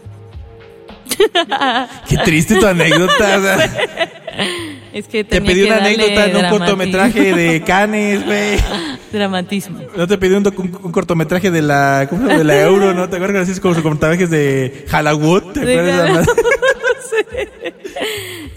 Qué 2.09 2.19
triste 2.19 2.57
tu 2.57 2.67
anécdota. 2.67 3.71
Es 4.93 5.09
que 5.09 5.25
te 5.25 5.41
pedí 5.41 5.63
una 5.63 5.77
anécdota 5.79 6.27
en 6.27 6.37
un 6.37 6.51
cortometraje 6.51 7.33
de 7.35 7.63
Canes, 7.63 8.27
güey. 8.27 8.59
Dramatismo. 9.13 9.81
No 9.97 10.07
te 10.07 10.19
pedí 10.19 10.35
un, 10.35 10.45
docu- 10.45 10.59
un- 10.61 10.79
un 10.83 10.93
cortometraje 10.93 11.51
de 11.51 11.63
la, 11.63 12.07
¿cómo? 12.11 12.29
De 12.29 12.45
la 12.45 12.61
Euro, 12.61 12.93
¿no? 12.93 13.09
¿Te 13.09 13.17
acuerdas 13.17 13.49
así 13.49 13.59
como 13.61 13.75
cortometrajes 13.75 14.29
de 14.29 14.85
Hollywood? 14.93 15.53
¿Te 15.53 15.61
acuerdas? 15.61 16.27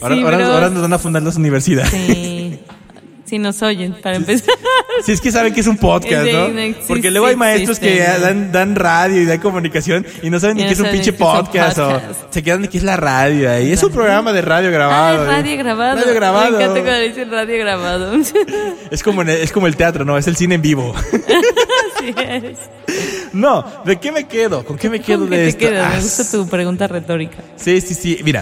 Ahora, 0.01 0.15
Sí, 0.15 0.21
ahora, 0.23 0.37
pero- 0.37 0.51
ahora 0.53 0.69
nos 0.69 0.81
van 0.81 0.93
a 0.93 0.99
fundar 0.99 1.23
las 1.23 1.35
universidades. 1.37 1.89
Sí. 1.89 2.34
Si 3.35 3.39
nos 3.39 3.61
oyen, 3.63 3.93
para 4.01 4.15
empezar. 4.15 4.55
Si 5.03 5.11
es 5.11 5.19
que 5.19 5.29
saben 5.29 5.53
que 5.53 5.59
es 5.59 5.67
un 5.67 5.75
podcast, 5.75 6.25
¿no? 6.25 6.47
Porque 6.87 7.11
luego 7.11 7.27
hay 7.27 7.35
maestros 7.35 7.79
que 7.79 7.99
dan, 7.99 8.53
dan 8.53 8.75
radio 8.75 9.21
y 9.21 9.25
dan 9.25 9.39
comunicación 9.39 10.05
y 10.23 10.29
no 10.29 10.39
saben 10.39 10.55
ni 10.55 10.63
no 10.63 10.69
qué 10.69 10.73
es 10.73 10.79
un 10.79 10.89
pinche 10.89 11.11
podcast, 11.11 11.77
o 11.79 12.01
se 12.29 12.41
quedan 12.41 12.61
de 12.61 12.69
qué 12.69 12.77
es 12.77 12.83
la 12.85 12.95
radio 12.95 13.51
ahí. 13.51 13.73
Es 13.73 13.83
un 13.83 13.91
programa 13.91 14.31
de 14.31 14.41
radio 14.41 14.71
grabado. 14.71 15.23
es 15.23 15.27
¿eh? 15.27 15.31
radio 15.33 15.57
grabado. 15.57 16.01
Radio 16.01 16.13
grabado. 16.13 16.57
Me 16.57 16.63
encanta 16.63 16.81
cuando 16.81 16.99
dicen 17.01 17.29
radio 17.29 17.57
grabado. 17.59 18.13
Es 18.89 19.03
como, 19.03 19.21
en 19.23 19.29
el- 19.31 19.41
es 19.41 19.51
como 19.51 19.67
el 19.67 19.75
teatro, 19.75 20.05
¿no? 20.05 20.17
Es 20.17 20.27
el 20.27 20.37
cine 20.37 20.55
en 20.55 20.61
vivo. 20.61 20.95
Así 21.97 22.15
es. 22.17 22.57
no, 23.35 23.65
¿de 23.85 23.97
qué 23.97 24.11
me 24.11 24.25
quedo? 24.27 24.63
¿Con 24.65 24.77
qué 24.77 24.89
me 24.89 24.99
quedo 25.01 25.19
¿Con 25.19 25.29
qué 25.29 25.37
de 25.37 25.43
te 25.43 25.47
esto? 25.49 25.59
quedas? 25.59 25.85
Ah, 25.91 25.95
Me 25.97 26.01
gusta 26.01 26.31
tu 26.31 26.47
pregunta 26.47 26.87
retórica. 26.87 27.37
Sí, 27.57 27.81
sí, 27.81 27.93
sí. 27.93 28.19
Mira, 28.23 28.41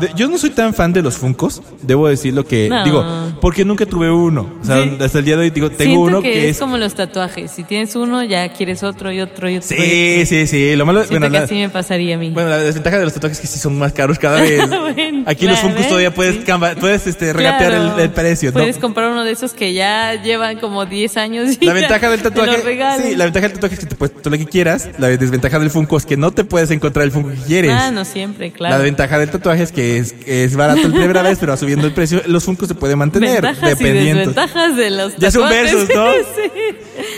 de- 0.00 0.10
yo 0.14 0.28
no 0.28 0.38
soy 0.38 0.50
tan 0.50 0.74
fan 0.74 0.92
de 0.92 1.02
los 1.02 1.16
Funcos. 1.16 1.62
Debo 1.82 2.08
decir 2.08 2.34
lo 2.34 2.44
que 2.46 2.68
No. 2.68 2.84
digo, 2.84 3.04
porque 3.40 3.64
nunca 3.64 3.86
tuve 3.86 4.10
uno. 4.10 4.58
O 4.62 4.64
sea, 4.64 4.82
Sí. 4.82 4.96
hasta 5.00 5.18
el 5.18 5.24
día 5.24 5.36
de 5.36 5.42
hoy 5.42 5.50
digo, 5.50 5.70
tengo 5.70 5.82
Siento 5.82 6.00
uno 6.00 6.22
que, 6.22 6.32
que, 6.32 6.44
es, 6.50 6.56
es. 6.56 6.58
como 6.60 6.76
los 6.78 6.94
tatuajes. 6.94 7.50
Si 7.50 7.64
tienes 7.64 7.94
uno, 7.96 8.22
ya 8.22 8.52
quieres 8.52 8.82
otro 8.82 9.10
y 9.12 9.20
otro 9.20 9.48
y 9.48 9.56
otro. 9.56 9.68
Sí, 9.68 10.24
sí, 10.26 10.46
sí. 10.46 10.76
Lo 10.76 10.86
malo, 10.86 11.04
bueno, 11.10 11.26
que 11.26 11.30
la, 11.32 11.40
así 11.44 11.54
me 11.54 11.68
pasaría 11.68 12.16
a 12.16 12.18
mí. 12.18 12.30
bueno, 12.30 12.50
la 12.50 12.58
desventaja 12.58 12.98
de 12.98 13.04
los 13.04 13.14
tatuajes 13.14 13.38
es 13.38 13.42
que 13.42 13.46
sí 13.48 13.58
son 13.58 13.78
más 13.78 13.92
caros 13.92 14.18
cada 14.18 14.40
vez. 14.40 14.60
Bueno, 14.96 15.24
Aquí 15.26 15.46
los 15.46 15.54
claro, 15.58 15.68
Funkos 15.68 15.84
¿eh? 15.86 15.88
todavía 15.88 16.14
puedes, 16.14 16.36
puedes 16.78 17.06
este, 17.06 17.32
regatear 17.32 17.70
Claro. 17.72 17.94
el, 17.96 18.00
el 18.04 18.10
precio, 18.10 18.50
¿no? 18.50 18.54
Puedes 18.60 18.78
comprar 18.78 19.10
uno 19.10 19.24
de 19.24 19.32
esos 19.32 19.52
que 19.52 19.72
ya 19.72 20.14
llevan 20.22 20.58
como 20.58 20.84
10 20.86 21.16
años. 21.16 21.56
Y 21.60 21.66
La 21.66 21.72
ventaja 21.72 22.10
del 22.10 22.22
tatuaje, 22.22 22.62
sí, 23.02 23.16
la 23.16 23.24
ventaja 23.24 23.46
del 23.48 23.52
tatuaje 23.54 23.74
es 23.74 23.80
que 23.80 23.85
te 23.86 23.94
puedes 23.96 24.14
tatuar 24.16 24.32
lo 24.32 24.38
que 24.38 24.46
quieras. 24.50 24.88
La 24.98 25.08
desventaja 25.08 25.58
del 25.58 25.70
Funko 25.70 25.96
es 25.96 26.06
que 26.06 26.16
no 26.16 26.30
te 26.30 26.44
puedes 26.44 26.70
encontrar 26.70 27.04
el 27.04 27.12
Funko 27.12 27.30
que 27.30 27.36
quieres. 27.46 27.72
Ah, 27.72 27.90
no 27.90 28.04
siempre, 28.04 28.52
claro. 28.52 28.76
La 28.76 28.82
ventaja 28.82 29.18
del 29.18 29.30
tatuaje 29.30 29.62
es 29.62 29.72
que 29.72 29.98
es, 29.98 30.14
es 30.26 30.54
barato 30.56 30.88
la 30.88 30.94
primera 30.94 31.22
vez, 31.22 31.38
pero 31.40 31.56
subiendo 31.56 31.86
el 31.86 31.92
precio, 31.94 32.22
los 32.26 32.44
Funkos 32.44 32.68
se 32.68 32.74
pueden 32.74 32.98
mantener 32.98 33.42
Ventajas 33.42 33.62
y 33.80 33.84
dependiendo. 33.84 34.18
desventajas 34.18 34.76
de 34.76 34.90
los 34.90 35.16
Ya 35.16 35.30
son 35.30 35.48
versos, 35.48 35.88
¿no? 35.94 36.12
sí. 36.36 36.50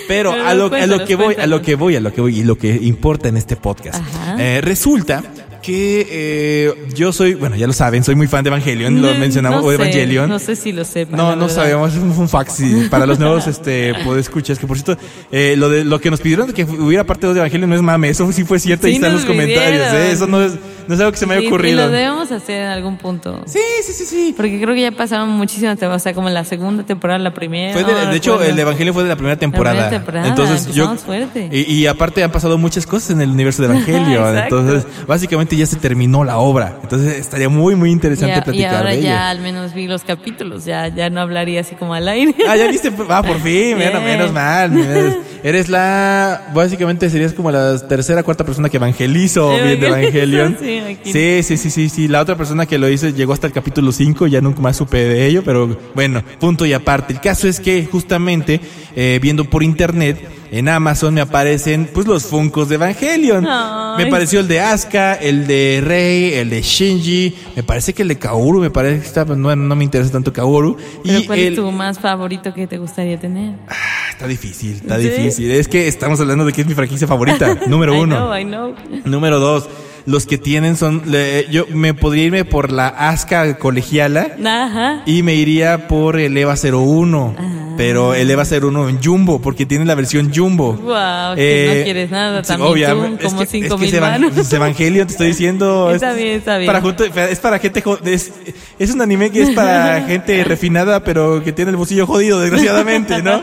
Pero 0.08 0.30
Pero 0.32 0.32
a 0.32 0.36
lo, 0.36 0.42
a 0.44 0.54
lo 0.54 0.68
cuéntanos, 0.70 1.02
que 1.06 1.14
voy, 1.16 1.24
a 1.24 1.28
lo 1.28 1.34
cuéntanos. 1.34 1.60
que 1.62 1.74
voy, 1.76 1.96
a 1.96 2.00
lo 2.00 2.12
que 2.12 2.20
voy 2.20 2.38
y 2.40 2.44
lo 2.44 2.56
que 2.58 2.74
importa 2.82 3.28
en 3.28 3.36
este 3.36 3.56
podcast. 3.56 4.02
Eh, 4.38 4.60
resulta 4.62 5.22
que 5.68 6.06
eh, 6.10 6.74
yo 6.94 7.12
soy, 7.12 7.34
bueno, 7.34 7.54
ya 7.54 7.66
lo 7.66 7.74
saben, 7.74 8.02
soy 8.02 8.14
muy 8.14 8.26
fan 8.26 8.42
de 8.42 8.48
Evangelion, 8.48 9.02
lo 9.02 9.12
Mm, 9.12 9.18
mencionamos, 9.18 9.60
no 9.60 9.66
o 9.66 9.70
sé, 9.70 9.74
Evangelion. 9.74 10.26
No 10.30 10.38
sé 10.38 10.56
si 10.56 10.72
lo 10.72 10.82
sepa. 10.82 11.14
No, 11.14 11.36
no 11.36 11.42
verdad. 11.42 11.54
sabemos, 11.54 11.92
es 11.94 11.98
un, 12.00 12.10
un 12.10 12.28
fax 12.28 12.54
sí, 12.54 12.86
para 12.90 13.04
los 13.04 13.18
nuevos 13.18 13.46
este 13.46 13.90
escuchas 14.18 14.58
que 14.58 14.66
por 14.66 14.78
cierto, 14.78 15.00
eh, 15.30 15.56
lo 15.58 15.68
de 15.68 15.84
lo 15.84 16.00
que 16.00 16.10
nos 16.10 16.20
pidieron 16.20 16.46
de 16.46 16.54
que 16.54 16.64
hubiera 16.64 17.04
parte 17.04 17.26
2 17.26 17.34
de 17.34 17.40
Evangelio 17.40 17.66
no 17.66 17.74
es 17.74 17.82
mame, 17.82 18.08
eso 18.08 18.32
sí 18.32 18.44
fue 18.44 18.58
cierto 18.58 18.88
y 18.88 18.92
Sí 18.92 18.96
está 18.96 19.08
en 19.08 19.12
los 19.12 19.26
comentarios. 19.26 19.92
¿eh? 19.92 20.10
eso 20.12 20.26
no 20.26 20.42
es, 20.42 20.52
no 20.88 20.94
es 20.94 21.00
algo 21.00 21.12
que 21.12 21.18
se 21.18 21.26
me 21.26 21.34
haya 21.34 21.42
Sí, 21.42 21.46
ocurrido. 21.46 21.74
Y 21.74 21.86
lo 21.86 21.90
debemos 21.90 22.32
hacer 22.32 22.62
en 22.62 22.68
algún 22.68 22.96
punto. 22.96 23.42
Sí, 23.46 23.60
sí, 23.84 23.92
sí, 23.92 24.04
sí. 24.04 24.34
Porque 24.36 24.60
creo 24.60 24.74
que 24.74 24.80
ya 24.82 24.90
pasaron 24.92 25.28
muchísimas 25.30 25.78
temporadas, 25.78 26.02
o 26.02 26.04
sea, 26.04 26.14
como 26.14 26.28
la 26.30 26.44
segunda 26.44 26.82
temporada, 26.84 27.18
la 27.20 27.32
primera. 27.34 27.72
Fue 27.74 27.84
de, 27.84 27.92
no 27.92 28.10
de 28.10 28.16
hecho, 28.16 28.42
el 28.42 28.58
Evangelio 28.58 28.92
fue 28.94 29.02
de 29.04 29.10
la 29.10 29.16
primera 29.16 29.36
temporada. 29.36 29.74
primera 29.88 29.90
temporada, 29.90 30.28
Entonces 30.28 30.74
yo 30.74 30.96
fuerte. 30.96 31.48
y, 31.52 31.60
y 31.72 31.86
aparte 31.86 32.22
han 32.24 32.32
pasado 32.32 32.58
muchas 32.58 32.86
cosas 32.86 33.10
en 33.10 33.20
el 33.20 33.30
universo 33.30 33.62
de 33.62 33.68
Evangelio. 33.72 34.28
Entonces, 34.36 34.86
básicamente 35.06 35.56
ya 35.56 35.66
se 35.66 35.76
terminó 35.76 36.24
la 36.24 36.38
obra. 36.38 36.78
Entonces 36.82 37.14
estaría 37.18 37.48
muy 37.48 37.74
muy 37.76 37.90
interesante 37.90 38.34
Ya- 38.34 38.38
y 38.40 38.42
platicar 38.42 38.74
ahora 38.76 38.90
de 38.90 38.96
ya 39.02 39.08
ella. 39.10 39.30
al 39.30 39.40
menos 39.40 39.74
vi 39.74 39.86
los 39.86 40.02
capítulos, 40.02 40.64
ya, 40.64 40.88
ya 40.88 41.10
no 41.10 41.20
hablaría 41.20 41.60
así 41.60 41.74
como 41.74 41.94
al 41.94 42.08
aire. 42.08 42.34
Ah, 42.48 42.56
ya 42.56 42.66
viste, 42.68 42.90
ah, 43.10 43.22
por 43.22 43.38
fin, 43.40 43.76
menos, 43.78 44.32
mal. 44.32 44.70
menos- 44.70 45.16
Eres 45.42 45.68
la, 45.68 46.48
básicamente 46.52 47.08
serías 47.10 47.32
como 47.32 47.52
la 47.52 47.78
tercera, 47.86 48.24
cuarta 48.24 48.44
persona 48.44 48.68
que 48.68 48.76
evangelizo 48.78 49.50
viendo 49.62 49.86
Evangelion. 49.86 50.56
sí. 50.60 50.77
Sí, 51.04 51.42
sí, 51.42 51.56
sí, 51.56 51.70
sí, 51.70 51.88
sí. 51.88 52.08
La 52.08 52.20
otra 52.20 52.36
persona 52.36 52.66
que 52.66 52.78
lo 52.78 52.88
hizo 52.88 53.08
llegó 53.08 53.32
hasta 53.32 53.46
el 53.46 53.52
capítulo 53.52 53.92
5, 53.92 54.26
ya 54.26 54.40
nunca 54.40 54.60
más 54.60 54.76
supe 54.76 54.98
de 54.98 55.26
ello, 55.26 55.42
pero 55.44 55.76
bueno, 55.94 56.22
punto 56.38 56.66
y 56.66 56.72
aparte. 56.72 57.12
El 57.12 57.20
caso 57.20 57.48
es 57.48 57.60
que 57.60 57.86
justamente 57.90 58.60
eh, 58.96 59.18
viendo 59.22 59.44
por 59.44 59.62
internet, 59.62 60.18
en 60.50 60.68
Amazon 60.68 61.12
me 61.12 61.20
aparecen 61.20 61.90
pues 61.92 62.06
los 62.06 62.24
Funcos 62.24 62.68
de 62.70 62.76
Evangelion. 62.76 63.46
Ay. 63.46 64.04
Me 64.04 64.10
pareció 64.10 64.40
el 64.40 64.48
de 64.48 64.60
Asuka, 64.60 65.14
el 65.14 65.46
de 65.46 65.82
Rey, 65.84 66.34
el 66.34 66.48
de 66.50 66.62
Shinji, 66.62 67.34
me 67.56 67.62
parece 67.62 67.92
que 67.92 68.02
el 68.02 68.08
de 68.08 68.16
Kaoru, 68.18 68.60
me 68.60 68.70
parece 68.70 69.00
que 69.00 69.06
está, 69.06 69.24
no, 69.24 69.54
no 69.54 69.76
me 69.76 69.84
interesa 69.84 70.10
tanto 70.12 70.32
Kaoru. 70.32 70.76
Pero 71.04 71.18
y 71.18 71.26
¿cuál 71.26 71.38
el, 71.38 71.48
es 71.52 71.54
tu 71.58 71.70
más 71.70 71.98
favorito 71.98 72.54
que 72.54 72.66
te 72.66 72.78
gustaría 72.78 73.18
tener? 73.20 73.54
Ah, 73.68 73.74
Está 74.12 74.26
difícil, 74.26 74.72
está 74.76 74.96
¿Sí? 74.96 75.08
difícil. 75.08 75.50
Es 75.52 75.68
que 75.68 75.86
estamos 75.86 76.18
hablando 76.18 76.44
de 76.44 76.52
que 76.52 76.62
es 76.62 76.66
mi 76.66 76.74
franquicia 76.74 77.06
favorita, 77.06 77.56
número 77.68 77.94
I 77.94 77.98
uno. 78.00 78.16
know, 78.16 78.36
I 78.36 78.44
know. 78.44 78.74
Número 79.04 79.38
dos, 79.38 79.68
los 80.08 80.26
que 80.26 80.38
tienen 80.38 80.76
son, 80.76 81.02
le- 81.06 81.46
yo 81.50 81.66
me 81.72 81.92
podría 81.94 82.24
irme 82.24 82.44
por 82.44 82.72
la 82.72 82.88
Aska 82.88 83.58
colegiala 83.58 84.28
Ajá. 84.44 85.02
y 85.06 85.22
me 85.22 85.34
iría 85.34 85.86
por 85.86 86.18
el 86.18 86.36
EVA 86.36 86.54
01, 86.56 87.34
Ah. 87.38 87.64
Pero 87.78 88.12
el 88.14 88.30
EVA 88.30 88.44
01 88.44 88.88
en 88.90 89.02
Jumbo, 89.02 89.40
porque 89.40 89.64
tiene 89.64 89.86
la 89.86 89.94
versión 89.94 90.30
Jumbo. 90.34 90.74
Wow, 90.74 91.36
que 91.36 91.74
no 91.78 91.84
quieres 91.84 92.10
nada, 92.10 92.42
también 92.42 92.70
obviamente, 92.72 93.24
como 93.24 93.40
es 93.42 93.48
que, 93.48 93.60
cinco 93.62 93.74
es 93.76 93.80
que 93.80 93.86
mil 93.86 93.94
evan- 93.94 94.20
manos. 94.20 94.36
es 94.36 94.52
Evangelio, 94.52 95.06
te 95.06 95.12
estoy 95.12 95.28
diciendo. 95.28 95.90
Está 95.94 96.10
es- 96.10 96.16
bien, 96.18 96.36
está 96.38 96.58
bien. 96.58 96.66
Para 96.66 96.80
junto- 96.82 97.04
es 97.04 97.38
para 97.38 97.58
gente, 97.60 97.82
es, 98.04 98.32
es 98.78 98.90
un 98.92 99.00
anime 99.00 99.30
que 99.30 99.42
es 99.42 99.50
para 99.50 100.02
gente 100.08 100.42
refinada, 100.44 101.02
pero 101.04 101.42
que 101.42 101.52
tiene 101.52 101.70
el 101.70 101.76
bolsillo 101.76 102.06
jodido, 102.06 102.40
desgraciadamente, 102.40 103.22
¿no? 103.22 103.40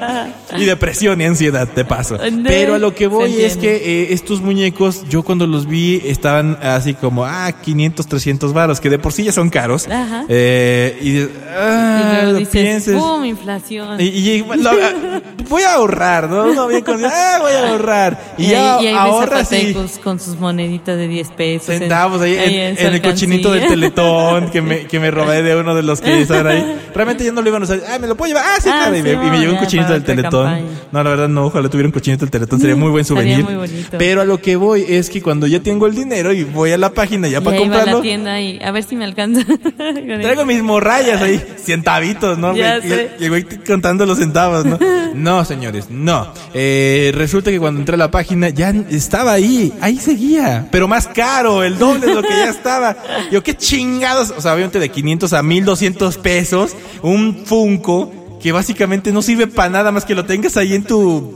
Y 0.57 0.65
depresión 0.65 1.21
y 1.21 1.23
ansiedad, 1.25 1.67
de 1.67 1.85
paso. 1.85 2.17
Pero 2.43 2.75
a 2.75 2.77
lo 2.77 2.93
que 2.93 3.07
voy 3.07 3.41
es 3.41 3.55
que 3.57 3.75
eh, 3.77 4.07
estos 4.13 4.41
muñecos, 4.41 5.05
yo 5.09 5.23
cuando 5.23 5.47
los 5.47 5.65
vi, 5.65 6.01
estaban 6.05 6.57
así 6.61 6.93
como, 6.93 7.23
ah, 7.25 7.51
500, 7.63 8.05
300 8.05 8.51
varos, 8.53 8.81
que 8.81 8.89
de 8.89 8.99
por 8.99 9.13
sí 9.13 9.23
ya 9.23 9.31
son 9.31 9.49
caros. 9.49 9.87
Ajá. 9.87 10.25
Eh, 10.27 10.99
y 11.01 11.19
ah, 11.57 12.01
y 12.01 12.15
luego 12.15 12.31
lo 12.33 12.37
dices, 12.39 12.51
pienses. 12.51 12.95
¡pum! 13.01 13.23
Inflación. 13.23 14.01
Y, 14.01 14.05
y- 14.07 14.24
lo- 14.57 14.69
ah, 14.71 15.21
voy 15.49 15.63
a 15.63 15.73
ahorrar, 15.75 16.29
¿no? 16.29 16.53
No, 16.53 16.67
bien 16.67 16.81
con- 16.83 17.03
ah, 17.05 17.37
voy 17.41 17.51
a 17.53 17.69
ahorrar. 17.69 18.17
Y, 18.37 18.45
Y, 18.45 18.49
ya 18.49 18.77
ahí, 18.77 18.83
y 18.85 18.87
ahí 18.87 18.93
ahorras 18.95 19.51
y 19.53 19.75
con 20.03 20.19
sus 20.19 20.37
moneditas 20.39 20.97
de 20.97 21.07
10 21.07 21.29
pesos. 21.29 21.69
en- 21.69 21.79
centavos 21.79 22.21
ahí, 22.21 22.35
en, 22.37 22.77
el 22.77 23.01
cochinito 23.01 23.51
del 23.51 23.67
teletón 23.67 24.49
que 24.51 24.61
me, 24.61 24.85
que 24.87 24.99
me 24.99 25.11
robé 25.11 25.43
de 25.43 25.55
uno 25.55 25.75
de 25.75 25.83
los 25.83 26.01
que 26.01 26.21
estaban 26.21 26.47
ahí. 26.47 26.75
Realmente 26.93 27.23
ya 27.23 27.31
no 27.31 27.41
lo 27.41 27.49
iban 27.49 27.61
a 27.61 27.65
usar. 27.65 27.81
Ah, 27.89 27.99
me 27.99 28.07
lo 28.07 28.15
puedo 28.15 28.29
llevar. 28.33 28.45
Ah, 28.47 28.61
sí, 28.61 28.69
Ah, 28.71 28.77
claro. 28.83 28.97
Y 28.97 29.03
me, 29.03 29.09
sí, 29.11 29.15
y 29.15 29.29
me 29.31 29.37
llegó 29.39 29.53
un 29.53 29.57
cochinito 29.59 29.93
del 29.93 30.03
teletón. 30.03 30.45
campaña. 30.45 30.65
No, 30.91 31.03
la 31.03 31.09
verdad 31.09 31.27
no, 31.29 31.45
ojalá 31.45 31.69
tuviera 31.69 31.87
un 31.87 31.91
cochinito 31.93 32.21
del 32.25 32.31
teletón. 32.31 32.59
Sería 32.59 32.75
muy 32.75 32.89
buen 32.89 33.05
souvenir. 33.05 33.43
muy 33.43 33.55
bonito. 33.55 33.97
Pero 33.97 34.21
a 34.21 34.25
lo 34.25 34.39
que 34.41 34.55
voy 34.55 34.85
es 34.87 35.09
que 35.09 35.21
cuando 35.21 35.45
ya 35.47 35.59
tengo 35.59 35.85
el 35.87 35.95
dinero 35.95 36.31
y 36.33 36.43
voy 36.43 36.71
a 36.71 36.77
la 36.77 36.91
página 36.91 37.27
ya 37.27 37.39
Y 37.39 37.41
para 37.41 37.57
ahí 37.57 37.61
va 37.69 37.75
a 37.75 37.79
comprarlo. 37.79 37.97
la 37.99 38.01
tienda 38.03 38.39
y 38.41 38.59
a 38.63 38.71
ver 38.71 38.83
si 38.83 38.95
me 38.95 39.05
alcanza. 39.05 39.41
Traigo 39.77 40.45
mis 40.45 40.61
morrayas 40.63 41.21
ahí, 41.21 41.41
centavitos, 41.57 42.37
¿no? 42.37 42.55
Ya 42.55 42.77
y, 42.77 42.81
sé. 42.89 43.11
y 43.19 43.23
el 43.25 43.29
güey 43.29 43.43
contando 43.67 44.05
los 44.05 44.14
centavos, 44.17 44.65
¿no? 44.65 44.77
No, 45.15 45.45
señores, 45.45 45.89
no. 45.89 46.27
Eh, 46.53 47.11
resulta 47.15 47.49
que 47.49 47.57
cuando 47.57 47.79
entré 47.79 47.95
a 47.95 47.97
la 47.97 48.11
página 48.11 48.49
ya 48.49 48.73
estaba 48.89 49.31
ahí, 49.31 49.71
ahí 49.79 49.97
seguía, 49.97 50.67
pero 50.71 50.89
más 50.89 51.07
caro, 51.07 51.63
el 51.63 51.77
doble 51.77 52.07
de 52.07 52.15
lo 52.15 52.21
que 52.21 52.29
ya 52.29 52.49
estaba. 52.49 52.97
Yo, 53.31 53.41
qué 53.41 53.55
chingados, 53.55 54.33
o 54.37 54.41
sea, 54.41 54.53
obviamente 54.53 54.77
de 54.77 54.89
500 54.89 55.31
a 55.31 55.41
1200 55.41 56.17
pesos, 56.17 56.75
un 57.01 57.45
Funko 57.45 58.11
que 58.41 58.51
básicamente 58.51 59.13
no 59.13 59.21
sirve 59.21 59.47
para 59.47 59.69
nada 59.69 59.91
más 59.93 60.03
que 60.03 60.15
lo 60.15 60.25
tengas 60.25 60.57
ahí 60.57 60.73
en 60.73 60.83
tu, 60.83 61.33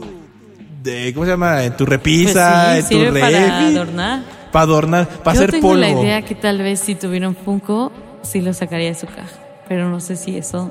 de, 0.82 1.12
¿cómo 1.14 1.24
se 1.24 1.32
llama? 1.32 1.64
En 1.64 1.72
tu 1.72 1.78
Pues 1.86 1.88
repisa, 1.88 2.72
sí, 2.72 2.78
en 2.78 2.82
tu 2.82 2.88
sirve 2.88 3.20
para 3.20 3.66
adornar. 3.66 4.22
para 4.52 4.62
adornar, 4.62 5.08
para 5.08 5.38
hacer 5.38 5.50
tengo 5.52 5.68
polvo. 5.68 5.80
la 5.80 5.88
idea 5.88 6.22
que 6.22 6.34
tal 6.34 6.58
vez 6.58 6.80
si 6.80 6.94
tuviera 6.96 7.28
un 7.28 7.34
Funko, 7.36 7.92
sí 8.22 8.42
lo 8.42 8.52
sacaría 8.52 8.88
de 8.88 8.94
su 8.94 9.06
caja. 9.06 9.38
Pero 9.68 9.88
no 9.88 10.00
sé 10.00 10.16
si 10.16 10.36
eso 10.36 10.70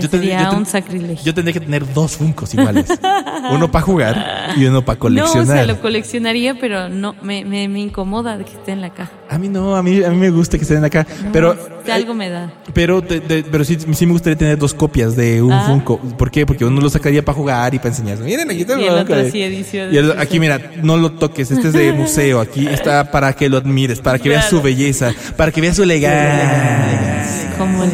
Yo 0.00 0.08
tendría- 0.10 0.30
sería 0.32 0.44
yo 0.44 0.50
ten- 0.50 0.58
un 0.58 0.66
sacrilegio. 0.66 1.24
Yo 1.24 1.34
tendría 1.34 1.52
que 1.54 1.60
tener 1.60 1.92
dos 1.92 2.16
Funcos 2.16 2.52
iguales. 2.54 2.86
uno 3.52 3.70
para 3.70 3.84
jugar 3.84 4.52
y 4.56 4.64
uno 4.64 4.82
para 4.84 4.94
no, 4.96 4.98
o 4.98 5.00
coleccionar. 5.00 5.56
sea, 5.56 5.66
lo 5.66 5.80
coleccionaría, 5.80 6.54
pero 6.58 6.88
no, 6.88 7.14
me, 7.22 7.44
me, 7.44 7.68
me 7.68 7.80
incomoda 7.80 8.36
que 8.38 8.52
esté 8.52 8.72
en 8.72 8.80
la 8.80 8.90
caja. 8.90 9.12
A 9.28 9.38
mí 9.38 9.48
no, 9.48 9.76
a 9.76 9.82
mí, 9.82 10.02
a 10.02 10.10
mí 10.10 10.16
me 10.16 10.30
gusta 10.30 10.56
que 10.58 10.62
estén 10.64 10.84
acá. 10.84 11.06
pero 11.32 11.52
está 11.52 11.70
Sí, 11.86 11.90
algo 11.92 12.14
me 12.14 12.28
da. 12.28 12.52
Pero, 12.74 13.00
te- 13.02 13.20
te- 13.20 13.42
pero 13.44 13.64
sí, 13.64 13.78
sí 13.92 14.06
me 14.06 14.12
gustaría 14.12 14.36
tener 14.36 14.58
dos 14.58 14.74
copias 14.74 15.16
de 15.16 15.40
un 15.42 15.52
Ah. 15.52 15.64
Funko. 15.66 15.98
¿Por 15.98 16.30
qué? 16.30 16.44
Porque 16.46 16.64
uno 16.64 16.80
lo 16.80 16.90
sacaría 16.90 17.24
para 17.24 17.36
jugar 17.36 17.74
y 17.74 17.78
para 17.78 17.90
enseñar. 17.90 18.18
Miren, 18.18 18.50
aquí 18.50 18.60
está 18.62 18.78
Y 18.80 18.84
el 18.84 18.90
otro 18.90 19.16
así, 19.16 19.42
edición 19.42 19.86
Y 19.92 19.96
el- 19.96 20.04
especial. 20.06 20.20
aquí, 20.26 20.40
mira, 20.40 20.60
no 20.82 20.96
lo 20.96 21.12
toques. 21.12 21.50
Este 21.50 21.68
es 21.68 21.72
de 21.72 21.92
museo. 21.94 22.40
Aquí 22.40 22.66
está 22.66 23.10
para 23.10 23.32
que 23.32 23.48
lo 23.48 23.56
admires, 23.56 24.00
para 24.00 24.18
que 24.18 24.28
veas 24.28 24.48
su 24.48 24.60
belleza, 24.60 25.12
para 25.36 25.52
que 25.52 25.60
veas 25.60 25.76
su 25.76 25.82
elegancia. 25.84 27.54
Como 27.58 27.84
el 27.84 27.90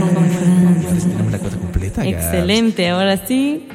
Excelente, 2.08 2.88
ahora 2.88 3.26
sí. 3.26 3.66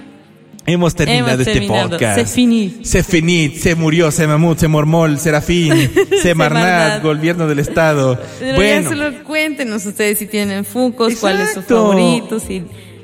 Hemos 0.66 0.94
terminado 0.94 1.30
Hemos 1.30 1.40
este 1.48 1.54
terminado. 1.54 1.90
podcast. 1.90 2.20
Se 2.20 2.26
finí. 2.26 2.80
Se 2.84 3.04
finit, 3.04 3.56
se 3.58 3.74
murió, 3.76 4.12
se 4.12 4.28
mamut, 4.28 4.60
se 4.60 4.68
mormol, 4.68 5.18
serafín, 5.18 5.74
se 6.22 6.36
marnat, 6.36 7.02
gobierno 7.02 7.48
del 7.48 7.60
estado. 7.60 8.20
Pero 8.40 8.56
bueno, 8.56 8.82
ya 8.84 8.90
solo 8.90 9.24
cuéntenos 9.24 9.86
ustedes 9.86 10.20
si 10.20 10.28
tienen 10.28 10.64
Funkos, 10.64 11.16
cuál 11.16 11.42
es 11.42 11.54
su 11.54 11.60
Exacto. 11.62 11.92
favorito, 11.92 12.40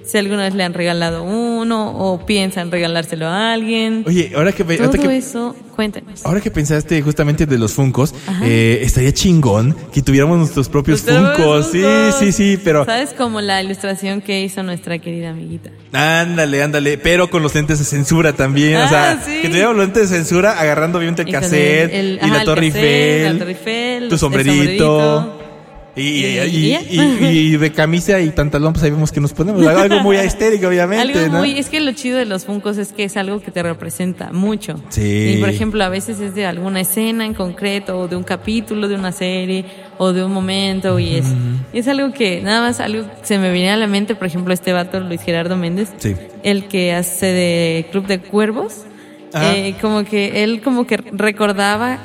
si, 0.08 0.18
alguna 0.18 0.44
vez 0.44 0.56
le 0.56 0.64
han 0.64 0.74
regalado 0.74 1.24
uno 1.24 1.92
o 1.98 2.26
piensan 2.26 2.72
regalárselo 2.72 3.28
a 3.28 3.54
alguien. 3.54 4.04
oye, 4.08 4.32
ahora 4.36 4.52
que, 4.54 4.64
Todo 4.64 4.92
que, 4.92 5.18
eso, 5.18 5.56
cuéntenos. 5.76 6.26
ahora 6.26 6.42
que 6.42 6.50
pensaste 6.50 7.02
justamente 7.02 7.46
de 7.46 7.58
los 7.58 7.74
Funcos, 7.74 8.14
eh, 8.44 8.80
estaría 8.84 9.12
chingón 9.14 9.76
que 9.94 10.02
tuviéramos 10.02 10.38
nuestros 10.38 10.70
propios 10.70 11.02
Funcos. 11.02 11.68
Sí, 11.72 11.84
sí, 12.20 12.32
sí, 12.32 12.60
pero 12.64 12.86
¿Sabes? 12.86 13.14
Como 13.14 13.42
la 13.42 13.62
ilustración 13.62 14.22
que 14.22 14.42
hizo 14.44 14.64
nuestra 14.64 14.98
querida 15.00 15.30
amiguita. 15.32 15.70
ándale, 15.92 16.64
ándale, 16.64 16.98
pero 16.98 17.30
con 17.30 17.44
los 17.44 17.54
lentes 17.56 17.80
de 17.80 17.86
censura 17.86 18.34
también. 18.34 18.78
o 18.78 18.84
Ah, 18.84 18.88
sea, 18.90 19.22
sí. 19.26 19.42
que 19.42 19.50
tuviéramos 19.50 19.78
los 19.78 19.86
lentes 19.88 20.10
de 20.10 20.16
censura 20.18 20.60
agarrando 20.60 20.98
obviamente 21.00 21.24
el 21.24 21.30
Y 21.30 21.32
cassette 21.32 21.94
el- 21.94 22.00
el- 22.00 22.16
y 22.16 22.20
ajá, 22.26 22.38
la 22.38 22.44
Torre 22.46 22.68
cassette, 22.68 22.84
Eiffel, 22.86 23.34
la 23.34 23.40
Torre 23.40 23.52
Eiffel, 23.52 24.10
tu 24.10 24.18
sombrerito. 24.18 25.37
Y, 25.98 26.26
y, 26.26 26.76
Y- 26.90 27.26
y- 27.26 27.58
de 27.58 27.72
camisa 27.72 28.20
y 28.22 28.30
pantalón, 28.32 28.74
pues 28.74 28.84
ahí 28.84 28.92
vemos 28.92 29.12
que 29.12 29.20
nos 29.20 29.34
ponemos. 29.34 29.66
Algo 29.66 30.00
muy 30.02 30.16
estético, 30.18 30.68
obviamente, 30.68 31.20
Algo 31.20 31.34
¿no? 31.34 31.40
muy, 31.40 31.58
es 31.58 31.70
que 31.70 31.80
lo 31.80 31.92
chido 31.94 32.18
de 32.18 32.26
los 32.26 32.46
Funkos 32.46 32.78
es 32.78 32.94
que 32.94 33.04
es 33.06 33.18
algo 33.18 33.42
que 33.42 33.52
te 33.52 33.64
representa 33.64 34.32
mucho. 34.32 34.80
Sí. 34.90 35.34
Y 35.36 35.40
por 35.40 35.50
ejemplo, 35.50 35.84
a 35.84 35.90
veces 35.90 36.20
es 36.20 36.36
de 36.36 36.46
alguna 36.46 36.82
escena 36.82 37.26
en 37.26 37.34
concreto, 37.34 37.98
o 38.00 38.08
de 38.08 38.16
un 38.16 38.24
capítulo 38.24 38.88
de 38.88 38.96
una 38.96 39.12
serie, 39.12 39.66
o 39.98 40.14
de 40.14 40.24
un 40.24 40.32
momento, 40.32 41.00
y 41.00 41.16
es, 41.16 41.26
es 41.74 41.88
algo 41.88 42.12
que 42.14 42.42
nada 42.42 42.62
más 42.62 42.80
algo 42.80 43.04
se 43.24 43.40
me 43.40 43.52
viene 43.52 43.72
a 43.72 43.78
la 43.78 43.88
mente, 43.88 44.14
por 44.16 44.28
ejemplo, 44.28 44.54
este 44.54 44.74
vato, 44.74 45.00
Luis 45.00 45.22
Gerardo 45.22 45.58
Méndez, 45.58 45.90
Sí. 45.98 46.16
el 46.44 46.68
que 46.68 46.94
hace 46.94 47.26
de 47.28 47.88
Club 47.92 48.06
de 48.06 48.20
Cuervos, 48.20 48.84
eh, 49.34 49.76
como 49.82 50.04
que 50.06 50.44
él 50.44 50.62
como 50.62 50.86
que 50.88 50.98
recordaba 50.98 52.00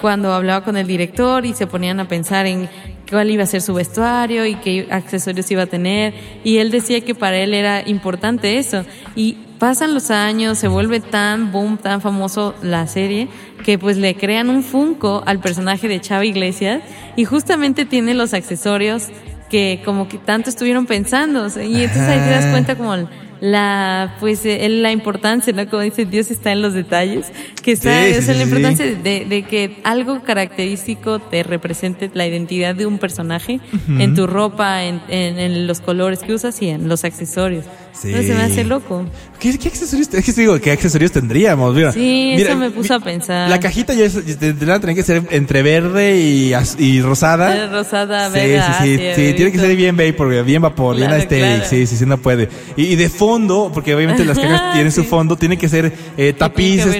cuando 0.00 0.32
hablaba 0.32 0.64
con 0.64 0.76
el 0.78 0.86
director 0.86 1.44
y 1.44 1.52
se 1.52 1.66
ponían 1.66 2.00
a 2.00 2.08
pensar 2.08 2.46
en 2.46 2.68
cuál 3.10 3.30
iba 3.30 3.42
a 3.42 3.46
ser 3.46 3.60
su 3.60 3.74
vestuario 3.74 4.46
y 4.46 4.54
qué 4.54 4.88
accesorios 4.90 5.50
iba 5.50 5.64
a 5.64 5.66
tener. 5.66 6.14
Y 6.44 6.58
él 6.58 6.70
decía 6.70 7.00
que 7.02 7.14
para 7.14 7.36
él 7.36 7.52
era 7.52 7.86
importante 7.86 8.58
eso. 8.58 8.84
Y 9.16 9.36
pasan 9.60 9.92
los 9.92 10.10
años 10.10 10.56
se 10.56 10.68
vuelve 10.68 11.00
tan 11.00 11.52
boom 11.52 11.76
tan 11.76 12.00
famoso 12.00 12.54
la 12.62 12.86
serie 12.86 13.28
que 13.62 13.78
pues 13.78 13.98
le 13.98 14.14
crean 14.14 14.48
un 14.48 14.62
Funko 14.62 15.22
al 15.26 15.38
personaje 15.38 15.86
de 15.86 16.00
Chava 16.00 16.24
Iglesias 16.24 16.82
y 17.14 17.26
justamente 17.26 17.84
tiene 17.84 18.14
los 18.14 18.32
accesorios 18.32 19.08
que 19.50 19.82
como 19.84 20.08
que 20.08 20.16
tanto 20.16 20.48
estuvieron 20.48 20.86
pensando 20.86 21.46
y 21.48 21.82
entonces 21.82 22.08
ahí 22.08 22.20
te 22.20 22.30
das 22.30 22.46
cuenta 22.46 22.74
como 22.76 22.96
la 23.40 24.16
pues 24.20 24.44
eh, 24.44 24.68
la 24.68 24.92
importancia 24.92 25.52
no 25.52 25.66
como 25.68 25.82
dice 25.82 26.04
Dios 26.04 26.30
está 26.30 26.52
en 26.52 26.60
los 26.62 26.74
detalles 26.74 27.32
que 27.62 27.72
está 27.72 28.04
Sí, 28.04 28.12
sí, 28.12 28.18
o 28.18 28.22
sea, 28.22 28.34
sí, 28.34 28.38
la 28.40 28.44
sí. 28.46 28.50
importancia 28.50 28.86
de, 28.86 29.24
de 29.24 29.42
que 29.42 29.78
algo 29.84 30.22
característico 30.22 31.18
te 31.20 31.42
represente 31.42 32.10
la 32.12 32.26
identidad 32.26 32.74
de 32.74 32.86
un 32.86 32.98
personaje 32.98 33.60
en 33.88 34.14
tu 34.14 34.26
ropa 34.26 34.84
en, 34.84 35.00
en, 35.08 35.38
en 35.38 35.66
los 35.66 35.80
colores 35.80 36.20
que 36.20 36.34
usas 36.34 36.60
y 36.60 36.68
en 36.68 36.88
los 36.88 37.04
accesorios 37.04 37.64
Sí. 37.92 38.08
Entonces 38.08 38.26
se 38.28 38.34
me 38.34 38.42
hace 38.44 38.64
loco 38.64 39.04
¿Qué, 39.38 39.58
qué 39.58 39.68
accesorios? 39.68 40.08
Es 40.12 40.24
que 40.24 40.32
te 40.32 40.40
digo, 40.42 40.58
¿qué 40.60 40.70
accesorios 40.70 41.12
tendríamos? 41.12 41.74
Mira, 41.74 41.92
Sí, 41.92 42.34
mira, 42.36 42.50
eso 42.50 42.58
me 42.58 42.70
puso 42.70 42.94
mi- 42.94 43.00
a 43.00 43.04
pensar. 43.04 43.48
La 43.50 43.58
cajita 43.58 43.94
ya 43.94 44.08
tendría 44.38 44.78
que 44.94 45.02
ser 45.02 45.22
entre 45.30 45.62
verde 45.62 46.18
y, 46.20 46.52
y 46.78 47.00
rosada. 47.00 47.56
Eh, 47.56 47.66
rosada, 47.68 48.28
Sí, 48.28 48.34
verde, 48.34 48.62
sí, 48.62 48.72
sí, 48.82 48.96
sí, 48.98 49.28
sí, 49.28 49.34
tiene 49.34 49.52
que 49.52 49.58
ser 49.58 49.76
bien 49.76 49.96
vapor, 49.96 50.44
bien 50.44 50.62
vapor, 50.62 50.94
bien 50.96 51.08
Claro, 51.08 51.22
aesthetic, 51.22 51.46
claro. 51.56 51.64
sí, 51.70 51.86
sí, 51.86 51.96
sí, 51.96 52.06
no 52.06 52.18
puede. 52.18 52.48
Y, 52.76 52.84
y 52.84 52.96
de 52.96 53.08
fondo, 53.08 53.70
porque 53.72 53.94
obviamente 53.94 54.24
las 54.24 54.38
cajas 54.38 54.72
tienen 54.74 54.92
su 54.92 55.04
fondo, 55.04 55.36
tiene 55.36 55.56
que 55.56 55.68
ser 55.68 55.92
eh, 56.16 56.32
tapiz, 56.34 56.84
que 56.84 56.90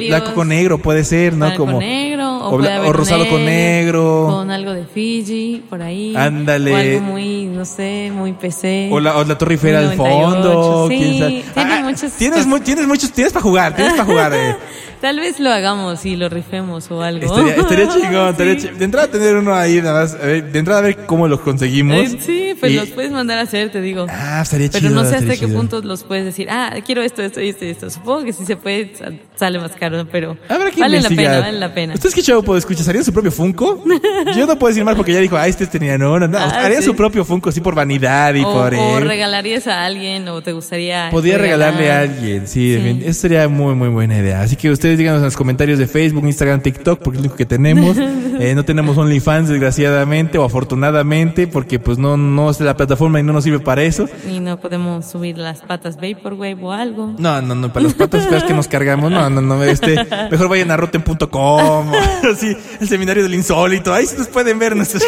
este, 0.00 0.06
blanco 0.08 0.34
con 0.34 0.48
negro, 0.48 0.78
puede 0.78 1.04
ser, 1.04 1.32
¿no? 1.32 1.46
Blanco 1.46 1.66
Como 1.66 1.78
negro 1.80 2.31
o, 2.42 2.46
o 2.46 2.50
puede 2.50 2.62
bla- 2.68 2.76
haber 2.76 2.86
o 2.86 2.90
un 2.90 2.96
rosado 2.96 3.28
con 3.28 3.44
negro. 3.44 4.26
con 4.30 4.50
algo 4.50 4.72
de 4.72 4.84
Fiji 4.84 5.62
por 5.68 5.82
ahí 5.82 6.14
Ándale. 6.16 6.72
o 6.72 6.76
algo 6.76 7.00
muy 7.00 7.44
no 7.46 7.64
sé 7.64 8.10
muy 8.14 8.32
PC 8.32 8.88
O 8.92 9.00
la, 9.00 9.16
o 9.16 9.24
la 9.24 9.36
Torre 9.38 9.54
Eiffel 9.54 9.76
al 9.76 9.96
98, 9.96 10.32
fondo. 10.32 10.88
sí, 10.88 10.96
quién 10.96 11.18
sabe. 11.18 11.44
tiene 11.54 11.74
Ah, 11.74 11.82
muchos 11.84 12.12
Tienes, 12.12 12.46
mu- 12.46 12.60
tienes 12.60 12.86
muchos, 12.86 13.12
tienes 13.12 13.32
para 13.32 13.42
jugar, 13.42 13.74
tienes 13.76 13.94
para 13.94 14.04
jugar. 14.04 14.32
Eh. 14.34 14.56
Tal 15.02 15.18
vez 15.20 15.38
lo 15.40 15.50
hagamos 15.50 16.06
y 16.06 16.16
lo 16.16 16.28
rifemos 16.30 16.90
o 16.90 17.02
algo. 17.02 17.26
Estaría, 17.26 17.56
estaría 17.56 17.88
chingón, 17.92 18.28
estaría 18.30 18.54
Sí. 18.58 18.68
chi- 18.68 18.78
De 18.78 18.84
entrada 18.84 19.08
tener 19.08 19.36
uno 19.36 19.54
ahí, 19.54 19.82
nada 19.82 20.00
más. 20.02 20.18
de 20.18 20.58
entrada 20.58 20.78
a 20.78 20.82
ver 20.82 20.96
cómo 21.06 21.28
los 21.28 21.40
conseguimos. 21.40 21.96
Eh, 22.12 22.18
sí, 22.24 22.54
pues 22.58 22.72
Y- 22.72 22.76
los 22.76 22.88
puedes 22.90 23.10
mandar 23.12 23.38
a 23.38 23.42
hacer, 23.42 23.70
te 23.70 23.80
digo. 23.80 24.06
Ah, 24.08 24.40
estaría 24.42 24.68
Pero 24.70 24.88
chido. 24.88 25.02
no 25.02 25.08
sé 25.08 25.16
hasta 25.16 25.32
qué 25.32 25.40
chido. 25.46 25.56
punto 25.58 25.80
los 25.82 26.04
puedes 26.04 26.24
decir, 26.24 26.48
ah, 26.50 26.72
quiero 26.86 27.02
esto, 27.02 27.20
esto 27.20 27.40
y 27.40 27.48
esto 27.50 27.64
y 27.64 27.68
esto. 27.68 27.90
Supongo 27.90 28.24
que 28.24 28.32
sí 28.32 28.46
se 28.46 28.56
puede, 28.56 28.94
sa- 28.96 29.10
sale 29.36 29.58
más 29.58 29.72
caro, 29.72 30.06
pero 30.10 30.36
vale 30.78 31.00
la 31.00 31.08
pena, 31.08 31.40
vale 31.40 31.58
la 31.58 31.74
pena. 31.74 31.94
¿Ustedes 31.94 32.14
qué 32.14 32.22
chavo 32.22 32.42
puede 32.42 32.60
escuchar? 32.60 32.88
¿Harían 32.88 33.04
su 33.04 33.12
propio 33.12 33.32
Funko? 33.32 33.82
Yo 34.36 34.46
no 34.46 34.56
puedo 34.58 34.68
decir 34.70 34.84
más 34.84 34.94
porque 34.94 35.12
ya 35.12 35.18
dijo, 35.20 35.36
ah, 35.36 35.48
este 35.48 35.66
tenía 35.66 35.98
no, 35.98 36.18
no, 36.20 36.28
no. 36.28 36.38
Ah, 36.38 36.64
Harían 36.64 36.80
sí. 36.82 36.86
su 36.86 36.94
propio 36.94 37.24
Funko, 37.24 37.50
sí, 37.50 37.60
por 37.60 37.74
vanidad 37.74 38.34
y 38.34 38.42
O, 38.44 38.52
por. 38.52 38.72
o 38.74 38.98
eh, 38.98 39.00
regalarías 39.00 39.66
a 39.66 39.84
alguien 39.84 40.28
o 40.28 40.40
te 40.42 40.52
gustaría. 40.52 41.08
Podría 41.10 41.38
regalar. 41.38 41.74
regalarle 41.74 41.92
a 41.92 42.00
alguien, 42.16 42.46
sí, 42.46 42.78
Sí. 42.80 43.02
eso 43.04 43.20
sería 43.22 43.48
muy, 43.48 43.74
muy 43.74 43.88
buena 43.88 44.16
idea. 44.18 44.42
Así 44.42 44.54
que 44.56 44.70
ustedes 44.70 44.91
díganos 44.98 45.18
en 45.18 45.26
los 45.26 45.36
comentarios 45.36 45.78
de 45.78 45.86
Facebook, 45.86 46.24
Instagram, 46.24 46.60
TikTok, 46.60 47.00
porque 47.00 47.18
es 47.18 47.22
lo 47.22 47.28
único 47.28 47.36
que 47.36 47.46
tenemos. 47.46 47.96
Eh, 48.40 48.54
no 48.56 48.64
tenemos 48.64 48.98
OnlyFans, 48.98 49.50
desgraciadamente, 49.50 50.36
o 50.36 50.44
afortunadamente, 50.44 51.46
porque 51.46 51.78
pues 51.78 51.98
no, 51.98 52.16
no 52.16 52.50
es 52.50 52.58
la 52.58 52.76
plataforma 52.76 53.20
y 53.20 53.22
no 53.22 53.32
nos 53.32 53.44
sirve 53.44 53.60
para 53.60 53.82
eso. 53.82 54.08
Y 54.28 54.40
no 54.40 54.58
podemos 54.58 55.06
subir 55.06 55.38
las 55.38 55.60
patas 55.60 55.96
Vaporwave 55.96 56.56
o 56.60 56.72
algo. 56.72 57.14
No, 57.18 57.40
no, 57.40 57.54
no, 57.54 57.72
para 57.72 57.84
las 57.84 57.94
patas 57.94 58.26
feas 58.26 58.42
que 58.42 58.52
nos 58.52 58.66
cargamos, 58.66 59.12
no, 59.12 59.30
no, 59.30 59.40
no, 59.40 59.62
este, 59.62 59.94
mejor 60.30 60.48
vayan 60.48 60.72
a 60.72 60.76
roten.com, 60.76 61.30
o 61.30 61.92
así, 62.32 62.56
el 62.80 62.88
seminario 62.88 63.22
del 63.22 63.34
insólito, 63.34 63.94
ahí 63.94 64.06
sí 64.06 64.16
nos 64.18 64.28
pueden 64.28 64.58
ver 64.58 64.74
nuestras 64.74 65.04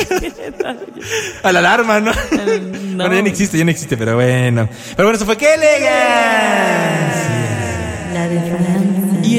A 1.42 1.50
la 1.50 1.58
alarma, 1.58 1.98
¿no? 1.98 2.12
no. 2.12 2.96
Bueno, 2.96 3.14
ya 3.14 3.22
no 3.22 3.28
existe, 3.28 3.58
ya 3.58 3.64
no 3.64 3.70
existe, 3.70 3.96
pero 3.96 4.14
bueno. 4.14 4.68
Pero 4.96 5.08
bueno, 5.08 5.16
eso 5.16 5.24
fue 5.24 5.36
¡Qué 5.36 5.54
elegancia! 5.54 5.94
La 8.12 8.28
de 8.28 8.38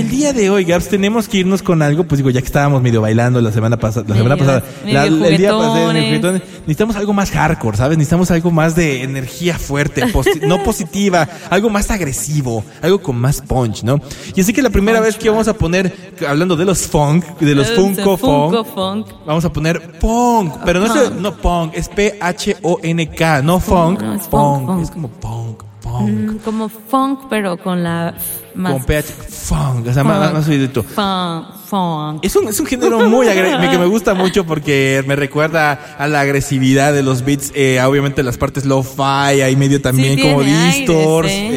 el 0.06 0.12
día 0.12 0.34
de 0.34 0.50
hoy, 0.50 0.64
Gabs, 0.66 0.88
tenemos 0.88 1.28
que 1.28 1.38
irnos 1.38 1.62
con 1.62 1.82
algo, 1.82 2.04
pues 2.06 2.18
digo, 2.20 2.30
ya 2.30 2.42
que 2.42 2.46
estábamos 2.48 2.82
medio 2.82 3.02
bailando 3.02 3.42
la 3.42 3.52
semana 3.52 3.78
pasada, 3.78 4.06
la 4.08 4.16
semana 4.16 4.38
pasada, 4.38 4.64
la- 4.86 5.06
el 5.06 5.38
día 5.38 5.50
pasado, 5.52 5.94
necesitamos 5.94 6.96
algo 6.96 7.14
más 7.14 7.32
hardcore, 7.32 7.78
¿sabes? 7.78 7.98
Necesitamos 7.98 8.32
algo 8.32 8.52
más 8.52 8.76
de 8.76 9.04
energía 9.04 9.58
fuerte, 9.58 10.06
posi- 10.14 10.42
no 10.46 10.64
positiva, 10.64 11.28
algo 11.50 11.70
más 11.70 11.90
agresivo, 11.92 12.64
algo 12.82 13.02
con 13.02 13.16
más 13.18 13.42
punch, 13.42 13.84
¿no? 13.84 14.00
Y 14.36 14.42
así 14.42 14.54
que 14.54 14.62
la 14.62 14.70
primera 14.70 15.00
vez 15.00 15.18
que 15.18 15.30
vamos 15.30 15.48
a 15.48 15.54
poner, 15.54 15.94
hablando 16.28 16.56
de 16.56 16.66
los 16.66 16.88
funk, 16.88 17.26
de 17.40 17.56
los 17.56 17.72
Funko 17.72 18.18
Funko 18.18 18.64
Funk, 18.66 19.08
Funk. 19.08 19.26
Vamos 19.26 19.46
a 19.46 19.52
poner 19.52 20.00
punk, 20.00 20.54
pero 20.66 20.80
no 20.80 20.94
es 20.96 21.12
no 21.12 21.36
punk, 21.36 21.72
es 21.76 21.90
P-H-O-N-K, 21.90 23.42
no 23.42 23.60
funk, 23.60 24.02
no, 24.02 24.14
es 24.16 24.28
punk, 24.28 24.30
punk, 24.30 24.68
funk. 24.68 24.84
es 24.84 24.92
como 24.92 25.08
punk, 25.10 25.64
punk, 25.86 26.10
Mm, 26.10 26.38
como 26.44 26.68
funk, 26.70 27.20
pero 27.30 27.58
con 27.58 27.84
la 27.84 28.16
más. 28.56 28.74
con 28.74 28.84
PH, 28.86 29.14
funk, 29.30 29.88
o 29.88 29.94
sea, 29.94 30.04
más, 30.04 30.34
más 30.34 30.46
suavecito. 30.46 30.84
Funk, 30.84 31.46
funk. 31.70 32.20
Es 32.24 32.36
un, 32.36 32.48
es 32.48 32.60
un 32.60 32.66
género 32.66 33.08
muy 33.10 33.28
que 33.28 33.78
me 33.78 33.86
gusta 33.86 34.14
mucho 34.14 34.46
porque 34.46 35.04
me 35.08 35.16
recuerda 35.16 35.96
a 35.98 36.08
la 36.08 36.22
agresividad 36.22 36.94
de 36.94 37.04
los 37.04 37.24
beats, 37.24 37.52
eh, 37.54 37.80
obviamente 37.84 38.24
las 38.24 38.38
partes 38.38 38.66
lo-fi, 38.66 39.42
ahí 39.42 39.56
medio 39.56 39.82
también 39.82 40.16
Sí, 40.16 40.22
como 40.22 40.42
distors, 40.42 41.30
¿eh? 41.30 41.50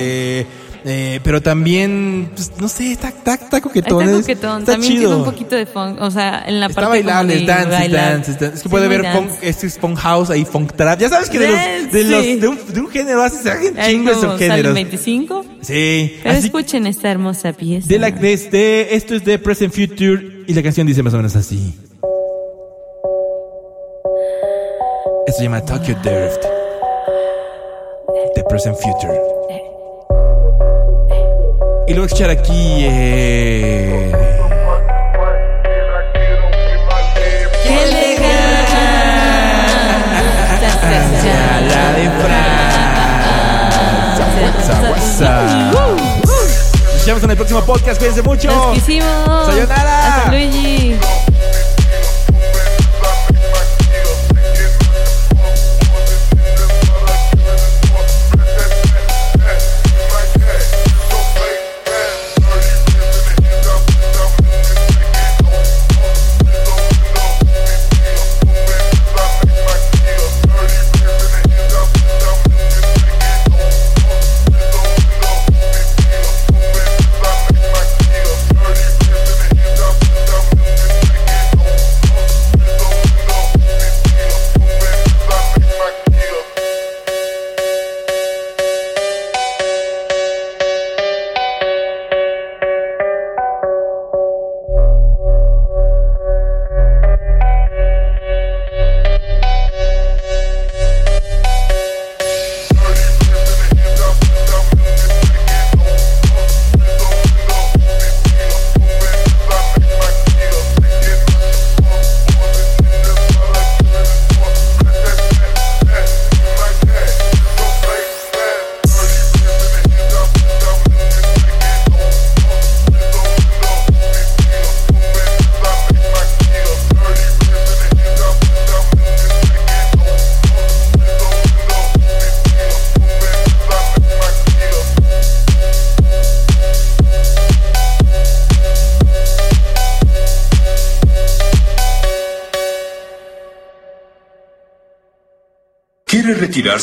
Eh, 0.90 1.20
pero 1.22 1.40
también, 1.42 2.30
pues, 2.34 2.50
no 2.58 2.66
sé, 2.68 2.92
está, 2.92 3.08
está, 3.08 3.34
está 3.34 3.60
coquetón. 3.60 4.02
Está 4.02 4.16
coquetón. 4.20 4.60
está 4.60 4.72
También 4.72 4.92
chido. 4.92 5.08
tiene 5.10 5.16
un 5.16 5.24
poquito 5.24 5.54
de 5.56 5.66
funk. 5.66 6.00
O 6.00 6.10
sea, 6.10 6.44
en 6.46 6.60
la 6.60 6.66
Está 6.66 6.80
parte 6.80 6.90
bailable, 7.02 7.34
de 7.36 7.44
dance, 7.46 7.68
bailar. 7.70 8.12
dance, 8.12 8.30
es 8.32 8.38
dance. 8.40 8.54
Es 8.56 8.62
que 8.62 8.68
Sí, 8.68 8.68
puede 8.70 8.88
ver 8.88 9.04
funk, 9.12 9.30
este 9.42 9.66
es 9.66 9.78
funk 9.78 9.98
house, 9.98 10.30
ahí 10.30 10.44
funk 10.44 10.72
trap. 10.74 10.98
Ya 10.98 11.08
sabes 11.08 11.28
que 11.30 11.38
de 11.38 11.48
los, 11.48 11.92
de 11.92 12.04
los, 12.04 12.24
Sí. 12.24 12.36
de 12.36 12.48
un, 12.48 12.58
de 12.72 12.80
un 12.80 12.88
género 12.88 13.22
hace 13.22 13.42
se 13.42 13.50
hacen 13.50 13.78
Ahí 13.78 13.92
chingos 13.92 14.14
salen 14.20 14.30
subgéneros. 14.38 14.74
25. 14.74 15.44
Sí. 15.60 16.16
Pero 16.22 16.34
así- 16.36 16.46
escuchen 16.46 16.86
esta 16.86 17.10
hermosa 17.10 17.52
pieza. 17.52 17.86
de 17.88 17.98
la, 17.98 18.10
de 18.10 18.32
este- 18.32 18.94
esto 18.96 19.14
es 19.14 19.24
de 19.24 19.38
Present 19.38 19.72
Future 19.74 20.44
y 20.46 20.54
la 20.54 20.62
canción 20.62 20.86
dice 20.86 21.02
más 21.02 21.12
o 21.14 21.18
menos 21.18 21.36
así. 21.36 21.74
Esto 25.26 25.38
se 25.38 25.42
llama 25.44 25.60
Tokyo 25.64 25.94
Drift. 26.02 26.42
The 28.34 28.42
Present 28.48 28.76
Future. 28.76 29.20
Y 31.88 31.94
lo 31.94 32.04
escuchar 32.04 32.28
aquí. 32.28 32.84
Eh... 32.84 34.12
¡Qué 37.62 37.82
elegante! 37.82 38.28
la 41.66 41.92
de 41.94 42.10
Francia. 44.50 45.38
Nos 46.92 47.06
vemos 47.06 47.22
en 47.22 47.30
el 47.30 47.36
próximo 47.36 47.62
podcast. 47.62 47.98
Cuídense 47.98 48.20
mucho. 48.20 48.48
Nos 48.48 48.74
quisimos. 48.74 49.46
Sayonara. 49.46 50.16
Hasta 50.18 50.30
Luigi. 50.30 50.94